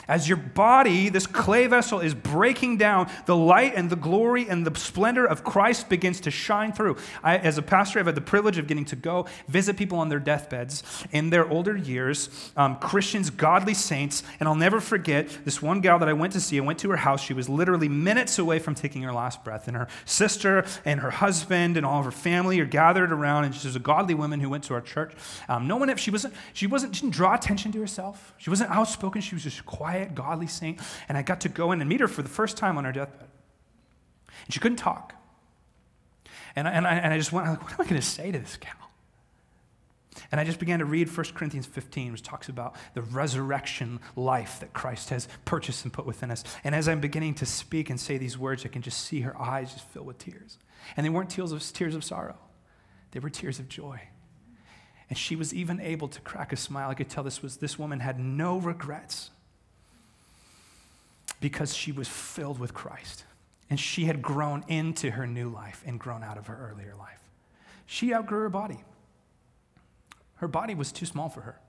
As 0.09 0.27
your 0.27 0.37
body, 0.37 1.09
this 1.09 1.27
clay 1.27 1.67
vessel, 1.67 1.99
is 1.99 2.15
breaking 2.15 2.77
down, 2.77 3.11
the 3.27 3.35
light 3.35 3.73
and 3.75 3.91
the 3.91 3.95
glory 3.95 4.49
and 4.49 4.65
the 4.65 4.77
splendor 4.77 5.23
of 5.23 5.43
Christ 5.43 5.87
begins 5.87 6.19
to 6.21 6.31
shine 6.31 6.73
through. 6.73 6.97
I, 7.23 7.37
as 7.37 7.59
a 7.59 7.61
pastor, 7.61 7.99
I've 7.99 8.07
had 8.07 8.15
the 8.15 8.21
privilege 8.21 8.57
of 8.57 8.65
getting 8.65 8.85
to 8.85 8.95
go 8.95 9.27
visit 9.47 9.77
people 9.77 9.99
on 9.99 10.09
their 10.09 10.19
deathbeds 10.19 10.81
in 11.11 11.29
their 11.29 11.47
older 11.47 11.77
years, 11.77 12.51
um, 12.57 12.77
Christians, 12.77 13.29
godly 13.29 13.75
saints, 13.75 14.23
and 14.39 14.49
I'll 14.49 14.55
never 14.55 14.81
forget 14.81 15.29
this 15.45 15.61
one 15.61 15.79
gal 15.79 15.99
that 15.99 16.09
I 16.09 16.13
went 16.13 16.33
to 16.33 16.41
see. 16.41 16.57
I 16.57 16.63
went 16.63 16.79
to 16.79 16.89
her 16.89 16.97
house. 16.97 17.21
She 17.21 17.35
was 17.35 17.47
literally 17.47 17.87
minutes 17.87 18.39
away 18.39 18.57
from 18.57 18.73
taking 18.73 19.03
her 19.03 19.13
last 19.13 19.43
breath, 19.43 19.67
and 19.67 19.77
her 19.77 19.87
sister 20.05 20.65
and 20.85 21.01
her 21.01 21.11
husband 21.11 21.77
and 21.77 21.85
all 21.85 21.99
of 21.99 22.05
her 22.05 22.11
family 22.11 22.59
are 22.59 22.65
gathered 22.65 23.11
around, 23.11 23.43
and 23.43 23.53
she's 23.53 23.75
a 23.75 23.79
godly 23.79 24.15
woman 24.15 24.39
who 24.39 24.49
went 24.49 24.63
to 24.63 24.73
our 24.73 24.81
church. 24.81 25.13
Um, 25.47 25.67
no 25.67 25.77
one, 25.77 25.87
if 25.91 25.99
she 25.99 26.09
wasn't, 26.09 26.33
she 26.53 26.65
wasn't, 26.65 26.95
she 26.95 27.03
didn't 27.03 27.13
draw 27.13 27.35
attention 27.35 27.71
to 27.73 27.79
herself. 27.79 28.33
She 28.39 28.49
wasn't 28.49 28.71
outspoken. 28.71 29.21
She 29.21 29.35
was 29.35 29.43
just 29.43 29.63
quiet 29.67 29.98
quiet, 29.99 30.15
godly 30.15 30.47
saint, 30.47 30.79
and 31.07 31.17
I 31.17 31.21
got 31.21 31.41
to 31.41 31.49
go 31.49 31.71
in 31.71 31.81
and 31.81 31.89
meet 31.89 31.99
her 31.99 32.07
for 32.07 32.21
the 32.21 32.29
first 32.29 32.57
time 32.57 32.77
on 32.77 32.85
her 32.85 32.91
deathbed. 32.91 33.27
And 34.45 34.53
she 34.53 34.59
couldn't 34.59 34.77
talk. 34.77 35.13
And 36.55 36.67
I, 36.67 36.71
and 36.71 36.87
I, 36.87 36.93
and 36.95 37.13
I 37.13 37.17
just 37.17 37.31
went, 37.31 37.47
like, 37.47 37.61
what 37.61 37.73
am 37.73 37.81
I 37.81 37.83
going 37.89 38.01
to 38.01 38.07
say 38.07 38.31
to 38.31 38.39
this 38.39 38.57
gal? 38.57 38.71
And 40.31 40.41
I 40.41 40.43
just 40.43 40.59
began 40.59 40.79
to 40.79 40.85
read 40.85 41.15
1 41.15 41.25
Corinthians 41.33 41.65
15, 41.65 42.11
which 42.11 42.23
talks 42.23 42.49
about 42.49 42.75
the 42.93 43.01
resurrection 43.01 43.99
life 44.15 44.59
that 44.59 44.73
Christ 44.73 45.09
has 45.09 45.27
purchased 45.45 45.85
and 45.85 45.93
put 45.93 46.05
within 46.05 46.29
us. 46.29 46.43
And 46.63 46.75
as 46.75 46.87
I'm 46.87 46.99
beginning 46.99 47.35
to 47.35 47.45
speak 47.45 47.89
and 47.89 47.99
say 47.99 48.17
these 48.17 48.37
words, 48.37 48.65
I 48.65 48.69
can 48.69 48.81
just 48.81 49.01
see 49.05 49.21
her 49.21 49.39
eyes 49.39 49.73
just 49.73 49.87
fill 49.89 50.03
with 50.03 50.17
tears. 50.17 50.57
And 50.97 51.05
they 51.05 51.09
weren't 51.09 51.29
tears 51.29 51.51
of, 51.51 51.63
tears 51.73 51.95
of 51.95 52.03
sorrow, 52.03 52.37
they 53.11 53.19
were 53.19 53.29
tears 53.29 53.59
of 53.59 53.69
joy. 53.69 54.01
And 55.09 55.17
she 55.17 55.35
was 55.35 55.55
even 55.55 55.79
able 55.79 56.07
to 56.09 56.21
crack 56.21 56.53
a 56.53 56.55
smile. 56.55 56.89
I 56.89 56.93
could 56.93 57.09
tell 57.09 57.23
this 57.23 57.41
was 57.41 57.57
this 57.57 57.79
woman 57.79 57.99
had 57.99 58.19
no 58.19 58.59
regrets 58.59 59.31
because 61.39 61.73
she 61.75 61.91
was 61.91 62.07
filled 62.07 62.59
with 62.59 62.73
Christ. 62.73 63.25
And 63.69 63.79
she 63.79 64.05
had 64.05 64.21
grown 64.21 64.63
into 64.67 65.11
her 65.11 65.27
new 65.27 65.49
life 65.49 65.83
and 65.85 65.99
grown 65.99 66.23
out 66.23 66.37
of 66.37 66.47
her 66.47 66.71
earlier 66.71 66.95
life. 66.97 67.21
She 67.85 68.13
outgrew 68.13 68.41
her 68.41 68.49
body. 68.49 68.83
Her 70.35 70.47
body 70.47 70.73
was 70.73 70.91
too 70.91 71.05
small 71.05 71.29
for 71.29 71.41
her. 71.41 71.59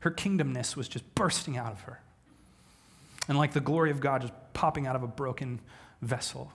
Her 0.00 0.10
kingdomness 0.10 0.76
was 0.76 0.88
just 0.88 1.14
bursting 1.14 1.56
out 1.56 1.72
of 1.72 1.82
her. 1.82 2.00
And 3.28 3.38
like 3.38 3.52
the 3.52 3.60
glory 3.60 3.90
of 3.90 4.00
God 4.00 4.22
just 4.22 4.32
popping 4.52 4.86
out 4.86 4.96
of 4.96 5.02
a 5.02 5.06
broken 5.06 5.60
vessel, 6.00 6.52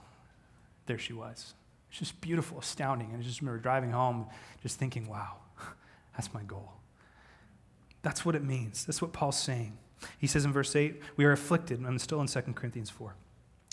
there 0.87 0.97
she 0.97 1.13
was. 1.13 1.53
It's 1.89 1.99
just 1.99 2.19
beautiful, 2.21 2.59
astounding. 2.59 3.11
And 3.11 3.21
I 3.21 3.23
just 3.23 3.39
remember 3.39 3.59
driving 3.59 3.91
home 3.91 4.27
just 4.61 4.77
thinking, 4.77 5.07
wow, 5.07 5.37
that's 6.15 6.33
my 6.33 6.43
goal. 6.43 6.73
That's 8.01 8.25
what 8.25 8.35
it 8.35 8.43
means. 8.43 8.85
That's 8.85 9.01
what 9.01 9.13
Paul's 9.13 9.39
saying. 9.39 9.77
He 10.17 10.27
says 10.27 10.45
in 10.45 10.53
verse 10.53 10.75
8, 10.75 11.01
we 11.17 11.25
are 11.25 11.31
afflicted. 11.31 11.83
I'm 11.85 11.99
still 11.99 12.21
in 12.21 12.27
2 12.27 12.41
Corinthians 12.53 12.89
4. 12.89 13.15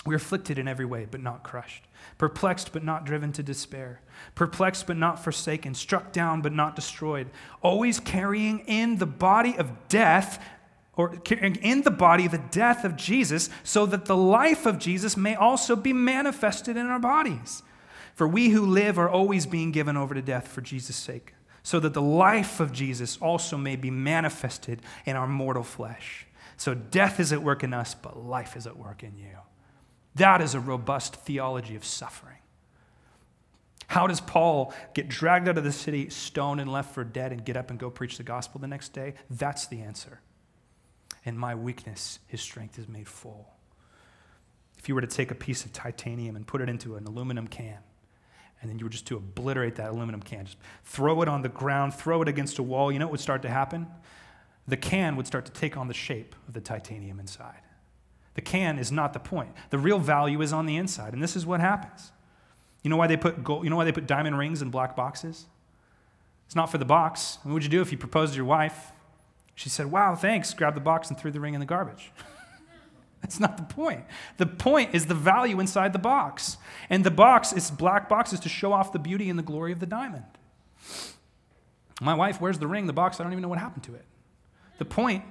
We 0.05 0.15
are 0.15 0.17
afflicted 0.17 0.59
in 0.59 0.67
every 0.67 0.85
way, 0.85 1.07
but 1.09 1.21
not 1.21 1.45
crushed. 1.45 1.85
Perplexed, 2.19 2.73
but 2.73 2.83
not 2.83 3.07
driven 3.07 3.33
to 3.35 3.43
despair. 3.43 4.01
Perplexed, 4.35 4.87
but 4.89 4.97
not 4.97 5.23
forsaken. 5.23 5.75
Struck 5.75 6.13
down, 6.13 6.43
but 6.43 6.53
not 6.53 6.75
destroyed. 6.75 7.31
Always 7.63 8.01
carrying 8.01 8.61
in 8.61 8.97
the 8.97 9.07
body 9.07 9.57
of 9.57 9.89
death, 9.89 10.45
or 10.95 11.23
in 11.31 11.83
the 11.83 11.91
body 11.91 12.27
the 12.27 12.43
death 12.51 12.85
of 12.85 12.97
Jesus, 12.97 13.49
so 13.63 13.87
that 13.87 14.07
the 14.07 14.17
life 14.17 14.67
of 14.67 14.79
Jesus 14.79 15.17
may 15.17 15.37
also 15.37 15.77
be 15.77 15.93
manifested 15.93 16.77
in 16.77 16.87
our 16.87 16.99
bodies. 16.99 17.63
For 18.15 18.27
we 18.27 18.51
who 18.51 18.67
live 18.67 18.99
are 18.99 19.09
always 19.09 19.47
being 19.47 19.71
given 19.71 19.97
over 19.97 20.15
to 20.15 20.23
death 20.23 20.49
for 20.49 20.61
Jesus' 20.61 20.97
sake, 20.97 21.35
so 21.63 21.79
that 21.81 21.95
the 21.95 22.03
life 22.03 22.61
of 22.61 22.73
Jesus 22.73 23.17
also 23.19 23.57
may 23.57 23.77
be 23.77 23.91
manifested 23.91 24.83
in 25.05 25.17
our 25.17 25.27
mortal 25.27 25.63
flesh. 25.63 26.27
So 26.57 26.75
death 26.75 27.21
is 27.21 27.33
at 27.33 27.43
work 27.43 27.63
in 27.63 27.73
us, 27.73 27.95
but 27.95 28.17
life 28.17 28.57
is 28.57 28.67
at 28.67 28.77
work 28.77 29.03
in 29.03 29.17
you. 29.17 29.39
That 30.15 30.41
is 30.41 30.55
a 30.55 30.61
robust 30.61 31.17
theology 31.17 31.77
of 31.77 31.85
suffering. 31.85 32.39
How 33.87 34.07
does 34.07 34.21
Paul 34.21 34.73
get 34.95 35.09
dragged 35.09 35.49
out 35.49 35.59
of 35.59 35.65
the 35.65 35.73
city, 35.73 36.09
stoned 36.09 36.61
and 36.61 36.73
left 36.73 36.95
for 36.95 37.05
dead, 37.05 37.31
and 37.31 37.45
get 37.45 37.57
up 37.57 37.71
and 37.71 37.79
go 37.79 37.91
preach 37.91 38.17
the 38.17 38.23
gospel 38.23 38.61
the 38.61 38.67
next 38.67 38.93
day? 38.93 39.15
That's 39.29 39.67
the 39.67 39.81
answer. 39.81 40.21
In 41.25 41.37
my 41.37 41.55
weakness, 41.55 42.19
his 42.27 42.41
strength 42.41 42.79
is 42.79 42.89
made 42.89 43.07
full. 43.07 43.53
If 44.79 44.89
you 44.89 44.95
were 44.95 45.01
to 45.01 45.07
take 45.07 45.31
a 45.31 45.35
piece 45.35 45.65
of 45.65 45.73
titanium 45.73 46.37
and 46.37 46.47
put 46.47 46.61
it 46.61 46.69
into 46.69 46.97
an 46.97 47.07
aluminum 47.07 47.47
can, 47.47 47.79
and 48.63 48.71
then 48.71 48.79
you 48.79 48.87
were 48.87 48.91
just 48.91 49.07
to 49.09 49.17
obliterate 49.17 49.75
that 49.75 49.91
aluminum 49.91 50.23
can, 50.23 50.47
just 50.47 50.57
throw 50.85 51.21
it 51.21 51.29
on 51.29 51.43
the 51.43 51.49
ground, 51.49 51.95
throw 51.95 52.23
it 52.23 52.29
against 52.29 52.59
a 52.59 52.63
wall, 52.63 52.93
you 52.93 52.99
know 52.99 53.07
what 53.07 53.13
would 53.13 53.21
start 53.21 53.43
to 53.43 53.51
happen? 53.51 53.89
The 54.69 54.77
can 54.77 55.17
would 55.17 55.27
start 55.27 55.45
to 55.47 55.53
take 55.53 55.77
on 55.77 55.89
the 55.89 55.95
shape 55.95 56.37
of 56.47 56.55
the 56.55 56.61
titanium 56.61 57.19
inside. 57.19 57.61
The 58.35 58.41
can 58.41 58.79
is 58.79 58.93
not 58.93 59.13
the 59.13 59.19
point. 59.19 59.51
The 59.71 59.79
real 59.79 59.99
value 59.99 60.41
is 60.41 60.53
on 60.53 60.67
the 60.67 60.77
inside, 60.77 61.13
and 61.13 61.23
this 61.23 61.37
is 61.37 61.45
what 61.45 61.61
happens. 61.61 62.13
You 62.83 62.91
know 62.91 62.97
why 62.97 63.09
they 63.09 63.17
put 63.17 63.45
gold, 63.45 63.65
you 63.65 63.71
know 63.71 63.77
why 63.77 63.85
they 63.85 63.93
put 63.93 64.07
diamond 64.07 64.39
rings 64.39 64.63
in 64.63 64.71
black 64.71 64.97
boxes? 64.97 65.47
It's 66.47 66.57
not 66.57 66.71
for 66.71 66.79
the 66.79 66.85
box. 66.85 67.39
What 67.43 67.53
would 67.55 67.65
you 67.65 67.69
do 67.69 67.81
if 67.81 67.93
you 67.93 67.99
proposed 67.99 68.33
to 68.33 68.37
your 68.37 68.45
wife? 68.45 68.93
She 69.55 69.69
said, 69.69 69.91
"Wow, 69.91 70.15
thanks." 70.15 70.55
Grabbed 70.55 70.77
the 70.77 70.81
box 70.81 71.09
and 71.09 71.19
threw 71.19 71.31
the 71.31 71.41
ring 71.41 71.55
in 71.55 71.61
the 71.61 71.67
garbage. 71.67 72.13
That's 73.23 73.39
not 73.39 73.57
the 73.57 73.63
point. 73.63 74.05
The 74.37 74.47
point 74.47 74.95
is 74.95 75.07
the 75.07 75.15
value 75.15 75.61
inside 75.61 75.93
the 75.93 75.99
box. 75.99 76.59
And 76.91 77.05
the 77.05 77.11
box 77.11 77.53
is 77.53 77.71
black 77.71 78.09
boxes 78.09 78.41
to 78.41 78.49
show 78.49 78.73
off 78.73 78.93
the 78.93 78.99
beauty 78.99 79.31
and 79.31 79.39
the 79.39 79.45
glory 79.45 79.73
of 79.73 79.79
the 79.81 79.87
diamond. 79.87 80.25
My 82.01 82.15
wife 82.15 82.41
wears 82.41 82.59
the 82.59 82.67
ring, 82.67 82.87
the 82.87 82.93
box, 82.93 83.21
I 83.21 83.23
don't 83.23 83.33
even 83.33 83.43
know 83.43 83.49
what 83.49 83.61
happened 83.61 83.85
to 83.85 83.95
it. 83.95 84.05
The 84.79 84.85
point 84.85 85.23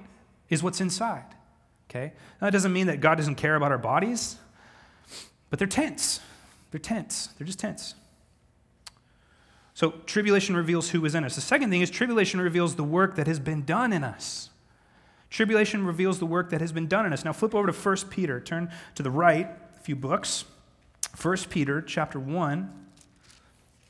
is 0.48 0.62
what's 0.62 0.80
inside. 0.80 1.26
Okay? 1.90 2.14
Now, 2.40 2.46
that 2.46 2.52
doesn't 2.52 2.72
mean 2.72 2.86
that 2.86 3.00
God 3.00 3.16
doesn't 3.16 3.34
care 3.34 3.54
about 3.54 3.70
our 3.70 3.78
bodies, 3.78 4.36
but 5.50 5.58
they're 5.58 5.68
tents. 5.68 6.20
They're 6.70 6.80
tents. 6.80 7.28
They're 7.36 7.46
just 7.46 7.58
tents. 7.58 7.94
So, 9.74 9.90
tribulation 10.06 10.56
reveals 10.56 10.90
who 10.90 11.04
is 11.04 11.14
in 11.14 11.24
us. 11.24 11.34
The 11.34 11.42
second 11.42 11.68
thing 11.68 11.82
is 11.82 11.90
tribulation 11.90 12.40
reveals 12.40 12.76
the 12.76 12.84
work 12.84 13.16
that 13.16 13.26
has 13.26 13.38
been 13.38 13.64
done 13.64 13.92
in 13.92 14.04
us. 14.04 14.48
Tribulation 15.32 15.86
reveals 15.86 16.18
the 16.18 16.26
work 16.26 16.50
that 16.50 16.60
has 16.60 16.72
been 16.72 16.86
done 16.86 17.06
in 17.06 17.12
us. 17.14 17.24
Now, 17.24 17.32
flip 17.32 17.54
over 17.54 17.66
to 17.66 17.72
1 17.72 17.96
Peter. 18.10 18.38
Turn 18.38 18.70
to 18.96 19.02
the 19.02 19.10
right, 19.10 19.48
a 19.78 19.80
few 19.80 19.96
books. 19.96 20.44
1 21.20 21.36
Peter 21.48 21.80
chapter 21.80 22.20
1, 22.20 22.70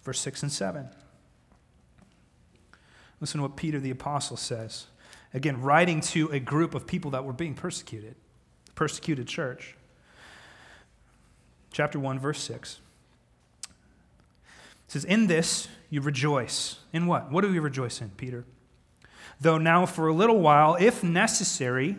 verse 0.05 0.21
6 0.21 0.45
and 0.45 0.53
7. 0.53 0.89
Listen 3.21 3.39
to 3.39 3.43
what 3.43 3.57
Peter 3.57 3.81
the 3.81 3.91
Apostle 3.91 4.37
says. 4.37 4.87
Again, 5.35 5.61
writing 5.61 6.01
to 6.03 6.31
a 6.31 6.39
group 6.39 6.77
of 6.77 6.87
people 6.87 7.11
that 7.11 7.25
were 7.25 7.33
being 7.33 7.55
persecuted, 7.55 8.15
the 8.67 8.73
persecuted 8.73 9.27
church. 9.27 9.77
Chapter 11.73 11.99
1, 11.99 12.21
verse 12.21 12.39
6. 12.39 12.79
It 13.65 13.71
says, 14.87 15.05
In 15.05 15.27
this 15.27 15.67
you 15.91 16.03
rejoice. 16.03 16.79
In 16.93 17.07
what? 17.07 17.33
What 17.33 17.41
do 17.41 17.51
we 17.51 17.59
rejoice 17.59 18.01
in, 18.01 18.11
Peter? 18.11 18.45
Though 19.43 19.59
now 19.59 19.87
for 19.87 20.07
a 20.07 20.15
little 20.15 20.39
while, 20.39 20.77
if 20.79 21.03
necessary, 21.03 21.97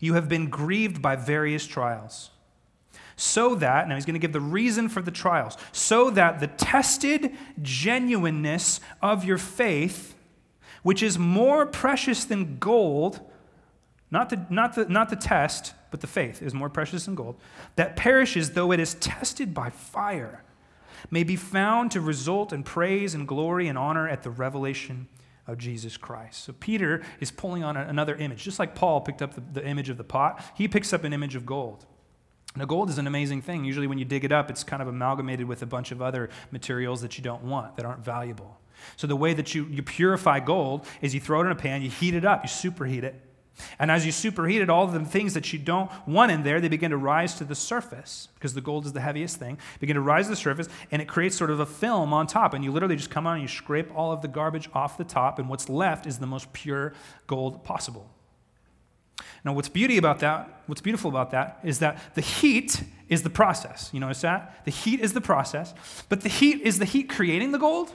you 0.00 0.14
have 0.14 0.26
been 0.26 0.48
grieved 0.48 1.02
by 1.02 1.16
various 1.16 1.66
trials. 1.66 2.30
So 3.14 3.54
that, 3.56 3.88
now 3.88 3.94
he's 3.94 4.06
going 4.06 4.14
to 4.14 4.20
give 4.20 4.32
the 4.32 4.40
reason 4.40 4.88
for 4.88 5.02
the 5.02 5.10
trials, 5.10 5.58
so 5.70 6.08
that 6.10 6.40
the 6.40 6.46
tested 6.46 7.36
genuineness 7.60 8.80
of 9.02 9.22
your 9.22 9.36
faith, 9.36 10.14
which 10.82 11.02
is 11.02 11.18
more 11.18 11.66
precious 11.66 12.24
than 12.24 12.58
gold, 12.58 13.20
not 14.10 14.30
the, 14.30 14.46
not, 14.48 14.74
the, 14.74 14.86
not 14.86 15.10
the 15.10 15.16
test, 15.16 15.74
but 15.90 16.00
the 16.00 16.06
faith 16.06 16.40
is 16.40 16.54
more 16.54 16.70
precious 16.70 17.04
than 17.04 17.14
gold, 17.14 17.36
that 17.76 17.96
perishes 17.96 18.52
though 18.52 18.72
it 18.72 18.80
is 18.80 18.94
tested 18.94 19.52
by 19.52 19.68
fire, 19.68 20.42
may 21.10 21.22
be 21.22 21.36
found 21.36 21.90
to 21.90 22.00
result 22.00 22.50
in 22.50 22.62
praise 22.62 23.14
and 23.14 23.28
glory 23.28 23.68
and 23.68 23.76
honor 23.76 24.08
at 24.08 24.22
the 24.22 24.30
revelation 24.30 25.06
of 25.48 25.58
Jesus 25.58 25.96
Christ. 25.96 26.44
So 26.44 26.52
Peter 26.52 27.02
is 27.18 27.32
pulling 27.32 27.64
on 27.64 27.76
another 27.76 28.14
image. 28.14 28.44
Just 28.44 28.58
like 28.58 28.74
Paul 28.74 29.00
picked 29.00 29.22
up 29.22 29.34
the, 29.34 29.40
the 29.40 29.66
image 29.66 29.88
of 29.88 29.96
the 29.96 30.04
pot, 30.04 30.44
he 30.54 30.68
picks 30.68 30.92
up 30.92 31.02
an 31.02 31.12
image 31.12 31.34
of 31.34 31.44
gold. 31.44 31.86
Now, 32.54 32.64
gold 32.64 32.90
is 32.90 32.98
an 32.98 33.06
amazing 33.06 33.42
thing. 33.42 33.64
Usually, 33.64 33.86
when 33.86 33.98
you 33.98 34.04
dig 34.04 34.24
it 34.24 34.32
up, 34.32 34.50
it's 34.50 34.64
kind 34.64 34.82
of 34.82 34.88
amalgamated 34.88 35.46
with 35.46 35.62
a 35.62 35.66
bunch 35.66 35.92
of 35.92 36.00
other 36.00 36.30
materials 36.50 37.02
that 37.02 37.16
you 37.18 37.24
don't 37.24 37.44
want, 37.44 37.76
that 37.76 37.84
aren't 37.84 38.04
valuable. 38.04 38.58
So, 38.96 39.06
the 39.06 39.16
way 39.16 39.34
that 39.34 39.54
you, 39.54 39.66
you 39.66 39.82
purify 39.82 40.40
gold 40.40 40.86
is 41.00 41.14
you 41.14 41.20
throw 41.20 41.42
it 41.42 41.46
in 41.46 41.52
a 41.52 41.56
pan, 41.56 41.82
you 41.82 41.90
heat 41.90 42.14
it 42.14 42.24
up, 42.24 42.42
you 42.42 42.48
superheat 42.48 43.02
it. 43.02 43.20
And 43.78 43.90
as 43.90 44.06
you 44.06 44.12
superheat 44.12 44.60
it, 44.60 44.70
all 44.70 44.86
the 44.86 45.04
things 45.04 45.34
that 45.34 45.52
you 45.52 45.58
don't 45.58 45.90
want 46.06 46.30
in 46.30 46.42
there, 46.42 46.60
they 46.60 46.68
begin 46.68 46.90
to 46.90 46.96
rise 46.96 47.34
to 47.34 47.44
the 47.44 47.54
surface 47.54 48.28
because 48.34 48.54
the 48.54 48.60
gold 48.60 48.86
is 48.86 48.92
the 48.92 49.00
heaviest 49.00 49.36
thing. 49.36 49.58
Begin 49.80 49.94
to 49.94 50.00
rise 50.00 50.26
to 50.26 50.30
the 50.30 50.36
surface, 50.36 50.68
and 50.90 51.02
it 51.02 51.08
creates 51.08 51.36
sort 51.36 51.50
of 51.50 51.60
a 51.60 51.66
film 51.66 52.12
on 52.12 52.26
top. 52.26 52.54
And 52.54 52.64
you 52.64 52.70
literally 52.70 52.96
just 52.96 53.10
come 53.10 53.26
on 53.26 53.34
and 53.34 53.42
you 53.42 53.48
scrape 53.48 53.90
all 53.94 54.12
of 54.12 54.22
the 54.22 54.28
garbage 54.28 54.68
off 54.74 54.96
the 54.96 55.04
top, 55.04 55.38
and 55.38 55.48
what's 55.48 55.68
left 55.68 56.06
is 56.06 56.18
the 56.18 56.26
most 56.26 56.52
pure 56.52 56.92
gold 57.26 57.64
possible. 57.64 58.10
Now, 59.44 59.52
what's 59.52 59.68
beauty 59.68 59.98
about 59.98 60.20
that, 60.20 60.62
what's 60.66 60.80
beautiful 60.80 61.10
about 61.10 61.30
that, 61.30 61.60
is 61.62 61.78
that 61.80 62.14
the 62.14 62.20
heat 62.20 62.82
is 63.08 63.22
the 63.22 63.30
process. 63.30 63.90
You 63.92 64.00
notice 64.00 64.20
that? 64.20 64.64
The 64.64 64.70
heat 64.70 65.00
is 65.00 65.12
the 65.12 65.20
process, 65.20 65.74
but 66.08 66.20
the 66.20 66.28
heat 66.28 66.60
is 66.62 66.78
the 66.78 66.84
heat 66.84 67.08
creating 67.08 67.52
the 67.52 67.58
gold, 67.58 67.94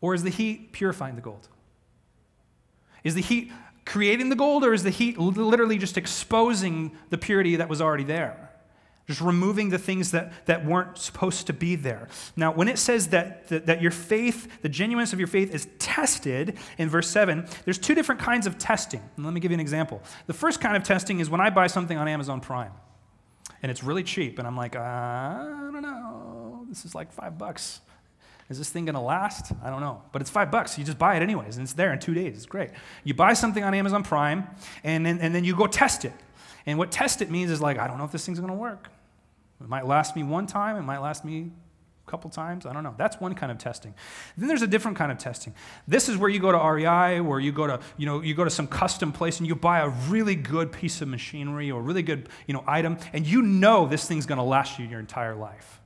or 0.00 0.14
is 0.14 0.22
the 0.22 0.30
heat 0.30 0.72
purifying 0.72 1.16
the 1.16 1.20
gold? 1.20 1.48
Is 3.04 3.14
the 3.14 3.22
heat 3.22 3.52
creating 3.88 4.28
the 4.28 4.36
gold, 4.36 4.64
or 4.64 4.74
is 4.74 4.82
the 4.82 4.90
heat 4.90 5.18
literally 5.18 5.78
just 5.78 5.96
exposing 5.96 6.92
the 7.08 7.18
purity 7.18 7.56
that 7.56 7.68
was 7.68 7.80
already 7.80 8.04
there? 8.04 8.50
Just 9.06 9.22
removing 9.22 9.70
the 9.70 9.78
things 9.78 10.10
that, 10.10 10.46
that 10.46 10.66
weren't 10.66 10.98
supposed 10.98 11.46
to 11.46 11.54
be 11.54 11.74
there. 11.74 12.08
Now, 12.36 12.52
when 12.52 12.68
it 12.68 12.78
says 12.78 13.08
that, 13.08 13.48
that, 13.48 13.64
that 13.64 13.80
your 13.80 13.90
faith, 13.90 14.60
the 14.60 14.68
genuineness 14.68 15.14
of 15.14 15.18
your 15.18 15.28
faith 15.28 15.54
is 15.54 15.66
tested 15.78 16.58
in 16.76 16.90
verse 16.90 17.08
7, 17.08 17.48
there's 17.64 17.78
two 17.78 17.94
different 17.94 18.20
kinds 18.20 18.46
of 18.46 18.58
testing. 18.58 19.02
And 19.16 19.24
let 19.24 19.32
me 19.32 19.40
give 19.40 19.50
you 19.50 19.54
an 19.54 19.60
example. 19.60 20.02
The 20.26 20.34
first 20.34 20.60
kind 20.60 20.76
of 20.76 20.82
testing 20.82 21.20
is 21.20 21.30
when 21.30 21.40
I 21.40 21.48
buy 21.48 21.66
something 21.66 21.96
on 21.96 22.06
Amazon 22.06 22.42
Prime 22.42 22.72
and 23.62 23.70
it's 23.70 23.82
really 23.82 24.04
cheap, 24.04 24.38
and 24.38 24.46
I'm 24.46 24.56
like, 24.56 24.76
I 24.76 25.68
don't 25.72 25.82
know, 25.82 26.64
this 26.68 26.84
is 26.84 26.94
like 26.94 27.10
five 27.10 27.38
bucks. 27.38 27.80
Is 28.50 28.56
this 28.56 28.70
thing 28.70 28.86
going 28.86 28.94
to 28.94 29.00
last? 29.00 29.52
I 29.62 29.68
don't 29.68 29.80
know. 29.80 30.02
But 30.10 30.22
it's 30.22 30.30
five 30.30 30.50
bucks. 30.50 30.78
You 30.78 30.84
just 30.84 30.98
buy 30.98 31.16
it 31.16 31.22
anyways, 31.22 31.58
and 31.58 31.64
it's 31.64 31.74
there 31.74 31.92
in 31.92 31.98
two 31.98 32.14
days. 32.14 32.36
It's 32.36 32.46
great. 32.46 32.70
You 33.04 33.12
buy 33.12 33.34
something 33.34 33.62
on 33.62 33.74
Amazon 33.74 34.02
Prime, 34.02 34.48
and 34.82 35.04
then, 35.04 35.18
and 35.20 35.34
then 35.34 35.44
you 35.44 35.54
go 35.54 35.66
test 35.66 36.04
it. 36.04 36.14
And 36.64 36.78
what 36.78 36.90
test 36.90 37.20
it 37.20 37.30
means 37.30 37.50
is 37.50 37.60
like, 37.60 37.78
I 37.78 37.86
don't 37.86 37.98
know 37.98 38.04
if 38.04 38.12
this 38.12 38.24
thing's 38.24 38.40
going 38.40 38.52
to 38.52 38.58
work. 38.58 38.88
It 39.60 39.68
might 39.68 39.86
last 39.86 40.16
me 40.16 40.22
one 40.22 40.46
time, 40.46 40.76
it 40.76 40.82
might 40.82 40.98
last 40.98 41.24
me 41.24 41.50
a 42.06 42.10
couple 42.10 42.30
times. 42.30 42.64
I 42.64 42.72
don't 42.72 42.84
know. 42.84 42.94
That's 42.96 43.20
one 43.20 43.34
kind 43.34 43.52
of 43.52 43.58
testing. 43.58 43.92
Then 44.36 44.48
there's 44.48 44.62
a 44.62 44.66
different 44.66 44.96
kind 44.96 45.12
of 45.12 45.18
testing. 45.18 45.54
This 45.86 46.08
is 46.08 46.16
where 46.16 46.30
you 46.30 46.38
go 46.38 46.52
to 46.52 46.58
REI, 46.58 47.20
where 47.20 47.40
you 47.40 47.52
go 47.52 47.66
to, 47.66 47.80
you 47.96 48.06
know, 48.06 48.22
you 48.22 48.34
go 48.34 48.44
to 48.44 48.50
some 48.50 48.66
custom 48.66 49.12
place 49.12 49.40
and 49.40 49.46
you 49.46 49.56
buy 49.56 49.80
a 49.80 49.88
really 50.08 50.36
good 50.36 50.72
piece 50.72 51.02
of 51.02 51.08
machinery 51.08 51.70
or 51.70 51.82
really 51.82 52.02
good, 52.02 52.28
you 52.46 52.54
know, 52.54 52.64
item, 52.66 52.98
and 53.12 53.26
you 53.26 53.42
know 53.42 53.86
this 53.86 54.06
thing's 54.06 54.24
going 54.24 54.38
to 54.38 54.44
last 54.44 54.78
you 54.78 54.86
your 54.86 55.00
entire 55.00 55.34
life. 55.34 55.80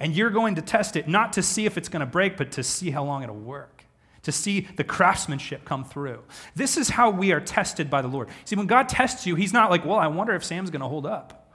And 0.00 0.14
you're 0.14 0.30
going 0.30 0.54
to 0.56 0.62
test 0.62 0.96
it 0.96 1.08
not 1.08 1.32
to 1.34 1.42
see 1.42 1.66
if 1.66 1.76
it's 1.76 1.88
going 1.88 2.00
to 2.00 2.06
break, 2.06 2.36
but 2.36 2.52
to 2.52 2.62
see 2.62 2.90
how 2.90 3.04
long 3.04 3.22
it'll 3.22 3.34
work, 3.34 3.84
to 4.22 4.32
see 4.32 4.60
the 4.76 4.84
craftsmanship 4.84 5.64
come 5.64 5.84
through. 5.84 6.22
This 6.54 6.76
is 6.76 6.90
how 6.90 7.10
we 7.10 7.32
are 7.32 7.40
tested 7.40 7.90
by 7.90 8.02
the 8.02 8.08
Lord. 8.08 8.28
See, 8.44 8.56
when 8.56 8.66
God 8.66 8.88
tests 8.88 9.26
you, 9.26 9.34
He's 9.34 9.52
not 9.52 9.70
like, 9.70 9.84
well, 9.84 9.98
I 9.98 10.06
wonder 10.06 10.34
if 10.34 10.44
Sam's 10.44 10.70
going 10.70 10.82
to 10.82 10.88
hold 10.88 11.06
up. 11.06 11.52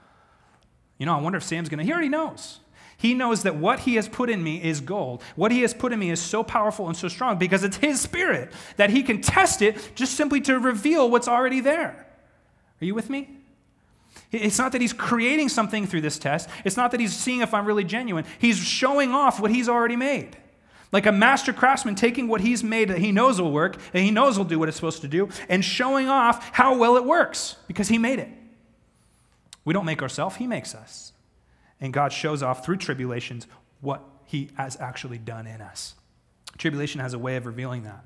You 0.97 1.05
know, 1.05 1.17
I 1.17 1.21
wonder 1.21 1.37
if 1.37 1.43
Sam's 1.43 1.69
going 1.69 1.79
to. 1.79 1.85
He 1.85 1.91
already 1.91 2.09
knows. 2.09 2.59
He 2.97 3.13
knows 3.13 3.43
that 3.43 3.55
what 3.55 3.79
He 3.79 3.95
has 3.95 4.09
put 4.09 4.29
in 4.29 4.43
me 4.43 4.61
is 4.61 4.81
gold. 4.81 5.23
What 5.35 5.53
He 5.53 5.61
has 5.61 5.73
put 5.73 5.93
in 5.93 5.99
me 5.99 6.11
is 6.11 6.21
so 6.21 6.43
powerful 6.43 6.87
and 6.87 6.97
so 6.97 7.07
strong 7.07 7.37
because 7.37 7.63
it's 7.63 7.77
His 7.77 8.01
Spirit 8.01 8.51
that 8.75 8.89
He 8.89 9.03
can 9.03 9.21
test 9.21 9.61
it 9.61 9.95
just 9.95 10.15
simply 10.15 10.41
to 10.41 10.59
reveal 10.59 11.09
what's 11.09 11.27
already 11.27 11.61
there. 11.61 12.05
Are 12.81 12.85
you 12.85 12.93
with 12.93 13.09
me? 13.09 13.38
It's 14.31 14.59
not 14.59 14.73
that 14.73 14.81
he's 14.81 14.93
creating 14.93 15.49
something 15.49 15.87
through 15.87 16.01
this 16.01 16.19
test. 16.19 16.49
It's 16.63 16.77
not 16.77 16.91
that 16.91 16.99
he's 16.99 17.15
seeing 17.15 17.41
if 17.41 17.53
I'm 17.53 17.65
really 17.65 17.83
genuine. 17.83 18.25
He's 18.37 18.57
showing 18.57 19.11
off 19.11 19.39
what 19.39 19.49
he's 19.49 19.67
already 19.67 19.95
made. 19.95 20.37
Like 20.91 21.05
a 21.05 21.11
master 21.11 21.53
craftsman 21.53 21.95
taking 21.95 22.27
what 22.27 22.41
he's 22.41 22.63
made 22.63 22.89
that 22.89 22.99
he 22.99 23.11
knows 23.11 23.39
will 23.39 23.51
work, 23.51 23.77
and 23.93 24.03
he 24.03 24.11
knows 24.11 24.37
will 24.37 24.45
do 24.45 24.57
what 24.59 24.69
it's 24.69 24.75
supposed 24.75 25.01
to 25.01 25.07
do, 25.07 25.29
and 25.47 25.63
showing 25.63 26.07
off 26.07 26.49
how 26.53 26.77
well 26.77 26.97
it 26.97 27.05
works 27.05 27.55
because 27.67 27.87
he 27.87 27.97
made 27.97 28.19
it. 28.19 28.29
We 29.65 29.73
don't 29.73 29.85
make 29.85 30.01
ourselves, 30.01 30.37
he 30.37 30.47
makes 30.47 30.73
us. 30.73 31.13
And 31.79 31.93
God 31.93 32.11
shows 32.11 32.41
off 32.41 32.65
through 32.65 32.77
tribulations 32.77 33.47
what 33.81 34.03
he 34.25 34.49
has 34.57 34.77
actually 34.79 35.17
done 35.17 35.47
in 35.47 35.61
us. 35.61 35.95
Tribulation 36.57 37.01
has 37.01 37.13
a 37.13 37.19
way 37.19 37.35
of 37.35 37.45
revealing 37.45 37.83
that, 37.83 38.03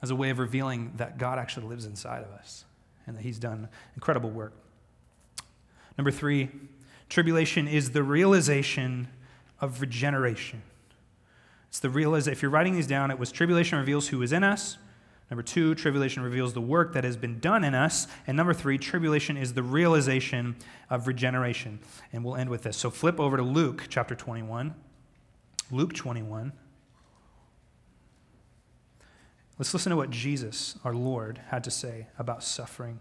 has 0.00 0.10
a 0.10 0.16
way 0.16 0.30
of 0.30 0.38
revealing 0.38 0.92
that 0.96 1.16
God 1.16 1.38
actually 1.38 1.66
lives 1.66 1.86
inside 1.86 2.22
of 2.24 2.30
us 2.32 2.64
and 3.06 3.16
that 3.16 3.22
he's 3.22 3.38
done 3.38 3.68
incredible 3.94 4.30
work. 4.30 4.52
Number 5.96 6.10
three, 6.10 6.50
tribulation 7.08 7.68
is 7.68 7.90
the 7.90 8.02
realization 8.02 9.08
of 9.60 9.80
regeneration. 9.80 10.62
It's 11.68 11.80
the 11.80 11.90
realization, 11.90 12.32
if 12.32 12.42
you're 12.42 12.50
writing 12.50 12.74
these 12.74 12.86
down, 12.86 13.10
it 13.10 13.18
was 13.18 13.32
tribulation 13.32 13.78
reveals 13.78 14.08
who 14.08 14.22
is 14.22 14.32
in 14.32 14.44
us. 14.44 14.78
Number 15.30 15.42
two, 15.42 15.74
tribulation 15.74 16.22
reveals 16.22 16.52
the 16.52 16.60
work 16.60 16.92
that 16.92 17.02
has 17.02 17.16
been 17.16 17.40
done 17.40 17.64
in 17.64 17.74
us. 17.74 18.06
And 18.26 18.36
number 18.36 18.52
three, 18.52 18.78
tribulation 18.78 19.36
is 19.36 19.54
the 19.54 19.62
realization 19.62 20.54
of 20.90 21.06
regeneration. 21.06 21.80
And 22.12 22.24
we'll 22.24 22.36
end 22.36 22.50
with 22.50 22.62
this. 22.62 22.76
So 22.76 22.90
flip 22.90 23.18
over 23.18 23.36
to 23.36 23.42
Luke 23.42 23.86
chapter 23.88 24.14
21. 24.14 24.74
Luke 25.70 25.94
21. 25.94 26.52
Let's 29.58 29.72
listen 29.72 29.90
to 29.90 29.96
what 29.96 30.10
Jesus, 30.10 30.78
our 30.84 30.94
Lord, 30.94 31.40
had 31.48 31.64
to 31.64 31.70
say 31.70 32.08
about 32.18 32.42
suffering. 32.42 33.00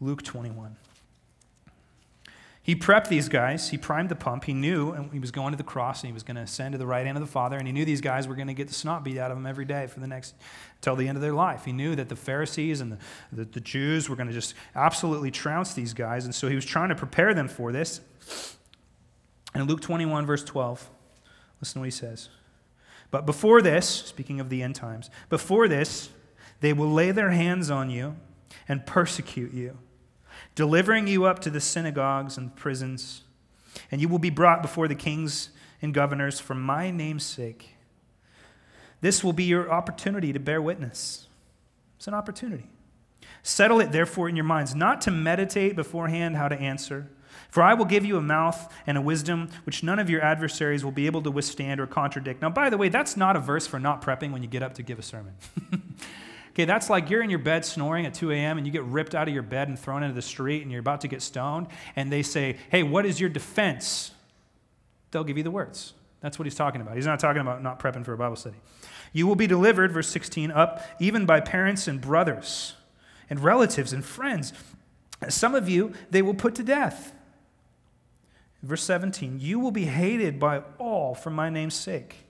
Luke 0.00 0.22
21. 0.22 0.76
He 2.66 2.74
prepped 2.74 3.06
these 3.06 3.28
guys. 3.28 3.68
He 3.70 3.78
primed 3.78 4.08
the 4.08 4.16
pump. 4.16 4.42
He 4.42 4.52
knew 4.52 4.90
and 4.90 5.12
he 5.12 5.20
was 5.20 5.30
going 5.30 5.52
to 5.52 5.56
the 5.56 5.62
cross 5.62 6.02
and 6.02 6.08
he 6.08 6.12
was 6.12 6.24
going 6.24 6.34
to 6.34 6.42
ascend 6.42 6.72
to 6.72 6.78
the 6.78 6.86
right 6.86 7.06
hand 7.06 7.16
of 7.16 7.22
the 7.22 7.30
Father. 7.30 7.56
And 7.56 7.64
he 7.64 7.72
knew 7.72 7.84
these 7.84 8.00
guys 8.00 8.26
were 8.26 8.34
going 8.34 8.48
to 8.48 8.54
get 8.54 8.66
the 8.66 8.74
snot 8.74 9.04
beat 9.04 9.18
out 9.18 9.30
of 9.30 9.36
them 9.36 9.46
every 9.46 9.64
day 9.64 9.86
for 9.86 10.00
the 10.00 10.08
next, 10.08 10.34
till 10.80 10.96
the 10.96 11.06
end 11.06 11.16
of 11.16 11.22
their 11.22 11.32
life. 11.32 11.64
He 11.64 11.70
knew 11.70 11.94
that 11.94 12.08
the 12.08 12.16
Pharisees 12.16 12.80
and 12.80 12.90
the, 12.90 12.98
the, 13.30 13.44
the 13.44 13.60
Jews 13.60 14.08
were 14.08 14.16
going 14.16 14.26
to 14.26 14.32
just 14.32 14.54
absolutely 14.74 15.30
trounce 15.30 15.74
these 15.74 15.94
guys. 15.94 16.24
And 16.24 16.34
so 16.34 16.48
he 16.48 16.56
was 16.56 16.64
trying 16.64 16.88
to 16.88 16.96
prepare 16.96 17.34
them 17.34 17.46
for 17.46 17.70
this. 17.70 18.00
And 19.54 19.62
in 19.62 19.68
Luke 19.68 19.80
21, 19.80 20.26
verse 20.26 20.42
12, 20.42 20.90
listen 21.60 21.74
to 21.74 21.78
what 21.78 21.84
he 21.84 21.92
says. 21.92 22.30
But 23.12 23.26
before 23.26 23.62
this, 23.62 23.86
speaking 23.88 24.40
of 24.40 24.48
the 24.48 24.64
end 24.64 24.74
times, 24.74 25.08
before 25.28 25.68
this, 25.68 26.08
they 26.58 26.72
will 26.72 26.90
lay 26.90 27.12
their 27.12 27.30
hands 27.30 27.70
on 27.70 27.90
you 27.90 28.16
and 28.68 28.84
persecute 28.84 29.52
you 29.52 29.78
delivering 30.54 31.06
you 31.06 31.24
up 31.24 31.38
to 31.40 31.50
the 31.50 31.60
synagogues 31.60 32.38
and 32.38 32.54
prisons, 32.56 33.22
and 33.90 34.00
you 34.00 34.08
will 34.08 34.18
be 34.18 34.30
brought 34.30 34.62
before 34.62 34.88
the 34.88 34.94
kings 34.94 35.50
and 35.82 35.92
governors 35.92 36.40
for 36.40 36.54
my 36.54 36.90
name's 36.90 37.24
sake. 37.24 37.70
This 39.00 39.22
will 39.22 39.32
be 39.32 39.44
your 39.44 39.70
opportunity 39.70 40.32
to 40.32 40.40
bear 40.40 40.62
witness. 40.62 41.26
It's 41.96 42.08
an 42.08 42.14
opportunity. 42.14 42.66
Settle 43.42 43.80
it, 43.80 43.92
therefore, 43.92 44.28
in 44.28 44.36
your 44.36 44.44
minds, 44.44 44.74
not 44.74 45.00
to 45.02 45.10
meditate 45.10 45.76
beforehand 45.76 46.36
how 46.36 46.48
to 46.48 46.58
answer. 46.58 47.10
For 47.50 47.62
I 47.62 47.74
will 47.74 47.84
give 47.84 48.04
you 48.04 48.16
a 48.16 48.22
mouth 48.22 48.72
and 48.86 48.98
a 48.98 49.00
wisdom 49.00 49.50
which 49.64 49.82
none 49.82 49.98
of 49.98 50.10
your 50.10 50.22
adversaries 50.22 50.84
will 50.84 50.92
be 50.92 51.06
able 51.06 51.22
to 51.22 51.30
withstand 51.30 51.80
or 51.80 51.86
contradict. 51.86 52.42
Now, 52.42 52.50
by 52.50 52.70
the 52.70 52.76
way, 52.76 52.88
that's 52.88 53.16
not 53.16 53.36
a 53.36 53.40
verse 53.40 53.66
for 53.66 53.78
not 53.78 54.02
prepping 54.02 54.32
when 54.32 54.42
you 54.42 54.48
get 54.48 54.62
up 54.62 54.74
to 54.74 54.82
give 54.82 54.98
a 54.98 55.02
sermon. 55.02 55.34
Okay, 56.56 56.64
that's 56.64 56.88
like 56.88 57.10
you're 57.10 57.22
in 57.22 57.28
your 57.28 57.38
bed 57.38 57.66
snoring 57.66 58.06
at 58.06 58.14
2 58.14 58.32
a.m. 58.32 58.56
and 58.56 58.66
you 58.66 58.72
get 58.72 58.82
ripped 58.84 59.14
out 59.14 59.28
of 59.28 59.34
your 59.34 59.42
bed 59.42 59.68
and 59.68 59.78
thrown 59.78 60.02
into 60.02 60.14
the 60.14 60.22
street 60.22 60.62
and 60.62 60.72
you're 60.72 60.80
about 60.80 61.02
to 61.02 61.08
get 61.08 61.20
stoned, 61.20 61.66
and 61.96 62.10
they 62.10 62.22
say, 62.22 62.56
Hey, 62.70 62.82
what 62.82 63.04
is 63.04 63.20
your 63.20 63.28
defense? 63.28 64.12
They'll 65.10 65.22
give 65.22 65.36
you 65.36 65.42
the 65.42 65.50
words. 65.50 65.92
That's 66.22 66.38
what 66.38 66.46
he's 66.46 66.54
talking 66.54 66.80
about. 66.80 66.96
He's 66.96 67.04
not 67.04 67.20
talking 67.20 67.42
about 67.42 67.62
not 67.62 67.78
prepping 67.78 68.06
for 68.06 68.14
a 68.14 68.16
Bible 68.16 68.36
study. 68.36 68.56
You 69.12 69.26
will 69.26 69.36
be 69.36 69.46
delivered, 69.46 69.92
verse 69.92 70.08
16, 70.08 70.50
up 70.50 70.80
even 70.98 71.26
by 71.26 71.40
parents 71.40 71.88
and 71.88 72.00
brothers 72.00 72.72
and 73.28 73.40
relatives 73.40 73.92
and 73.92 74.02
friends. 74.02 74.54
Some 75.28 75.54
of 75.54 75.68
you 75.68 75.92
they 76.10 76.22
will 76.22 76.32
put 76.32 76.54
to 76.54 76.62
death. 76.62 77.12
Verse 78.62 78.82
17, 78.82 79.40
you 79.40 79.60
will 79.60 79.72
be 79.72 79.84
hated 79.84 80.40
by 80.40 80.62
all 80.78 81.14
for 81.14 81.28
my 81.28 81.50
name's 81.50 81.74
sake. 81.74 82.24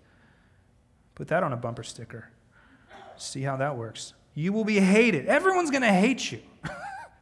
Put 1.15 1.29
that 1.29 1.45
on 1.45 1.53
a 1.53 1.57
bumper 1.57 1.85
sticker. 1.85 2.31
See 3.17 3.43
how 3.43 3.57
that 3.59 3.77
works. 3.77 4.15
You 4.37 4.53
will 4.53 4.65
be 4.65 4.79
hated. 4.79 5.27
Everyone's 5.27 5.71
going 5.71 5.83
to 5.83 5.93
hate 5.93 6.31
you 6.31 6.41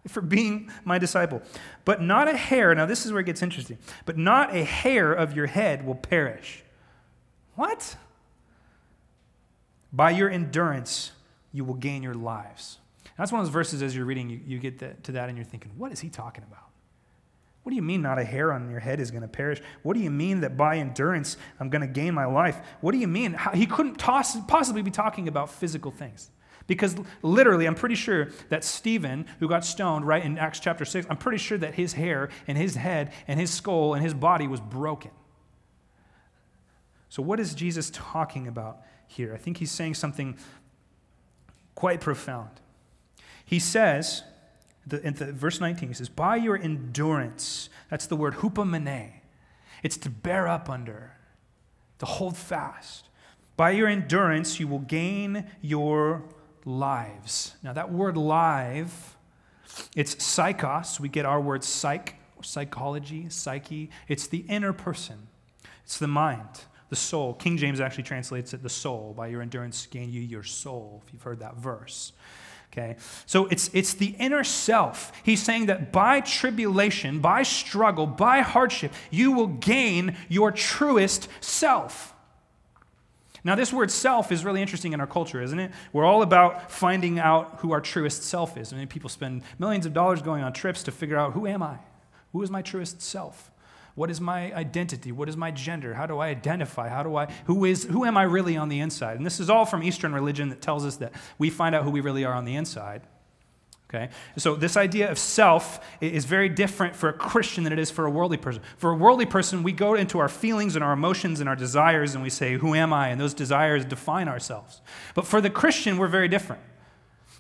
for 0.09 0.21
being 0.21 0.69
my 0.85 0.99
disciple. 0.99 1.43
But 1.85 2.03
not 2.03 2.27
a 2.27 2.37
hair, 2.37 2.75
now 2.75 2.87
this 2.87 3.07
is 3.07 3.13
where 3.13 3.21
it 3.21 3.25
gets 3.25 3.41
interesting, 3.41 3.79
but 4.05 4.19
not 4.19 4.55
a 4.55 4.65
hair 4.65 5.13
of 5.13 5.35
your 5.35 5.47
head 5.47 5.87
will 5.87 5.95
perish. 5.95 6.65
What? 7.55 7.97
By 9.93 10.11
your 10.11 10.29
endurance, 10.29 11.13
you 11.53 11.65
will 11.65 11.75
gain 11.75 12.03
your 12.03 12.15
lives. 12.15 12.79
That's 13.17 13.31
one 13.31 13.41
of 13.41 13.47
those 13.47 13.53
verses 13.53 13.81
as 13.81 13.95
you're 13.95 14.07
reading, 14.07 14.29
you, 14.29 14.41
you 14.45 14.59
get 14.59 15.05
to 15.05 15.13
that 15.13 15.29
and 15.29 15.39
you're 15.39 15.45
thinking, 15.45 15.71
what 15.77 15.93
is 15.93 16.01
he 16.01 16.09
talking 16.09 16.43
about? 16.43 16.65
What 17.63 17.71
do 17.71 17.77
you 17.77 17.83
mean 17.83 18.03
not 18.03 18.19
a 18.19 18.25
hair 18.25 18.53
on 18.53 18.69
your 18.71 18.81
head 18.81 18.99
is 18.99 19.13
going 19.13 19.23
to 19.23 19.29
perish? 19.29 19.63
What 19.85 19.95
do 19.95 20.01
you 20.01 20.11
mean 20.11 20.41
that 20.41 20.57
by 20.57 20.79
endurance 20.79 21.37
I'm 21.61 21.71
going 21.71 21.81
to 21.81 21.87
gain 21.87 22.13
my 22.13 22.25
life? 22.25 22.61
What 22.81 22.91
do 22.91 22.99
you 22.99 23.07
mean? 23.07 23.39
He 23.55 23.67
couldn't 23.67 24.01
toss, 24.01 24.37
possibly 24.49 24.83
be 24.83 24.91
talking 24.91 25.29
about 25.29 25.49
physical 25.49 25.93
things. 25.93 26.31
Because 26.67 26.97
literally, 27.23 27.67
I'm 27.67 27.75
pretty 27.75 27.95
sure 27.95 28.29
that 28.49 28.65
Stephen, 28.65 29.27
who 29.39 29.49
got 29.49 29.65
stoned 29.65 30.07
right 30.07 30.25
in 30.25 30.39
Acts 30.39 30.61
chapter 30.61 30.85
6, 30.85 31.07
I'm 31.11 31.19
pretty 31.19 31.39
sure 31.39 31.59
that 31.59 31.75
his 31.75 31.93
hair 31.93 32.31
and 32.47 32.57
his 32.57 32.77
head 32.77 33.13
and 33.29 33.39
his 33.39 33.51
skull 33.51 33.95
and 33.95 34.03
his 34.03 34.15
body 34.15 34.47
was 34.47 34.61
broken. 34.61 35.11
So, 37.11 37.23
what 37.23 37.39
is 37.39 37.55
Jesus 37.55 37.91
talking 37.93 38.49
about 38.49 38.81
here? 39.07 39.35
I 39.35 39.37
think 39.37 39.59
he's 39.59 39.71
saying 39.71 39.95
something 39.95 40.37
quite 41.75 42.01
profound. 42.01 42.51
He 43.45 43.59
says, 43.59 44.23
the, 44.87 45.01
in 45.07 45.15
the, 45.15 45.33
verse 45.33 45.61
19, 45.61 45.91
he 45.91 45.95
says, 45.95 46.09
By 46.09 46.37
your 46.37 46.57
endurance, 46.57 47.69
that's 47.91 48.07
the 48.07 48.17
word 48.17 48.37
hupomene. 48.37 49.13
It's 49.83 49.97
to 49.99 50.11
bear 50.11 50.49
up 50.49 50.71
under, 50.71 51.13
to 51.99 52.07
hold 52.07 52.37
fast. 52.37 53.09
By 53.57 53.71
your 53.73 53.87
endurance, 53.87 54.59
you 54.59 54.67
will 54.67 54.81
gain 54.81 55.47
your 55.61 56.25
lives. 56.65 57.55
Now, 57.63 57.73
that 57.73 57.93
word 57.93 58.17
live, 58.17 59.17
it's 59.95 60.15
psychos. 60.17 61.01
We 61.01 61.09
get 61.09 61.25
our 61.25 61.41
word 61.41 61.65
psych, 61.65 62.17
psychology, 62.43 63.29
psyche. 63.29 63.91
It's 64.09 64.27
the 64.27 64.45
inner 64.49 64.73
person, 64.73 65.29
it's 65.85 65.99
the 65.99 66.09
mind, 66.09 66.65
the 66.91 66.97
soul. 66.97 67.35
King 67.35 67.57
James 67.57 67.81
actually 67.81 68.05
translates 68.05 68.55
it 68.55 68.63
the 68.63 68.69
soul. 68.69 69.15
By 69.17 69.29
your 69.29 69.43
endurance, 69.43 69.87
gain 69.87 70.13
you 70.13 70.21
your 70.21 70.43
soul, 70.43 71.03
if 71.07 71.13
you've 71.13 71.23
heard 71.23 71.41
that 71.41 71.57
verse. 71.57 72.13
Okay? 72.73 72.97
So 73.27 73.47
it's, 73.47 73.71
it's 73.73 73.95
the 73.95 74.17
inner 74.19 74.43
self. 74.43 75.13
He's 75.23 75.43
saying 75.43 75.67
that 75.67 75.93
by 75.93 76.21
tribulation, 76.21 77.21
by 77.21 77.45
struggle, 77.45 78.07
by 78.07 78.41
hardship, 78.41 78.93
you 79.11 79.31
will 79.31 79.47
gain 79.47 80.17
your 80.29 80.51
truest 80.51 81.29
self. 81.41 82.14
Now, 83.45 83.55
this 83.55 83.75
word 83.75 83.91
self 83.91 84.33
is 84.33 84.43
really 84.43 84.63
interesting 84.63 84.95
in 84.95 85.01
our 85.01 85.07
culture, 85.07 85.43
isn't 85.43 85.59
it? 85.59 85.71
We're 85.93 86.07
all 86.07 86.23
about 86.23 86.73
finding 86.73 87.19
out 87.19 87.59
who 87.59 87.73
our 87.73 87.81
truest 87.81 88.23
self 88.23 88.57
is. 88.57 88.73
I 88.73 88.77
mean, 88.77 88.89
people 88.89 89.11
spend 89.11 89.43
millions 89.59 89.85
of 89.85 89.93
dollars 89.93 90.23
going 90.23 90.43
on 90.43 90.55
trips 90.55 90.83
to 90.85 90.91
figure 90.91 91.19
out 91.19 91.35
who 91.35 91.47
am 91.47 91.63
I? 91.63 91.79
Who 92.33 92.43
is 92.43 92.51
my 92.51 92.63
truest 92.63 93.03
self? 93.03 93.51
What 93.95 94.11
is 94.11 94.21
my 94.21 94.53
identity? 94.55 95.13
What 95.13 95.29
is 95.29 95.37
my 95.37 95.51
gender? 95.51 95.95
How 95.95 96.07
do 96.07 96.19
I 96.19 96.29
identify? 96.29 96.89
How 96.89 97.03
do 97.03 97.15
I 97.17 97.31
who 97.45 97.65
is 97.65 97.85
who 97.85 98.05
am 98.05 98.17
I 98.17 98.23
really 98.23 98.57
on 98.57 98.69
the 98.69 98.81
inside? 98.81 99.19
And 99.19 99.27
this 99.27 99.39
is 99.39 99.49
all 99.49 99.67
from 99.67 99.83
Eastern 99.85 100.13
religion 100.13 100.49
that 100.49 100.61
tells 100.61 100.85
us 100.85 100.97
that 100.97 101.13
we 101.39 101.51
find 101.51 101.75
out 101.75 101.85
who 101.85 101.91
we 101.91 102.01
really 102.01 102.25
are 102.25 102.35
on 102.35 102.45
the 102.45 102.57
inside. 102.57 103.03
Okay? 103.95 104.09
So, 104.37 104.57
this 104.57 104.77
idea 104.77 105.11
of 105.11 105.19
self 105.19 105.81
is 106.01 106.25
very 106.25 106.49
different 106.49 106.97
for 106.97 107.09
a 107.09 107.13
Christian 107.13 107.65
than 107.65 107.73
it 107.73 107.79
is 107.79 107.91
for 107.91 108.07
a 108.07 108.11
worldly 108.11 108.37
person. 108.37 108.63
For 108.77 108.91
a 108.91 108.97
worldly 108.97 109.27
person, 109.27 109.63
we 109.63 109.73
go 109.73 109.95
into 109.95 110.19
our 110.19 110.29
feelings 110.29 110.75
and 110.75 110.85
our 110.85 110.93
emotions 110.93 111.39
and 111.41 111.49
our 111.49 111.55
desires 111.55 112.15
and 112.15 112.23
we 112.23 112.31
say, 112.31 112.55
Who 112.55 112.75
am 112.75 112.93
I? 112.93 113.09
And 113.09 113.21
those 113.21 113.35
desires 113.35 113.85
define 113.85 114.29
ourselves. 114.29 114.81
But 115.15 115.27
for 115.27 115.41
the 115.41 115.51
Christian, 115.51 115.97
we're 115.97 116.09
very 116.09 116.29
different. 116.29 116.63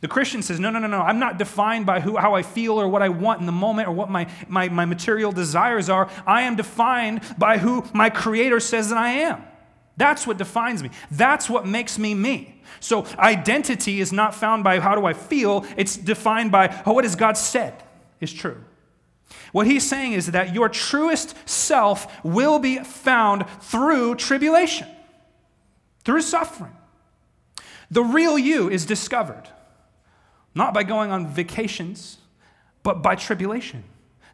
The 0.00 0.08
Christian 0.08 0.42
says, 0.42 0.60
No, 0.60 0.70
no, 0.70 0.78
no, 0.78 0.86
no. 0.86 1.00
I'm 1.00 1.18
not 1.18 1.38
defined 1.38 1.86
by 1.86 2.00
who, 2.00 2.16
how 2.16 2.34
I 2.34 2.42
feel 2.42 2.80
or 2.80 2.86
what 2.88 3.02
I 3.02 3.08
want 3.08 3.40
in 3.40 3.46
the 3.46 3.52
moment 3.52 3.88
or 3.88 3.92
what 3.92 4.10
my, 4.10 4.30
my, 4.48 4.68
my 4.68 4.84
material 4.84 5.32
desires 5.32 5.88
are. 5.88 6.08
I 6.26 6.42
am 6.42 6.56
defined 6.56 7.22
by 7.36 7.58
who 7.58 7.84
my 7.92 8.10
Creator 8.10 8.60
says 8.60 8.90
that 8.90 8.98
I 8.98 9.08
am. 9.08 9.42
That's 9.96 10.26
what 10.26 10.38
defines 10.38 10.82
me. 10.82 10.90
That's 11.10 11.48
what 11.48 11.66
makes 11.66 11.98
me 11.98 12.14
me. 12.14 12.62
So 12.80 13.06
identity 13.18 14.00
is 14.00 14.12
not 14.12 14.34
found 14.34 14.64
by 14.64 14.80
how 14.80 14.94
do 14.94 15.06
I 15.06 15.12
feel, 15.12 15.64
it's 15.76 15.96
defined 15.96 16.50
by 16.50 16.82
oh, 16.84 16.92
what 16.92 17.04
has 17.04 17.16
God 17.16 17.36
said 17.36 17.82
is 18.20 18.32
true. 18.32 18.62
What 19.52 19.66
he's 19.66 19.88
saying 19.88 20.12
is 20.12 20.26
that 20.32 20.54
your 20.54 20.68
truest 20.68 21.36
self 21.48 22.24
will 22.24 22.58
be 22.58 22.78
found 22.78 23.48
through 23.60 24.16
tribulation, 24.16 24.88
through 26.04 26.22
suffering. 26.22 26.76
The 27.90 28.02
real 28.02 28.38
you 28.38 28.68
is 28.68 28.84
discovered, 28.84 29.44
not 30.54 30.74
by 30.74 30.82
going 30.82 31.10
on 31.10 31.28
vacations, 31.28 32.18
but 32.82 33.02
by 33.02 33.14
tribulation. 33.14 33.84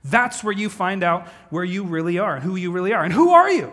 That's 0.03 0.43
where 0.43 0.55
you 0.55 0.71
find 0.71 1.05
out 1.05 1.29
where 1.51 1.65
you 1.65 1.85
really 1.85 2.19
are 2.19 2.37
and 2.37 2.45
who 2.45 2.57
you 2.57 2.73
really 2.73 2.95
are. 2.95 3.05
And 3.05 3.13
who 3.13 3.31
are 3.31 3.51
you? 3.51 3.73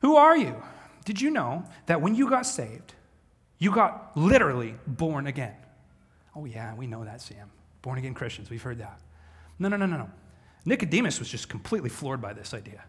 Who 0.00 0.16
are 0.16 0.36
you? 0.36 0.62
Did 1.04 1.20
you 1.20 1.30
know 1.30 1.64
that 1.86 2.00
when 2.00 2.14
you 2.14 2.28
got 2.28 2.46
saved, 2.46 2.94
you 3.58 3.72
got 3.72 4.16
literally 4.16 4.74
born 4.86 5.26
again? 5.26 5.54
Oh, 6.36 6.44
yeah, 6.44 6.74
we 6.74 6.86
know 6.86 7.04
that, 7.04 7.20
Sam. 7.20 7.50
Born 7.82 7.98
again 7.98 8.14
Christians, 8.14 8.50
we've 8.50 8.62
heard 8.62 8.78
that. 8.78 9.00
No, 9.58 9.68
no, 9.68 9.76
no, 9.76 9.86
no, 9.86 9.96
no. 9.96 10.10
Nicodemus 10.64 11.18
was 11.18 11.28
just 11.28 11.48
completely 11.48 11.88
floored 11.88 12.20
by 12.20 12.32
this 12.32 12.52
idea. 12.54 12.84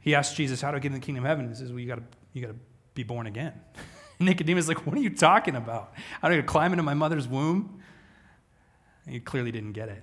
He 0.00 0.14
asked 0.14 0.36
Jesus, 0.36 0.60
How 0.60 0.70
do 0.70 0.76
I 0.76 0.80
get 0.80 0.88
in 0.88 0.94
the 0.94 1.04
kingdom 1.04 1.24
of 1.24 1.28
heaven? 1.28 1.48
He 1.48 1.54
says, 1.54 1.70
Well, 1.70 1.78
you 1.78 1.86
gotta, 1.86 2.02
you 2.32 2.42
gotta 2.42 2.58
be 2.94 3.04
born 3.04 3.26
again. 3.26 3.52
Nicodemus 4.18 4.64
is 4.64 4.68
like, 4.68 4.84
What 4.86 4.96
are 4.96 5.00
you 5.00 5.10
talking 5.10 5.56
about? 5.56 5.94
How 6.20 6.28
do 6.28 6.36
I 6.36 6.42
climb 6.42 6.72
into 6.72 6.82
my 6.82 6.94
mother's 6.94 7.28
womb? 7.28 7.80
He 9.08 9.20
clearly 9.20 9.52
didn't 9.52 9.72
get 9.72 9.88
it. 9.88 10.02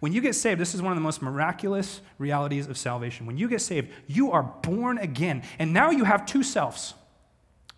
When 0.00 0.12
you 0.12 0.20
get 0.20 0.34
saved, 0.34 0.60
this 0.60 0.74
is 0.74 0.82
one 0.82 0.92
of 0.92 0.96
the 0.96 1.02
most 1.02 1.22
miraculous 1.22 2.00
realities 2.18 2.66
of 2.66 2.78
salvation. 2.78 3.26
When 3.26 3.38
you 3.38 3.48
get 3.48 3.60
saved, 3.60 3.90
you 4.06 4.32
are 4.32 4.42
born 4.42 4.98
again, 4.98 5.42
and 5.58 5.72
now 5.72 5.90
you 5.90 6.04
have 6.04 6.26
two 6.26 6.42
selves. 6.42 6.94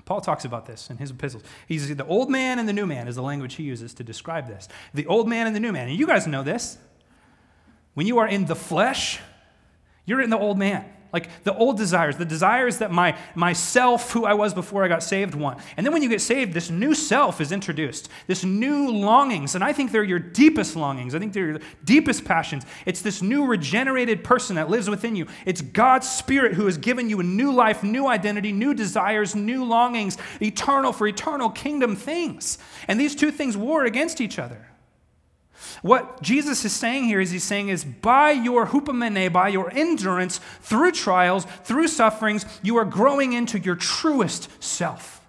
Paul 0.05 0.21
talks 0.21 0.45
about 0.45 0.67
this 0.67 0.91
in 0.91 0.97
his 0.97 1.11
epistles. 1.11 1.43
He's 1.69 1.95
the 1.95 2.07
old 2.07 2.29
man 2.29 2.59
and 2.59 2.69
the 2.69 2.73
new 2.73 2.87
man 2.87 3.07
is 3.07 3.15
the 3.15 3.23
language 3.23 3.55
he 3.55 3.63
uses 3.63 3.95
to 3.95 4.05
describe 4.05 4.49
this. 4.49 4.69
The 4.93 5.07
old 5.07 5.29
man 5.29 5.47
and 5.47 5.55
the 5.55 5.61
new 5.61 5.73
man. 5.73 5.89
And 5.89 5.97
you 5.97 6.07
guys 6.07 6.27
know 6.27 6.43
this. 6.43 6.77
When 7.95 8.07
you 8.07 8.19
are 8.19 8.27
in 8.27 8.47
the 8.47 8.57
flesh, 8.57 9.21
you're 10.05 10.21
in 10.21 10.31
the 10.31 10.39
old 10.39 10.59
man. 10.59 10.85
Like 11.13 11.45
the 11.45 11.55
old 11.55 11.77
desires, 11.77 12.17
the 12.17 12.25
desires 12.25 12.79
that 12.79 12.91
my 12.91 13.19
myself, 13.35 14.13
who 14.13 14.25
I 14.25 14.33
was 14.33 14.55
before 14.55 14.83
I 14.83 14.89
got 14.89 15.03
saved, 15.03 15.35
want. 15.35 15.61
And 15.77 15.85
then 15.85 15.93
when 15.93 16.03
you 16.03 16.09
get 16.09 16.23
saved, 16.23 16.55
this 16.55 16.71
new 16.71 16.95
self 16.95 17.41
is 17.41 17.53
introduced, 17.53 18.09
this 18.27 18.45
new 18.45 18.91
longings. 18.91 19.55
And 19.55 19.63
I 19.63 19.75
think 19.75 19.93
they're 19.93 20.03
your 20.03 20.19
deepest 20.19 20.75
longings. 20.75 21.15
I 21.15 21.19
think 21.19 21.35
they're 21.35 21.51
your 21.51 21.61
deepest 21.85 22.25
passions. 22.25 22.65
It's 22.87 23.03
this 23.03 23.21
new 23.21 23.45
regenerated 23.45 24.25
person 24.25 24.57
that 24.57 24.71
lives 24.71 24.89
within 24.89 25.15
you. 25.15 25.27
It's 25.45 25.61
God's 25.61 26.09
Spirit 26.09 26.55
who 26.55 26.65
has 26.65 26.79
given 26.79 27.11
you 27.11 27.21
a 27.21 27.25
new 27.25 27.53
life, 27.53 27.83
new 27.83 28.07
identity, 28.07 28.51
new 28.51 28.73
desires, 28.73 29.35
new 29.35 29.65
longings, 29.65 30.17
eternal 30.41 30.95
for 30.95 31.07
eternal 31.07 31.51
kingdom 31.51 31.95
things. 31.95 32.57
And 32.89 32.99
these 32.99 33.15
two 33.15 33.31
things 33.31 33.55
war 33.57 33.85
against 33.85 34.21
each 34.21 34.39
other. 34.39 34.72
What 35.81 36.23
Jesus 36.23 36.65
is 36.65 36.73
saying 36.73 37.05
here 37.05 37.21
is 37.21 37.31
he's 37.31 37.45
saying 37.45 37.69
is 37.69 37.85
by 37.85 38.33
your 38.33 38.67
hupomene, 38.67 39.33
by 39.33 39.49
your 39.49 39.73
endurance 39.73 40.39
through 40.61 40.93
trials, 40.93 41.47
through 41.65 41.89
sufferings, 41.89 42.45
you 42.63 42.77
are 42.77 42.85
growing 42.85 43.33
into 43.33 43.59
your 43.59 43.77
truest 43.77 44.51
self. 44.63 45.21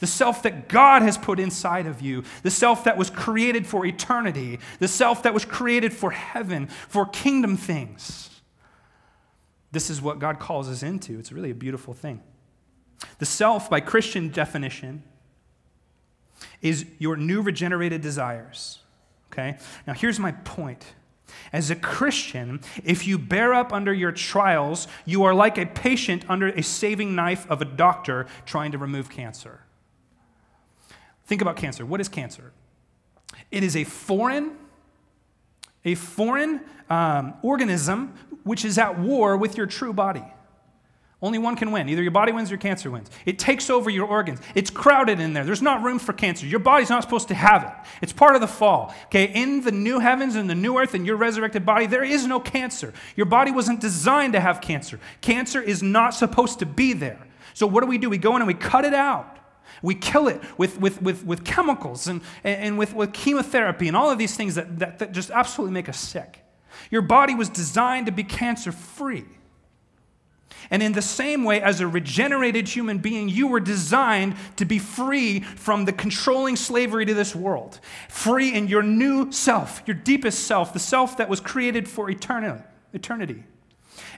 The 0.00 0.06
self 0.06 0.42
that 0.42 0.68
God 0.68 1.02
has 1.02 1.16
put 1.16 1.38
inside 1.38 1.86
of 1.86 2.02
you, 2.02 2.24
the 2.42 2.50
self 2.50 2.84
that 2.84 2.98
was 2.98 3.08
created 3.10 3.66
for 3.66 3.86
eternity, 3.86 4.58
the 4.78 4.88
self 4.88 5.22
that 5.22 5.32
was 5.32 5.44
created 5.44 5.92
for 5.92 6.10
heaven, 6.10 6.66
for 6.66 7.06
kingdom 7.06 7.56
things. 7.56 8.30
This 9.70 9.90
is 9.90 10.02
what 10.02 10.18
God 10.18 10.38
calls 10.38 10.68
us 10.68 10.82
into. 10.82 11.18
It's 11.18 11.32
really 11.32 11.50
a 11.50 11.54
beautiful 11.54 11.94
thing. 11.94 12.22
The 13.18 13.26
self, 13.26 13.70
by 13.70 13.80
Christian 13.80 14.28
definition, 14.30 15.02
is 16.60 16.86
your 16.98 17.16
new 17.16 17.40
regenerated 17.42 18.00
desires. 18.00 18.80
Okay? 19.34 19.58
Now, 19.86 19.94
here's 19.94 20.20
my 20.20 20.30
point. 20.32 20.84
As 21.52 21.70
a 21.70 21.74
Christian, 21.74 22.60
if 22.84 23.06
you 23.06 23.18
bear 23.18 23.52
up 23.52 23.72
under 23.72 23.92
your 23.92 24.12
trials, 24.12 24.86
you 25.04 25.24
are 25.24 25.34
like 25.34 25.58
a 25.58 25.66
patient 25.66 26.24
under 26.28 26.48
a 26.48 26.62
saving 26.62 27.14
knife 27.14 27.50
of 27.50 27.60
a 27.60 27.64
doctor 27.64 28.26
trying 28.46 28.70
to 28.72 28.78
remove 28.78 29.10
cancer. 29.10 29.60
Think 31.26 31.42
about 31.42 31.56
cancer. 31.56 31.84
What 31.84 32.00
is 32.00 32.08
cancer? 32.08 32.52
It 33.50 33.64
is 33.64 33.74
a 33.74 33.84
foreign, 33.84 34.52
a 35.84 35.96
foreign 35.96 36.60
um, 36.88 37.34
organism 37.42 38.14
which 38.44 38.64
is 38.64 38.78
at 38.78 38.98
war 38.98 39.36
with 39.36 39.56
your 39.56 39.66
true 39.66 39.92
body. 39.92 40.24
Only 41.24 41.38
one 41.38 41.56
can 41.56 41.72
win. 41.72 41.88
Either 41.88 42.02
your 42.02 42.10
body 42.10 42.32
wins 42.32 42.50
or 42.50 42.52
your 42.52 42.60
cancer 42.60 42.90
wins. 42.90 43.10
It 43.24 43.38
takes 43.38 43.70
over 43.70 43.88
your 43.88 44.06
organs. 44.06 44.40
It's 44.54 44.68
crowded 44.68 45.20
in 45.20 45.32
there. 45.32 45.42
There's 45.42 45.62
not 45.62 45.82
room 45.82 45.98
for 45.98 46.12
cancer. 46.12 46.44
Your 46.44 46.60
body's 46.60 46.90
not 46.90 47.02
supposed 47.02 47.28
to 47.28 47.34
have 47.34 47.62
it. 47.62 47.72
It's 48.02 48.12
part 48.12 48.34
of 48.34 48.42
the 48.42 48.46
fall. 48.46 48.94
Okay, 49.06 49.32
in 49.32 49.62
the 49.62 49.72
new 49.72 50.00
heavens 50.00 50.36
and 50.36 50.50
the 50.50 50.54
new 50.54 50.76
earth 50.76 50.92
and 50.92 51.06
your 51.06 51.16
resurrected 51.16 51.64
body, 51.64 51.86
there 51.86 52.04
is 52.04 52.26
no 52.26 52.40
cancer. 52.40 52.92
Your 53.16 53.24
body 53.24 53.52
wasn't 53.52 53.80
designed 53.80 54.34
to 54.34 54.40
have 54.40 54.60
cancer. 54.60 55.00
Cancer 55.22 55.62
is 55.62 55.82
not 55.82 56.12
supposed 56.12 56.58
to 56.58 56.66
be 56.66 56.92
there. 56.92 57.26
So 57.54 57.66
what 57.66 57.80
do 57.80 57.86
we 57.86 57.96
do? 57.96 58.10
We 58.10 58.18
go 58.18 58.36
in 58.36 58.42
and 58.42 58.46
we 58.46 58.52
cut 58.52 58.84
it 58.84 58.92
out. 58.92 59.38
We 59.80 59.94
kill 59.94 60.28
it 60.28 60.42
with, 60.58 60.78
with, 60.78 61.00
with, 61.00 61.24
with 61.24 61.42
chemicals 61.42 62.06
and, 62.06 62.20
and 62.44 62.76
with, 62.76 62.92
with 62.92 63.14
chemotherapy 63.14 63.88
and 63.88 63.96
all 63.96 64.10
of 64.10 64.18
these 64.18 64.36
things 64.36 64.56
that, 64.56 64.78
that, 64.78 64.98
that 64.98 65.12
just 65.12 65.30
absolutely 65.30 65.72
make 65.72 65.88
us 65.88 65.98
sick. 65.98 66.44
Your 66.90 67.00
body 67.00 67.34
was 67.34 67.48
designed 67.48 68.04
to 68.04 68.12
be 68.12 68.24
cancer 68.24 68.72
free. 68.72 69.24
And 70.70 70.82
in 70.82 70.92
the 70.92 71.02
same 71.02 71.44
way, 71.44 71.60
as 71.60 71.80
a 71.80 71.86
regenerated 71.86 72.68
human 72.68 72.98
being, 72.98 73.28
you 73.28 73.46
were 73.46 73.60
designed 73.60 74.36
to 74.56 74.64
be 74.64 74.78
free 74.78 75.40
from 75.40 75.84
the 75.84 75.92
controlling 75.92 76.56
slavery 76.56 77.04
to 77.04 77.14
this 77.14 77.34
world, 77.34 77.80
free 78.08 78.54
in 78.54 78.68
your 78.68 78.82
new 78.82 79.30
self, 79.30 79.82
your 79.86 79.94
deepest 79.94 80.46
self, 80.46 80.72
the 80.72 80.78
self 80.78 81.18
that 81.18 81.28
was 81.28 81.40
created 81.40 81.88
for 81.88 82.10
eternity. 82.10 83.44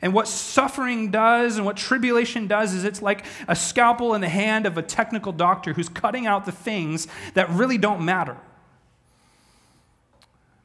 And 0.00 0.14
what 0.14 0.28
suffering 0.28 1.10
does 1.10 1.56
and 1.56 1.66
what 1.66 1.76
tribulation 1.76 2.46
does 2.46 2.74
is 2.74 2.84
it's 2.84 3.02
like 3.02 3.24
a 3.48 3.56
scalpel 3.56 4.14
in 4.14 4.20
the 4.20 4.28
hand 4.28 4.66
of 4.66 4.78
a 4.78 4.82
technical 4.82 5.32
doctor 5.32 5.72
who's 5.72 5.88
cutting 5.88 6.26
out 6.26 6.46
the 6.46 6.52
things 6.52 7.08
that 7.34 7.50
really 7.50 7.78
don't 7.78 8.04
matter. 8.04 8.36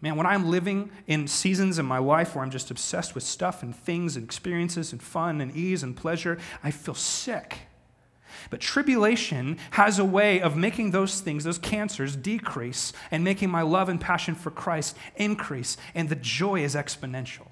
Man, 0.01 0.15
when 0.15 0.25
I'm 0.25 0.49
living 0.49 0.89
in 1.05 1.27
seasons 1.27 1.77
in 1.77 1.85
my 1.85 1.99
life 1.99 2.35
where 2.35 2.43
I'm 2.43 2.49
just 2.49 2.71
obsessed 2.71 3.13
with 3.13 3.23
stuff 3.23 3.61
and 3.61 3.75
things 3.75 4.15
and 4.15 4.25
experiences 4.25 4.91
and 4.91 5.01
fun 5.01 5.41
and 5.41 5.55
ease 5.55 5.83
and 5.83 5.95
pleasure, 5.95 6.39
I 6.63 6.71
feel 6.71 6.95
sick. 6.95 7.59
But 8.49 8.61
tribulation 8.61 9.59
has 9.71 9.99
a 9.99 10.05
way 10.05 10.41
of 10.41 10.57
making 10.57 10.91
those 10.91 11.21
things, 11.21 11.43
those 11.43 11.59
cancers, 11.59 12.15
decrease 12.15 12.93
and 13.11 13.23
making 13.23 13.51
my 13.51 13.61
love 13.61 13.89
and 13.89 14.01
passion 14.01 14.33
for 14.33 14.49
Christ 14.49 14.97
increase, 15.15 15.77
and 15.93 16.09
the 16.09 16.15
joy 16.15 16.63
is 16.63 16.73
exponential. 16.73 17.47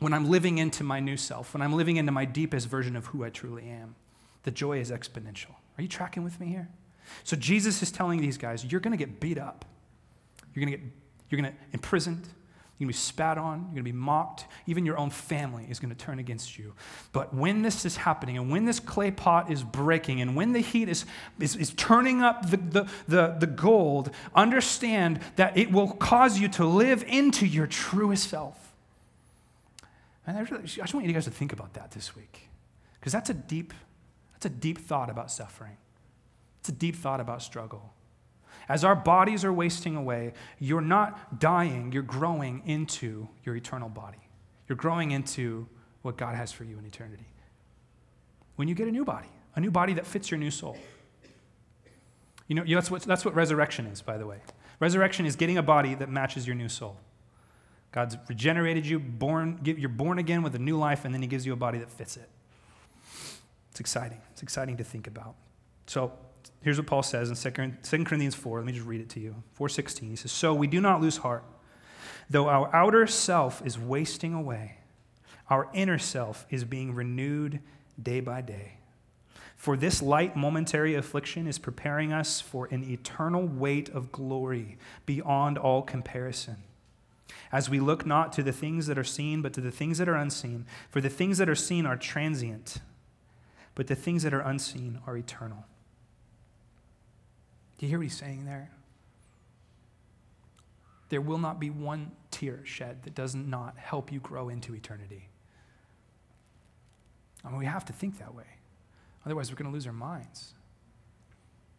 When 0.00 0.12
I'm 0.12 0.28
living 0.28 0.58
into 0.58 0.84
my 0.84 1.00
new 1.00 1.16
self, 1.16 1.54
when 1.54 1.62
I'm 1.62 1.72
living 1.72 1.96
into 1.96 2.12
my 2.12 2.24
deepest 2.24 2.68
version 2.68 2.96
of 2.96 3.06
who 3.06 3.24
I 3.24 3.30
truly 3.30 3.68
am, 3.68 3.94
the 4.42 4.50
joy 4.50 4.78
is 4.78 4.90
exponential. 4.90 5.54
Are 5.78 5.82
you 5.82 5.88
tracking 5.88 6.24
with 6.24 6.40
me 6.40 6.48
here? 6.48 6.68
So 7.24 7.36
Jesus 7.36 7.82
is 7.82 7.90
telling 7.90 8.20
these 8.20 8.38
guys, 8.38 8.64
you're 8.64 8.80
going 8.80 8.96
to 8.96 9.02
get 9.02 9.20
beat 9.20 9.38
up. 9.38 9.64
You're 10.54 10.64
going 10.64 10.72
to 10.72 10.78
get 10.78 10.92
you're 11.30 11.40
going 11.40 11.52
to 11.52 11.58
imprisoned. 11.72 12.26
You're 12.80 12.86
going 12.86 12.94
to 12.94 12.98
be 12.98 13.02
spat 13.02 13.38
on. 13.38 13.58
You're 13.58 13.66
going 13.66 13.76
to 13.76 13.82
be 13.82 13.92
mocked. 13.92 14.46
Even 14.66 14.86
your 14.86 14.96
own 14.96 15.10
family 15.10 15.66
is 15.68 15.78
going 15.78 15.94
to 15.94 15.96
turn 15.96 16.18
against 16.18 16.58
you. 16.58 16.74
But 17.12 17.34
when 17.34 17.60
this 17.60 17.84
is 17.84 17.96
happening, 17.98 18.38
and 18.38 18.50
when 18.50 18.64
this 18.64 18.80
clay 18.80 19.10
pot 19.10 19.50
is 19.52 19.62
breaking, 19.62 20.22
and 20.22 20.34
when 20.34 20.52
the 20.52 20.60
heat 20.60 20.88
is, 20.88 21.04
is, 21.38 21.56
is 21.56 21.74
turning 21.74 22.22
up 22.22 22.50
the, 22.50 22.56
the, 22.56 22.88
the, 23.06 23.36
the 23.38 23.46
gold, 23.46 24.10
understand 24.34 25.20
that 25.36 25.58
it 25.58 25.70
will 25.70 25.92
cause 25.92 26.40
you 26.40 26.48
to 26.48 26.64
live 26.64 27.04
into 27.06 27.46
your 27.46 27.66
truest 27.66 28.30
self. 28.30 28.56
And 30.26 30.38
I, 30.38 30.40
really, 30.40 30.62
I 30.62 30.66
just 30.66 30.94
want 30.94 31.06
you 31.06 31.12
guys 31.12 31.26
to 31.26 31.30
think 31.30 31.52
about 31.52 31.74
that 31.74 31.90
this 31.90 32.16
week. 32.16 32.48
Because 32.98 33.12
that's 33.12 33.28
a 33.28 33.34
deep, 33.34 33.74
that's 34.32 34.46
a 34.46 34.50
deep 34.50 34.78
thought 34.78 35.10
about 35.10 35.30
suffering. 35.30 35.76
It's 36.60 36.70
a 36.70 36.72
deep 36.72 36.96
thought 36.96 37.20
about 37.20 37.42
struggle. 37.42 37.92
As 38.70 38.84
our 38.84 38.94
bodies 38.94 39.44
are 39.44 39.52
wasting 39.52 39.96
away, 39.96 40.32
you're 40.60 40.80
not 40.80 41.40
dying, 41.40 41.90
you're 41.90 42.04
growing 42.04 42.62
into 42.66 43.28
your 43.44 43.56
eternal 43.56 43.88
body. 43.88 44.20
You're 44.68 44.76
growing 44.76 45.10
into 45.10 45.66
what 46.02 46.16
God 46.16 46.36
has 46.36 46.52
for 46.52 46.62
you 46.62 46.78
in 46.78 46.86
eternity. 46.86 47.26
When 48.54 48.68
you 48.68 48.76
get 48.76 48.86
a 48.86 48.92
new 48.92 49.04
body, 49.04 49.26
a 49.56 49.60
new 49.60 49.72
body 49.72 49.94
that 49.94 50.06
fits 50.06 50.30
your 50.30 50.38
new 50.38 50.52
soul, 50.52 50.78
You 52.46 52.54
know, 52.54 52.64
that's 52.64 52.92
what, 52.92 53.02
that's 53.02 53.24
what 53.24 53.34
resurrection 53.34 53.86
is, 53.86 54.02
by 54.02 54.18
the 54.18 54.26
way. 54.26 54.38
Resurrection 54.78 55.26
is 55.26 55.34
getting 55.34 55.58
a 55.58 55.64
body 55.64 55.96
that 55.96 56.08
matches 56.08 56.46
your 56.46 56.54
new 56.54 56.68
soul. 56.68 56.96
God's 57.90 58.16
regenerated 58.28 58.86
you, 58.86 59.00
born, 59.00 59.58
you're 59.64 59.88
born 59.88 60.20
again 60.20 60.42
with 60.42 60.54
a 60.54 60.60
new 60.60 60.78
life, 60.78 61.04
and 61.04 61.12
then 61.12 61.22
He 61.22 61.28
gives 61.28 61.44
you 61.44 61.52
a 61.52 61.56
body 61.56 61.78
that 61.78 61.90
fits 61.90 62.16
it. 62.16 62.28
It's 63.72 63.80
exciting. 63.80 64.20
It's 64.30 64.44
exciting 64.44 64.76
to 64.76 64.84
think 64.84 65.08
about. 65.08 65.34
So 65.86 66.12
here's 66.62 66.78
what 66.78 66.86
Paul 66.86 67.02
says 67.02 67.28
in 67.28 67.36
2 67.36 68.04
Corinthians 68.04 68.34
4. 68.34 68.58
Let 68.58 68.66
me 68.66 68.72
just 68.72 68.86
read 68.86 69.00
it 69.00 69.08
to 69.10 69.20
you. 69.20 69.42
4:16. 69.54 70.10
He 70.10 70.16
says, 70.16 70.32
"So 70.32 70.54
we 70.54 70.66
do 70.66 70.80
not 70.80 71.00
lose 71.00 71.18
heart, 71.18 71.44
though 72.28 72.48
our 72.48 72.74
outer 72.74 73.06
self 73.06 73.64
is 73.64 73.78
wasting 73.78 74.34
away, 74.34 74.78
our 75.48 75.68
inner 75.72 75.98
self 75.98 76.46
is 76.50 76.64
being 76.64 76.94
renewed 76.94 77.60
day 78.00 78.20
by 78.20 78.40
day." 78.40 78.74
For 79.56 79.76
this 79.76 80.00
light 80.00 80.36
momentary 80.36 80.94
affliction 80.94 81.46
is 81.46 81.58
preparing 81.58 82.14
us 82.14 82.40
for 82.40 82.66
an 82.70 82.82
eternal 82.82 83.46
weight 83.46 83.90
of 83.90 84.10
glory 84.10 84.78
beyond 85.04 85.58
all 85.58 85.82
comparison. 85.82 86.56
As 87.52 87.68
we 87.68 87.78
look 87.78 88.06
not 88.06 88.32
to 88.32 88.42
the 88.42 88.52
things 88.52 88.86
that 88.86 88.96
are 88.96 89.04
seen, 89.04 89.42
but 89.42 89.52
to 89.52 89.60
the 89.60 89.70
things 89.70 89.98
that 89.98 90.08
are 90.08 90.14
unseen. 90.14 90.64
For 90.88 91.02
the 91.02 91.10
things 91.10 91.36
that 91.36 91.48
are 91.48 91.54
seen 91.54 91.84
are 91.84 91.96
transient, 91.96 92.80
but 93.74 93.86
the 93.86 93.94
things 93.94 94.22
that 94.22 94.32
are 94.32 94.40
unseen 94.40 95.00
are 95.06 95.16
eternal. 95.16 95.66
Do 97.80 97.86
you 97.86 97.90
hear 97.90 97.98
what 97.98 98.02
he's 98.02 98.16
saying 98.16 98.44
there? 98.44 98.70
There 101.08 101.22
will 101.22 101.38
not 101.38 101.58
be 101.58 101.70
one 101.70 102.12
tear 102.30 102.60
shed 102.62 103.04
that 103.04 103.14
does 103.14 103.34
not 103.34 103.78
help 103.78 104.12
you 104.12 104.20
grow 104.20 104.50
into 104.50 104.74
eternity. 104.74 105.30
I 107.42 107.48
mean, 107.48 107.56
we 107.56 107.64
have 107.64 107.86
to 107.86 107.94
think 107.94 108.18
that 108.18 108.34
way. 108.34 108.44
Otherwise, 109.24 109.50
we're 109.50 109.56
going 109.56 109.70
to 109.70 109.72
lose 109.72 109.86
our 109.86 109.94
minds. 109.94 110.52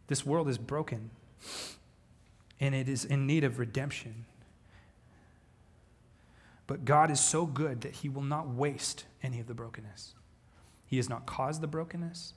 This 0.08 0.26
world 0.26 0.48
is 0.48 0.58
broken 0.58 1.10
and 2.58 2.74
it 2.74 2.88
is 2.88 3.04
in 3.04 3.24
need 3.24 3.44
of 3.44 3.60
redemption. 3.60 4.24
But 6.66 6.84
God 6.84 7.12
is 7.12 7.20
so 7.20 7.46
good 7.46 7.82
that 7.82 7.92
He 7.92 8.08
will 8.08 8.22
not 8.22 8.48
waste 8.48 9.04
any 9.22 9.38
of 9.38 9.46
the 9.46 9.54
brokenness. 9.54 10.14
He 10.84 10.96
has 10.96 11.08
not 11.08 11.26
caused 11.26 11.60
the 11.60 11.68
brokenness, 11.68 12.34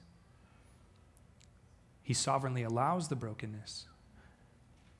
He 2.06 2.14
sovereignly 2.14 2.62
allows 2.62 3.08
the 3.08 3.16
brokenness 3.16 3.86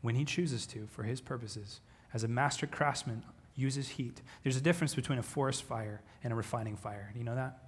when 0.02 0.16
He 0.16 0.24
chooses 0.24 0.66
to 0.66 0.88
for 0.88 1.04
His 1.04 1.20
purposes. 1.20 1.80
As 2.12 2.24
a 2.24 2.28
master 2.28 2.66
craftsman 2.66 3.22
uses 3.54 3.90
heat, 3.90 4.22
there's 4.42 4.56
a 4.56 4.60
difference 4.60 4.92
between 4.92 5.20
a 5.20 5.22
forest 5.22 5.62
fire 5.62 6.02
and 6.24 6.32
a 6.32 6.36
refining 6.36 6.76
fire. 6.76 7.10
Do 7.12 7.20
you 7.20 7.24
know 7.24 7.36
that? 7.36 7.62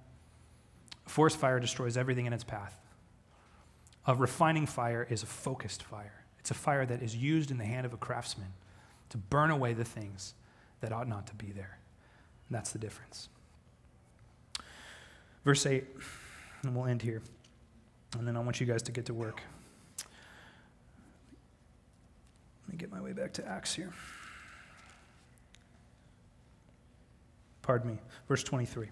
A 1.05 1.09
forest 1.09 1.37
fire 1.37 1.57
destroys 1.57 1.95
everything 1.95 2.25
in 2.25 2.33
its 2.33 2.43
path. 2.43 2.81
A 4.05 4.13
refining 4.13 4.65
fire 4.65 5.07
is 5.09 5.23
a 5.23 5.25
focused 5.25 5.83
fire. 5.83 6.25
It's 6.41 6.51
a 6.51 6.53
fire 6.53 6.85
that 6.85 7.01
is 7.01 7.15
used 7.15 7.49
in 7.49 7.59
the 7.59 7.65
hand 7.65 7.85
of 7.85 7.93
a 7.93 7.97
craftsman 7.97 8.51
to 9.07 9.17
burn 9.17 9.51
away 9.51 9.71
the 9.71 9.85
things 9.85 10.33
that 10.81 10.91
ought 10.91 11.07
not 11.07 11.27
to 11.27 11.33
be 11.35 11.53
there. 11.53 11.79
And 12.49 12.57
that's 12.57 12.73
the 12.73 12.79
difference. 12.79 13.29
Verse 15.45 15.65
8, 15.65 15.85
and 16.63 16.75
we'll 16.75 16.87
end 16.87 17.03
here. 17.03 17.21
And 18.17 18.27
then 18.27 18.35
I 18.35 18.39
want 18.39 18.59
you 18.59 18.65
guys 18.65 18.81
to 18.83 18.91
get 18.91 19.05
to 19.05 19.13
work. 19.13 19.41
Let 22.67 22.73
me 22.73 22.77
get 22.77 22.91
my 22.91 23.01
way 23.01 23.13
back 23.13 23.33
to 23.33 23.47
Acts 23.47 23.73
here. 23.75 23.93
Pardon 27.61 27.91
me. 27.91 27.97
Verse 28.27 28.43
23. 28.43 28.87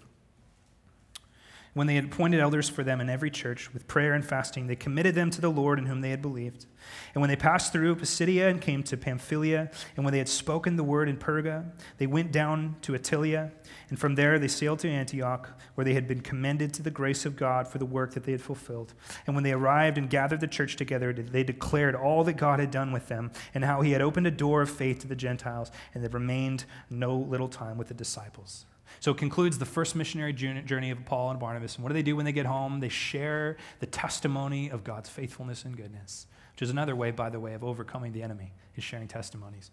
When 1.78 1.86
they 1.86 1.93
had 1.93 2.05
appointed 2.05 2.39
elders 2.39 2.67
for 2.67 2.84
them 2.84 2.99
in 3.01 3.07
every 3.07 3.30
church, 3.30 3.71
with 3.71 3.88
prayer 3.88 4.15
and 4.15 4.25
fasting, 4.25 4.65
they 4.65 4.75
committed 4.75 5.13
them 5.13 5.30
to 5.30 5.39
the 5.39 5.51
Lord 5.51 5.78
in 5.78 5.86
whom 5.86 6.01
they 6.01 6.09
had 6.09 6.23
believed. 6.23 6.65
And 7.13 7.21
when 7.21 7.30
they 7.30 7.36
passed 7.36 7.71
through 7.71 7.97
Pisidia 7.97 8.49
and 8.49 8.59
came 8.59 8.82
to 8.82 8.97
Pamphylia, 8.97 9.69
and 9.95 10.03
when 10.03 10.11
they 10.11 10.17
had 10.17 10.28
spoken 10.28 10.75
the 10.75 10.84
word 10.84 11.07
in 11.07 11.17
Perga, 11.17 11.65
they 11.99 12.07
went 12.07 12.32
down 12.32 12.78
to 12.82 12.93
Attalia, 12.93 13.51
and 13.89 13.99
from 13.99 14.15
there 14.15 14.39
they 14.39 14.47
sailed 14.47 14.80
to 14.80 14.89
Antioch, 14.89 15.51
where 15.75 15.86
they 15.86 15.93
had 15.93 16.07
been 16.07 16.21
commended 16.21 16.73
to 16.73 16.82
the 16.82 16.89
grace 16.89 17.28
of 17.28 17.36
God 17.36 17.67
for 17.67 17.78
the 17.78 17.86
work 17.86 18.15
that 18.15 18.23
they 18.23 18.32
had 18.32 18.41
fulfilled. 18.41 18.95
And 19.28 19.36
when 19.36 19.43
they 19.43 19.53
arrived 19.53 19.99
and 19.99 20.09
gathered 20.09 20.39
the 20.39 20.47
church 20.47 20.78
together, 20.78 21.13
they 21.13 21.43
declared 21.43 21.93
all 21.93 22.23
that 22.23 22.38
God 22.38 22.59
had 22.59 22.71
done 22.71 22.91
with 22.91 23.07
them, 23.07 23.30
and 23.53 23.63
how 23.63 23.82
he 23.82 23.91
had 23.91 24.01
opened 24.01 24.25
a 24.25 24.32
door 24.32 24.63
of 24.63 24.71
faith 24.71 24.97
to 25.01 25.07
the 25.07 25.15
Gentiles, 25.15 25.69
and 25.93 26.03
they 26.03 26.07
remained 26.07 26.65
no 26.89 27.15
little 27.15 27.49
time 27.49 27.78
with 27.78 27.89
the 27.89 27.93
disciples. 27.93 28.65
So 28.99 29.11
it 29.11 29.17
concludes 29.17 29.57
the 29.57 29.65
first 29.65 29.95
missionary 29.95 30.33
journey 30.33 30.91
of 30.91 31.05
Paul 31.05 31.31
and 31.31 31.39
Barnabas. 31.39 31.75
And 31.75 31.83
what 31.83 31.89
do 31.89 31.93
they 31.93 32.03
do 32.03 32.15
when 32.15 32.25
they 32.25 32.31
get 32.31 32.45
home? 32.45 32.79
They 32.79 32.89
share 32.89 33.57
the 33.79 33.85
testimony 33.85 34.69
of 34.69 34.83
God's 34.83 35.09
faithfulness 35.09 35.65
and 35.65 35.75
goodness, 35.75 36.27
which 36.53 36.61
is 36.61 36.69
another 36.69 36.95
way, 36.95 37.11
by 37.11 37.29
the 37.29 37.39
way, 37.39 37.53
of 37.53 37.63
overcoming 37.63 38.13
the 38.13 38.23
enemy, 38.23 38.53
is 38.75 38.83
sharing 38.83 39.07
testimonies. 39.07 39.71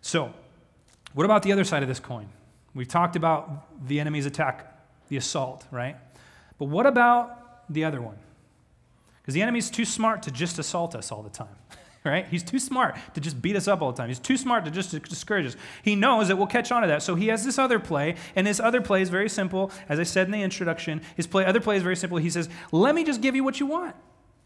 So, 0.00 0.32
what 1.14 1.24
about 1.24 1.42
the 1.42 1.52
other 1.52 1.64
side 1.64 1.82
of 1.82 1.88
this 1.88 2.00
coin? 2.00 2.28
We've 2.74 2.88
talked 2.88 3.16
about 3.16 3.86
the 3.86 4.00
enemy's 4.00 4.26
attack, 4.26 4.66
the 5.08 5.16
assault, 5.16 5.66
right? 5.70 5.96
But 6.58 6.66
what 6.66 6.86
about 6.86 7.72
the 7.72 7.84
other 7.84 8.00
one? 8.00 8.18
Because 9.20 9.34
the 9.34 9.42
enemy's 9.42 9.70
too 9.70 9.84
smart 9.84 10.22
to 10.24 10.30
just 10.30 10.58
assault 10.58 10.94
us 10.94 11.12
all 11.12 11.22
the 11.22 11.30
time. 11.30 11.56
Right? 12.04 12.26
He's 12.26 12.42
too 12.42 12.58
smart 12.58 12.96
to 13.14 13.20
just 13.20 13.40
beat 13.40 13.56
us 13.56 13.68
up 13.68 13.80
all 13.80 13.92
the 13.92 13.96
time. 13.96 14.08
He's 14.08 14.18
too 14.18 14.36
smart 14.36 14.64
to 14.64 14.70
just 14.70 14.90
discourage 14.90 15.46
us. 15.46 15.56
He 15.82 15.94
knows 15.94 16.28
that 16.28 16.36
we'll 16.36 16.46
catch 16.46 16.72
on 16.72 16.82
to 16.82 16.88
that. 16.88 17.02
So 17.02 17.14
he 17.14 17.28
has 17.28 17.44
this 17.44 17.58
other 17.58 17.78
play, 17.78 18.16
and 18.34 18.46
his 18.46 18.60
other 18.60 18.80
play 18.80 19.02
is 19.02 19.08
very 19.08 19.28
simple. 19.28 19.70
As 19.88 19.98
I 19.98 20.02
said 20.02 20.26
in 20.26 20.32
the 20.32 20.42
introduction, 20.42 21.02
his 21.16 21.26
play, 21.26 21.44
other 21.44 21.60
play 21.60 21.76
is 21.76 21.82
very 21.82 21.96
simple. 21.96 22.18
He 22.18 22.30
says, 22.30 22.48
Let 22.72 22.94
me 22.94 23.04
just 23.04 23.20
give 23.20 23.36
you 23.36 23.44
what 23.44 23.60
you 23.60 23.66
want, 23.66 23.94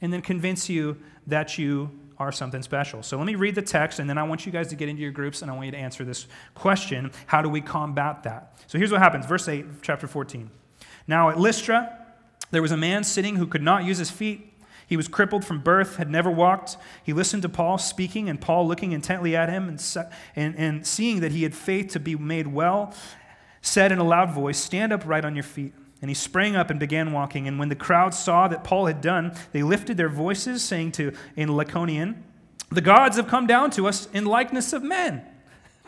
and 0.00 0.12
then 0.12 0.22
convince 0.22 0.68
you 0.68 0.98
that 1.26 1.58
you 1.58 1.90
are 2.18 2.32
something 2.32 2.62
special. 2.62 3.02
So 3.02 3.18
let 3.18 3.26
me 3.26 3.34
read 3.34 3.54
the 3.54 3.62
text, 3.62 3.98
and 3.98 4.08
then 4.08 4.18
I 4.18 4.22
want 4.22 4.46
you 4.46 4.52
guys 4.52 4.68
to 4.68 4.76
get 4.76 4.88
into 4.88 5.02
your 5.02 5.10
groups, 5.10 5.42
and 5.42 5.50
I 5.50 5.54
want 5.54 5.66
you 5.66 5.72
to 5.72 5.78
answer 5.78 6.04
this 6.04 6.26
question 6.54 7.10
How 7.26 7.42
do 7.42 7.48
we 7.48 7.60
combat 7.60 8.22
that? 8.24 8.58
So 8.66 8.78
here's 8.78 8.92
what 8.92 9.00
happens. 9.00 9.26
Verse 9.26 9.48
8, 9.48 9.82
chapter 9.82 10.06
14. 10.06 10.50
Now 11.06 11.30
at 11.30 11.38
Lystra, 11.38 12.04
there 12.50 12.62
was 12.62 12.72
a 12.72 12.76
man 12.76 13.04
sitting 13.04 13.36
who 13.36 13.46
could 13.46 13.62
not 13.62 13.84
use 13.84 13.98
his 13.98 14.10
feet 14.10 14.52
he 14.86 14.96
was 14.96 15.08
crippled 15.08 15.44
from 15.44 15.60
birth, 15.60 15.96
had 15.96 16.08
never 16.08 16.30
walked. 16.30 16.76
He 17.02 17.12
listened 17.12 17.42
to 17.42 17.48
Paul 17.48 17.76
speaking, 17.76 18.28
and 18.28 18.40
Paul, 18.40 18.68
looking 18.68 18.92
intently 18.92 19.34
at 19.34 19.48
him 19.48 19.68
and, 19.68 20.06
and, 20.36 20.56
and 20.56 20.86
seeing 20.86 21.20
that 21.20 21.32
he 21.32 21.42
had 21.42 21.54
faith 21.54 21.88
to 21.92 22.00
be 22.00 22.14
made 22.14 22.46
well, 22.46 22.94
said 23.60 23.90
in 23.90 23.98
a 23.98 24.04
loud 24.04 24.30
voice, 24.30 24.58
Stand 24.58 24.92
up 24.92 25.04
right 25.04 25.24
on 25.24 25.34
your 25.34 25.42
feet. 25.42 25.74
And 26.00 26.10
he 26.10 26.14
sprang 26.14 26.54
up 26.54 26.70
and 26.70 26.78
began 26.78 27.12
walking. 27.12 27.48
And 27.48 27.58
when 27.58 27.68
the 27.68 27.74
crowd 27.74 28.14
saw 28.14 28.46
that 28.48 28.62
Paul 28.62 28.86
had 28.86 29.00
done, 29.00 29.34
they 29.52 29.62
lifted 29.62 29.96
their 29.96 30.10
voices, 30.10 30.62
saying 30.62 30.92
to 30.92 31.12
in 31.34 31.48
Lycaonian, 31.48 32.16
The 32.70 32.82
gods 32.82 33.16
have 33.16 33.26
come 33.26 33.46
down 33.46 33.70
to 33.72 33.88
us 33.88 34.08
in 34.12 34.24
likeness 34.24 34.72
of 34.72 34.82
men. 34.84 35.24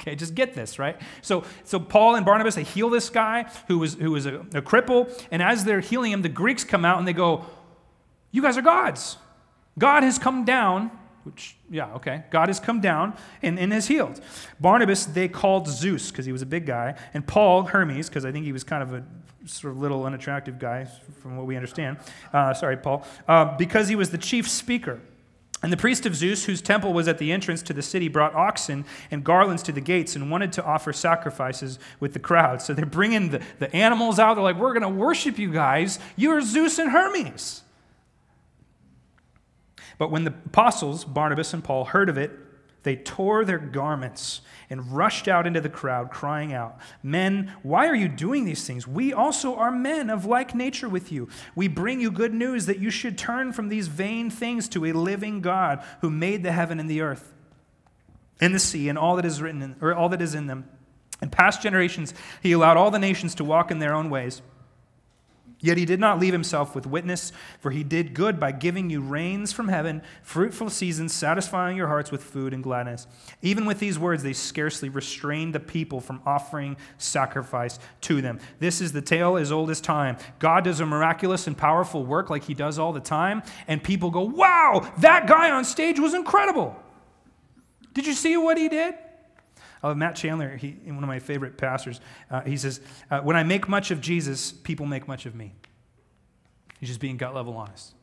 Okay, 0.00 0.14
just 0.14 0.34
get 0.34 0.54
this, 0.54 0.78
right? 0.78 0.96
So, 1.22 1.44
so 1.64 1.78
Paul 1.78 2.14
and 2.14 2.24
Barnabas, 2.24 2.54
they 2.54 2.62
heal 2.62 2.88
this 2.88 3.10
guy 3.10 3.50
who 3.66 3.80
was, 3.80 3.94
who 3.94 4.12
was 4.12 4.26
a, 4.26 4.36
a 4.54 4.62
cripple. 4.62 5.10
And 5.30 5.42
as 5.42 5.64
they're 5.64 5.80
healing 5.80 6.12
him, 6.12 6.22
the 6.22 6.28
Greeks 6.28 6.64
come 6.64 6.84
out 6.84 6.98
and 6.98 7.06
they 7.06 7.12
go, 7.12 7.44
you 8.30 8.42
guys 8.42 8.56
are 8.56 8.62
gods. 8.62 9.16
God 9.78 10.02
has 10.02 10.18
come 10.18 10.44
down, 10.44 10.90
which, 11.24 11.56
yeah, 11.70 11.92
okay. 11.94 12.24
God 12.30 12.48
has 12.48 12.58
come 12.58 12.80
down 12.80 13.16
and, 13.42 13.58
and 13.58 13.72
has 13.72 13.86
healed. 13.86 14.20
Barnabas, 14.60 15.06
they 15.06 15.28
called 15.28 15.68
Zeus 15.68 16.10
because 16.10 16.26
he 16.26 16.32
was 16.32 16.42
a 16.42 16.46
big 16.46 16.66
guy, 16.66 16.96
and 17.14 17.26
Paul, 17.26 17.64
Hermes, 17.64 18.08
because 18.08 18.24
I 18.24 18.32
think 18.32 18.44
he 18.44 18.52
was 18.52 18.64
kind 18.64 18.82
of 18.82 18.94
a 18.94 19.04
sort 19.46 19.72
of 19.72 19.80
little 19.80 20.04
unattractive 20.04 20.58
guy 20.58 20.86
from 21.22 21.36
what 21.36 21.46
we 21.46 21.56
understand. 21.56 21.98
Uh, 22.32 22.52
sorry, 22.54 22.76
Paul. 22.76 23.06
Uh, 23.26 23.56
because 23.56 23.88
he 23.88 23.96
was 23.96 24.10
the 24.10 24.18
chief 24.18 24.48
speaker. 24.48 25.00
And 25.60 25.72
the 25.72 25.76
priest 25.76 26.06
of 26.06 26.14
Zeus, 26.14 26.44
whose 26.44 26.62
temple 26.62 26.92
was 26.92 27.08
at 27.08 27.18
the 27.18 27.32
entrance 27.32 27.62
to 27.62 27.72
the 27.72 27.82
city, 27.82 28.06
brought 28.06 28.32
oxen 28.34 28.84
and 29.10 29.24
garlands 29.24 29.62
to 29.64 29.72
the 29.72 29.80
gates 29.80 30.14
and 30.14 30.30
wanted 30.30 30.52
to 30.52 30.64
offer 30.64 30.92
sacrifices 30.92 31.80
with 31.98 32.12
the 32.12 32.20
crowd. 32.20 32.62
So 32.62 32.74
they're 32.74 32.86
bringing 32.86 33.30
the, 33.30 33.42
the 33.58 33.74
animals 33.74 34.20
out. 34.20 34.34
They're 34.34 34.44
like, 34.44 34.56
We're 34.56 34.72
going 34.72 34.82
to 34.82 34.88
worship 34.88 35.36
you 35.36 35.52
guys. 35.52 35.98
You're 36.14 36.42
Zeus 36.42 36.78
and 36.78 36.90
Hermes. 36.92 37.62
But 39.98 40.10
when 40.10 40.24
the 40.24 40.34
apostles, 40.46 41.04
Barnabas 41.04 41.52
and 41.52 41.62
Paul, 41.62 41.84
heard 41.84 42.08
of 42.08 42.16
it, 42.16 42.30
they 42.84 42.96
tore 42.96 43.44
their 43.44 43.58
garments 43.58 44.40
and 44.70 44.92
rushed 44.92 45.26
out 45.26 45.46
into 45.46 45.60
the 45.60 45.68
crowd, 45.68 46.10
crying 46.10 46.52
out, 46.52 46.78
Men, 47.02 47.52
why 47.62 47.88
are 47.88 47.94
you 47.94 48.08
doing 48.08 48.44
these 48.44 48.66
things? 48.66 48.86
We 48.86 49.12
also 49.12 49.56
are 49.56 49.72
men 49.72 50.08
of 50.08 50.24
like 50.24 50.54
nature 50.54 50.88
with 50.88 51.10
you. 51.10 51.28
We 51.56 51.68
bring 51.68 52.00
you 52.00 52.10
good 52.10 52.32
news 52.32 52.66
that 52.66 52.78
you 52.78 52.90
should 52.90 53.18
turn 53.18 53.52
from 53.52 53.68
these 53.68 53.88
vain 53.88 54.30
things 54.30 54.68
to 54.70 54.86
a 54.86 54.92
living 54.92 55.40
God 55.40 55.84
who 56.00 56.08
made 56.08 56.42
the 56.42 56.52
heaven 56.52 56.78
and 56.78 56.88
the 56.88 57.00
earth 57.00 57.32
and 58.40 58.54
the 58.54 58.60
sea 58.60 58.88
and 58.88 58.96
all 58.96 59.16
that 59.16 59.24
is 59.24 59.42
written 59.42 59.62
in, 59.62 59.76
or 59.80 59.92
all 59.94 60.08
that 60.10 60.22
is 60.22 60.34
in 60.34 60.46
them. 60.46 60.68
In 61.20 61.30
past 61.30 61.60
generations, 61.60 62.14
he 62.42 62.52
allowed 62.52 62.76
all 62.76 62.92
the 62.92 62.98
nations 62.98 63.34
to 63.36 63.44
walk 63.44 63.72
in 63.72 63.80
their 63.80 63.94
own 63.94 64.08
ways. 64.08 64.40
Yet 65.60 65.76
he 65.76 65.84
did 65.84 65.98
not 65.98 66.20
leave 66.20 66.32
himself 66.32 66.74
with 66.76 66.86
witness, 66.86 67.32
for 67.58 67.72
he 67.72 67.82
did 67.82 68.14
good 68.14 68.38
by 68.38 68.52
giving 68.52 68.90
you 68.90 69.00
rains 69.00 69.52
from 69.52 69.66
heaven, 69.66 70.02
fruitful 70.22 70.70
seasons, 70.70 71.12
satisfying 71.12 71.76
your 71.76 71.88
hearts 71.88 72.12
with 72.12 72.22
food 72.22 72.54
and 72.54 72.62
gladness. 72.62 73.08
Even 73.42 73.66
with 73.66 73.80
these 73.80 73.98
words, 73.98 74.22
they 74.22 74.32
scarcely 74.32 74.88
restrained 74.88 75.54
the 75.54 75.60
people 75.60 76.00
from 76.00 76.22
offering 76.24 76.76
sacrifice 76.96 77.80
to 78.02 78.22
them. 78.22 78.38
This 78.60 78.80
is 78.80 78.92
the 78.92 79.02
tale 79.02 79.36
as 79.36 79.50
old 79.50 79.70
as 79.70 79.80
time. 79.80 80.16
God 80.38 80.62
does 80.62 80.78
a 80.78 80.86
miraculous 80.86 81.48
and 81.48 81.58
powerful 81.58 82.06
work 82.06 82.30
like 82.30 82.44
he 82.44 82.54
does 82.54 82.78
all 82.78 82.92
the 82.92 83.00
time, 83.00 83.42
and 83.66 83.82
people 83.82 84.10
go, 84.10 84.22
Wow, 84.22 84.92
that 84.98 85.26
guy 85.26 85.50
on 85.50 85.64
stage 85.64 85.98
was 85.98 86.14
incredible. 86.14 86.76
Did 87.94 88.06
you 88.06 88.12
see 88.12 88.36
what 88.36 88.58
he 88.58 88.68
did? 88.68 88.94
Uh, 89.82 89.94
Matt 89.94 90.16
Chandler, 90.16 90.56
he, 90.56 90.76
one 90.86 91.02
of 91.02 91.08
my 91.08 91.18
favorite 91.18 91.56
pastors, 91.56 92.00
uh, 92.30 92.40
he 92.42 92.56
says, 92.56 92.80
uh, 93.10 93.20
When 93.20 93.36
I 93.36 93.42
make 93.42 93.68
much 93.68 93.90
of 93.90 94.00
Jesus, 94.00 94.52
people 94.52 94.86
make 94.86 95.06
much 95.06 95.26
of 95.26 95.34
me. 95.34 95.54
He's 96.80 96.88
just 96.88 97.00
being 97.00 97.16
gut 97.16 97.34
level 97.34 97.56
honest. 97.56 97.94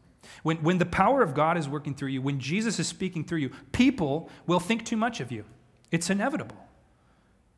When, 0.43 0.57
when 0.57 0.77
the 0.77 0.85
power 0.85 1.21
of 1.21 1.33
God 1.33 1.57
is 1.57 1.69
working 1.69 1.95
through 1.95 2.09
you, 2.09 2.21
when 2.21 2.39
Jesus 2.39 2.79
is 2.79 2.87
speaking 2.87 3.23
through 3.23 3.39
you, 3.39 3.51
people 3.71 4.29
will 4.47 4.59
think 4.59 4.85
too 4.85 4.97
much 4.97 5.19
of 5.19 5.31
you. 5.31 5.45
It's 5.91 6.09
inevitable. 6.09 6.57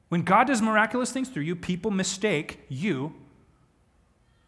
When 0.10 0.24
God 0.24 0.48
does 0.48 0.62
miraculous 0.62 1.12
things 1.12 1.30
through 1.30 1.44
you, 1.44 1.56
people 1.56 1.92
mistake 1.92 2.62
you 2.70 3.14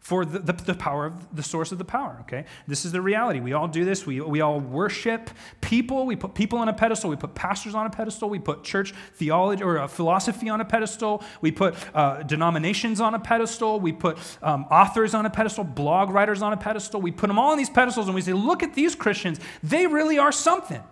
for 0.00 0.24
the, 0.24 0.38
the, 0.38 0.52
the, 0.54 0.74
power 0.74 1.04
of 1.04 1.36
the 1.36 1.42
source 1.42 1.72
of 1.72 1.78
the 1.78 1.84
power 1.84 2.16
okay? 2.22 2.46
This 2.66 2.86
is 2.86 2.92
the 2.92 3.02
reality. 3.02 3.38
We 3.38 3.52
all 3.52 3.68
do 3.68 3.84
this. 3.84 4.06
We, 4.06 4.20
we 4.20 4.40
all 4.40 4.58
worship 4.58 5.30
people. 5.60 6.06
We 6.06 6.16
put 6.16 6.34
people 6.34 6.58
on 6.58 6.68
a 6.68 6.72
pedestal. 6.72 7.10
We 7.10 7.16
put 7.16 7.34
pastors 7.34 7.74
on 7.74 7.86
a 7.86 7.90
pedestal. 7.90 8.30
We 8.30 8.38
put 8.38 8.64
church 8.64 8.94
theology 9.14 9.62
or 9.62 9.86
philosophy 9.88 10.48
on 10.48 10.60
a 10.60 10.64
pedestal. 10.64 11.22
We 11.42 11.52
put 11.52 11.74
uh, 11.94 12.22
denominations 12.22 13.00
on 13.00 13.14
a 13.14 13.18
pedestal. 13.18 13.78
We 13.78 13.92
put 13.92 14.18
um, 14.42 14.64
authors 14.70 15.12
on 15.12 15.26
a 15.26 15.30
pedestal 15.30 15.64
blog 15.64 16.10
writers 16.10 16.40
on 16.40 16.54
a 16.54 16.56
pedestal. 16.56 17.00
We 17.00 17.12
put 17.12 17.26
them 17.28 17.38
all 17.38 17.52
on 17.52 17.58
these 17.58 17.70
pedestals 17.70 18.06
and 18.06 18.14
we 18.14 18.22
say 18.22 18.32
look 18.32 18.62
at 18.62 18.74
these 18.74 18.94
christians. 18.94 19.38
They 19.62 19.86
really 19.86 20.18
are 20.18 20.32
something. 20.32 20.82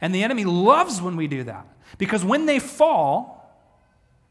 And 0.00 0.14
the 0.14 0.22
enemy 0.22 0.44
loves 0.44 1.02
when 1.02 1.16
we 1.16 1.26
do 1.26 1.44
that 1.44 1.66
because 1.98 2.24
when 2.24 2.46
they 2.46 2.60
fall 2.60 3.38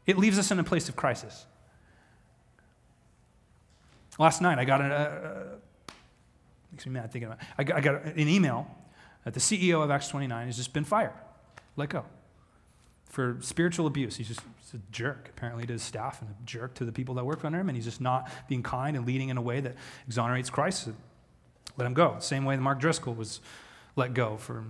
it 0.06 0.18
leaves 0.18 0.38
us 0.38 0.50
in 0.50 0.58
a 0.58 0.64
place 0.64 0.88
of 0.88 0.96
crisis 0.96 1.46
Last 4.20 4.42
night, 4.42 4.58
I 4.58 4.66
got 4.66 4.82
a, 4.82 4.84
uh, 4.84 5.92
makes 6.70 6.84
me 6.84 6.92
mad 6.92 7.10
thinking 7.10 7.28
about 7.28 7.40
it. 7.40 7.46
I 7.56 7.64
got, 7.64 7.76
I 7.78 7.80
got 7.80 8.04
an 8.04 8.28
email 8.28 8.70
that 9.24 9.32
the 9.32 9.40
CEO 9.40 9.82
of 9.82 9.90
Acts 9.90 10.08
29 10.08 10.44
has 10.44 10.58
just 10.58 10.74
been 10.74 10.84
fired, 10.84 11.14
let 11.76 11.88
go 11.88 12.04
for 13.06 13.38
spiritual 13.40 13.86
abuse. 13.86 14.16
He's 14.16 14.28
just 14.28 14.42
a 14.74 14.78
jerk, 14.92 15.30
apparently, 15.34 15.66
to 15.66 15.72
his 15.72 15.82
staff 15.82 16.20
and 16.20 16.30
a 16.30 16.34
jerk 16.44 16.74
to 16.74 16.84
the 16.84 16.92
people 16.92 17.14
that 17.14 17.24
work 17.24 17.46
under 17.46 17.58
him, 17.58 17.70
and 17.70 17.76
he's 17.76 17.86
just 17.86 18.02
not 18.02 18.30
being 18.46 18.62
kind 18.62 18.94
and 18.94 19.06
leading 19.06 19.30
in 19.30 19.38
a 19.38 19.42
way 19.42 19.58
that 19.60 19.74
exonerates 20.06 20.50
Christ. 20.50 20.90
Let 21.78 21.86
him 21.86 21.94
go. 21.94 22.16
Same 22.18 22.44
way 22.44 22.56
that 22.56 22.62
Mark 22.62 22.78
Driscoll 22.78 23.14
was 23.14 23.40
let 23.96 24.12
go 24.12 24.36
for 24.36 24.64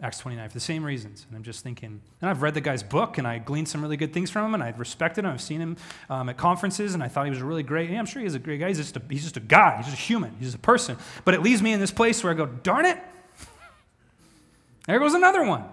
Acts 0.00 0.18
29 0.18 0.48
for 0.48 0.54
the 0.54 0.60
same 0.60 0.84
reasons. 0.84 1.26
And 1.28 1.36
I'm 1.36 1.42
just 1.42 1.64
thinking, 1.64 2.00
and 2.20 2.30
I've 2.30 2.40
read 2.40 2.54
the 2.54 2.60
guy's 2.60 2.84
book 2.84 3.18
and 3.18 3.26
I 3.26 3.38
gleaned 3.38 3.68
some 3.68 3.82
really 3.82 3.96
good 3.96 4.12
things 4.12 4.30
from 4.30 4.46
him 4.46 4.54
and 4.54 4.62
I 4.62 4.72
respected 4.76 5.24
him. 5.24 5.32
I've 5.32 5.40
seen 5.40 5.60
him 5.60 5.76
um, 6.08 6.28
at 6.28 6.36
conferences 6.36 6.94
and 6.94 7.02
I 7.02 7.08
thought 7.08 7.24
he 7.24 7.30
was 7.30 7.40
a 7.40 7.44
really 7.44 7.64
great, 7.64 7.90
yeah, 7.90 7.98
I'm 7.98 8.06
sure 8.06 8.22
he's 8.22 8.36
a 8.36 8.38
great 8.38 8.60
guy. 8.60 8.68
He's 8.68 8.78
just 8.78 8.96
a, 8.96 9.02
he's 9.10 9.24
just 9.24 9.36
a 9.36 9.40
guy, 9.40 9.78
he's 9.78 9.86
just 9.86 9.98
a 9.98 10.00
human, 10.00 10.36
he's 10.38 10.48
just 10.48 10.56
a 10.56 10.60
person. 10.60 10.96
But 11.24 11.34
it 11.34 11.42
leaves 11.42 11.62
me 11.62 11.72
in 11.72 11.80
this 11.80 11.90
place 11.90 12.22
where 12.22 12.32
I 12.32 12.36
go, 12.36 12.46
darn 12.46 12.86
it, 12.86 12.98
there 14.86 15.00
goes 15.00 15.14
another 15.14 15.44
one. 15.44 15.64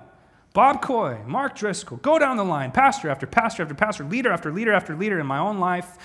Bob 0.53 0.81
Coy, 0.81 1.19
Mark 1.27 1.55
Driscoll, 1.55 1.97
go 1.97 2.17
down 2.17 2.37
the 2.37 2.45
line, 2.45 2.71
pastor 2.71 3.09
after 3.09 3.27
pastor 3.27 3.61
after 3.61 3.75
pastor, 3.75 4.05
leader 4.05 4.31
after 4.31 4.51
leader 4.51 4.73
after 4.73 4.95
leader 4.95 5.19
in 5.19 5.27
my 5.27 5.37
own 5.37 5.59
life 5.59 5.97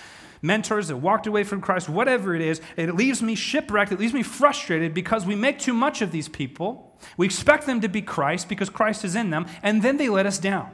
mentors 0.42 0.88
that 0.88 0.96
walked 0.96 1.26
away 1.26 1.44
from 1.44 1.60
Christ, 1.60 1.88
whatever 1.88 2.34
it 2.34 2.42
is, 2.42 2.60
it 2.76 2.94
leaves 2.94 3.22
me 3.22 3.34
shipwrecked, 3.34 3.92
it 3.92 4.00
leaves 4.00 4.14
me 4.14 4.22
frustrated 4.22 4.94
because 4.94 5.26
we 5.26 5.34
make 5.34 5.58
too 5.58 5.74
much 5.74 6.02
of 6.02 6.12
these 6.12 6.28
people. 6.28 6.98
We 7.16 7.26
expect 7.26 7.66
them 7.66 7.80
to 7.80 7.88
be 7.88 8.02
Christ 8.02 8.48
because 8.48 8.70
Christ 8.70 9.04
is 9.04 9.14
in 9.14 9.30
them, 9.30 9.46
and 9.62 9.82
then 9.82 9.96
they 9.96 10.08
let 10.08 10.26
us 10.26 10.38
down. 10.38 10.70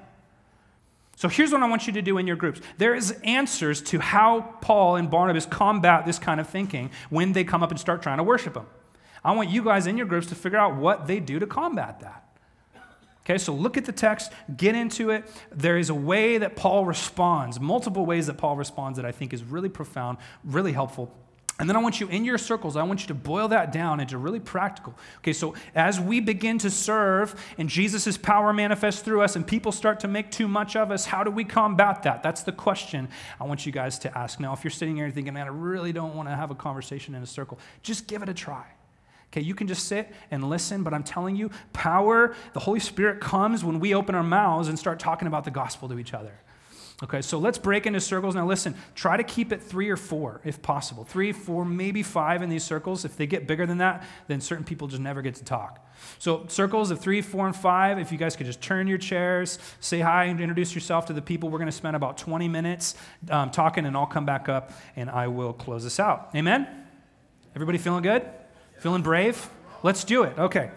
So 1.17 1.29
here's 1.29 1.51
what 1.51 1.63
I 1.63 1.69
want 1.69 1.87
you 1.87 1.95
to 1.95 2.03
do 2.03 2.19
in 2.19 2.27
your 2.27 2.37
groups. 2.37 2.61
There 2.77 2.95
is 2.95 3.13
answers 3.25 3.81
to 3.83 3.99
how 3.99 4.57
Paul 4.61 4.97
and 4.97 5.11
Barnabas 5.11 5.47
combat 5.47 6.05
this 6.05 6.19
kind 6.19 6.41
of 6.41 6.49
thinking 6.49 6.91
when 7.09 7.33
they 7.33 7.43
come 7.43 7.63
up 7.63 7.71
and 7.71 7.81
start 7.81 8.03
trying 8.03 8.19
to 8.19 8.23
worship 8.23 8.55
him. 8.55 8.67
I 9.25 9.33
want 9.33 9.49
you 9.49 9.65
guys 9.65 9.87
in 9.87 9.97
your 9.97 10.07
groups 10.07 10.27
to 10.29 10.35
figure 10.35 10.59
out 10.59 10.77
what 10.77 11.07
they 11.07 11.19
do 11.19 11.39
to 11.39 11.47
combat 11.47 12.01
that. 12.01 12.26
Okay, 13.27 13.39
so 13.39 13.53
look 13.53 13.77
at 13.77 13.85
the 13.85 13.93
text, 13.93 14.33
get 14.57 14.77
into 14.77 15.11
it. 15.11 15.25
There 15.51 15.79
is 15.79 15.91
a 15.91 15.95
way 15.95 16.39
that 16.39 16.55
Paul 16.55 16.85
responds, 16.85 17.59
multiple 17.59 18.07
ways 18.07 18.29
that 18.29 18.35
Paul 18.35 18.55
responds 18.55 18.99
that 18.99 19.05
I 19.05 19.11
think 19.11 19.33
is 19.33 19.43
really 19.43 19.69
profound, 19.69 20.19
really 20.45 20.71
helpful. 20.71 21.13
And 21.59 21.69
then 21.69 21.75
I 21.75 21.81
want 21.81 22.01
you 22.01 22.07
in 22.07 22.25
your 22.25 22.39
circles, 22.39 22.77
I 22.77 22.85
want 22.85 23.01
you 23.01 23.09
to 23.09 23.15
boil 23.15 23.49
that 23.49 23.73
down 23.73 23.99
into 23.99 24.17
really 24.17 24.39
practical. 24.39 24.95
Okay, 25.19 25.33
so 25.33 25.55
as 25.75 25.99
we 25.99 26.21
begin 26.21 26.59
to 26.59 26.71
serve 26.71 27.35
and 27.59 27.69
Jesus' 27.69 28.17
power 28.17 28.53
manifests 28.53 29.03
through 29.03 29.23
us 29.23 29.35
and 29.35 29.45
people 29.45 29.73
start 29.73 29.99
to 30.01 30.09
make 30.09 30.31
too 30.31 30.47
much 30.47 30.77
of 30.77 30.93
us, 30.93 31.07
how 31.07 31.25
do 31.25 31.31
we 31.33 31.43
combat 31.43 32.05
that? 32.05 32.23
That's 32.23 32.45
the 32.45 32.53
question 32.53 33.09
I 33.41 33.45
want 33.45 33.67
you 33.67 33.73
guys 33.73 33.99
to 34.01 34.17
ask. 34.17 34.39
Now, 34.39 34.53
if 34.53 34.63
you're 34.63 34.71
sitting 34.71 34.95
here 34.95 35.11
thinking, 35.11 35.35
man, 35.35 35.49
I 35.49 35.51
really 35.51 35.93
don't 35.93 36.15
want 36.15 36.29
to 36.29 36.37
have 36.37 36.53
a 36.53 36.55
conversation 36.55 37.17
in 37.17 37.25
a 37.25 37.27
circle, 37.27 37.59
just 37.83 38.07
give 38.07 38.23
it 38.23 38.29
a 38.29 38.35
try. 38.35 38.67
Okay, 39.33 39.41
you 39.41 39.55
can 39.55 39.67
just 39.67 39.87
sit 39.87 40.13
and 40.31 40.49
listen, 40.49 40.83
but 40.83 40.95
I'm 40.95 41.03
telling 41.03 41.37
you, 41.37 41.51
power, 41.73 42.35
the 42.53 42.61
Holy 42.61 42.81
Spirit 42.81 43.21
comes 43.21 43.65
when 43.65 43.81
we 43.81 43.95
open 43.95 44.15
our 44.15 44.23
mouths 44.23 44.69
and 44.69 44.79
start 44.79 44.99
talking 44.99 45.29
about 45.29 45.45
the 45.45 45.51
gospel 45.51 45.89
to 45.89 45.99
each 45.99 46.15
other. 46.15 46.41
Okay, 47.03 47.21
so 47.21 47.37
let's 47.37 47.59
break 47.59 47.87
into 47.87 48.01
circles. 48.01 48.35
Now, 48.35 48.47
listen, 48.47 48.75
try 48.95 49.19
to 49.19 49.23
keep 49.23 49.53
it 49.53 49.63
three 49.63 49.91
or 49.91 49.99
four 49.99 50.41
if 50.45 50.63
possible. 50.63 51.05
Three, 51.05 51.31
four, 51.31 51.63
maybe 51.63 52.03
five 52.03 52.41
in 52.41 52.49
these 52.49 52.65
circles. 52.65 53.05
If 53.05 53.19
they 53.19 53.27
get 53.27 53.47
bigger 53.47 53.67
than 53.67 53.79
that, 53.79 54.07
then 54.29 54.41
certain 54.41 54.65
people 54.65 54.89
just 54.89 55.03
never 55.03 55.21
get 55.21 55.35
to 55.35 55.45
talk. 55.45 55.87
So, 56.19 56.47
circles 56.49 56.91
of 56.91 56.99
three, 56.99 57.21
four, 57.21 57.47
and 57.47 57.55
five, 57.55 57.99
if 57.99 58.13
you 58.13 58.17
guys 58.17 58.35
could 58.35 58.47
just 58.47 58.63
turn 58.63 58.87
your 58.87 58.97
chairs, 58.97 59.59
say 59.81 60.01
hi, 60.01 60.25
and 60.25 60.41
introduce 60.41 60.75
yourself 60.75 61.05
to 61.07 61.13
the 61.13 61.21
people. 61.21 61.51
We're 61.51 61.59
going 61.59 61.67
to 61.67 61.73
spend 61.73 61.97
about 61.97 62.17
20 62.17 62.49
minutes 62.49 62.95
um, 63.31 63.51
talking, 63.51 63.85
and 63.85 63.95
I'll 63.95 64.07
come 64.07 64.25
back 64.25 64.49
up 64.49 64.73
and 64.95 65.11
I 65.11 65.29
will 65.29 65.53
close 65.53 65.85
this 65.85 66.01
out. 66.01 66.31
Amen? 66.35 66.67
Everybody 67.55 67.77
feeling 67.77 68.03
good? 68.03 68.27
Feeling 68.79 69.03
brave? 69.03 69.49
Let's 69.83 70.05
do 70.05 70.23
it. 70.23 70.39
Okay. 70.39 70.71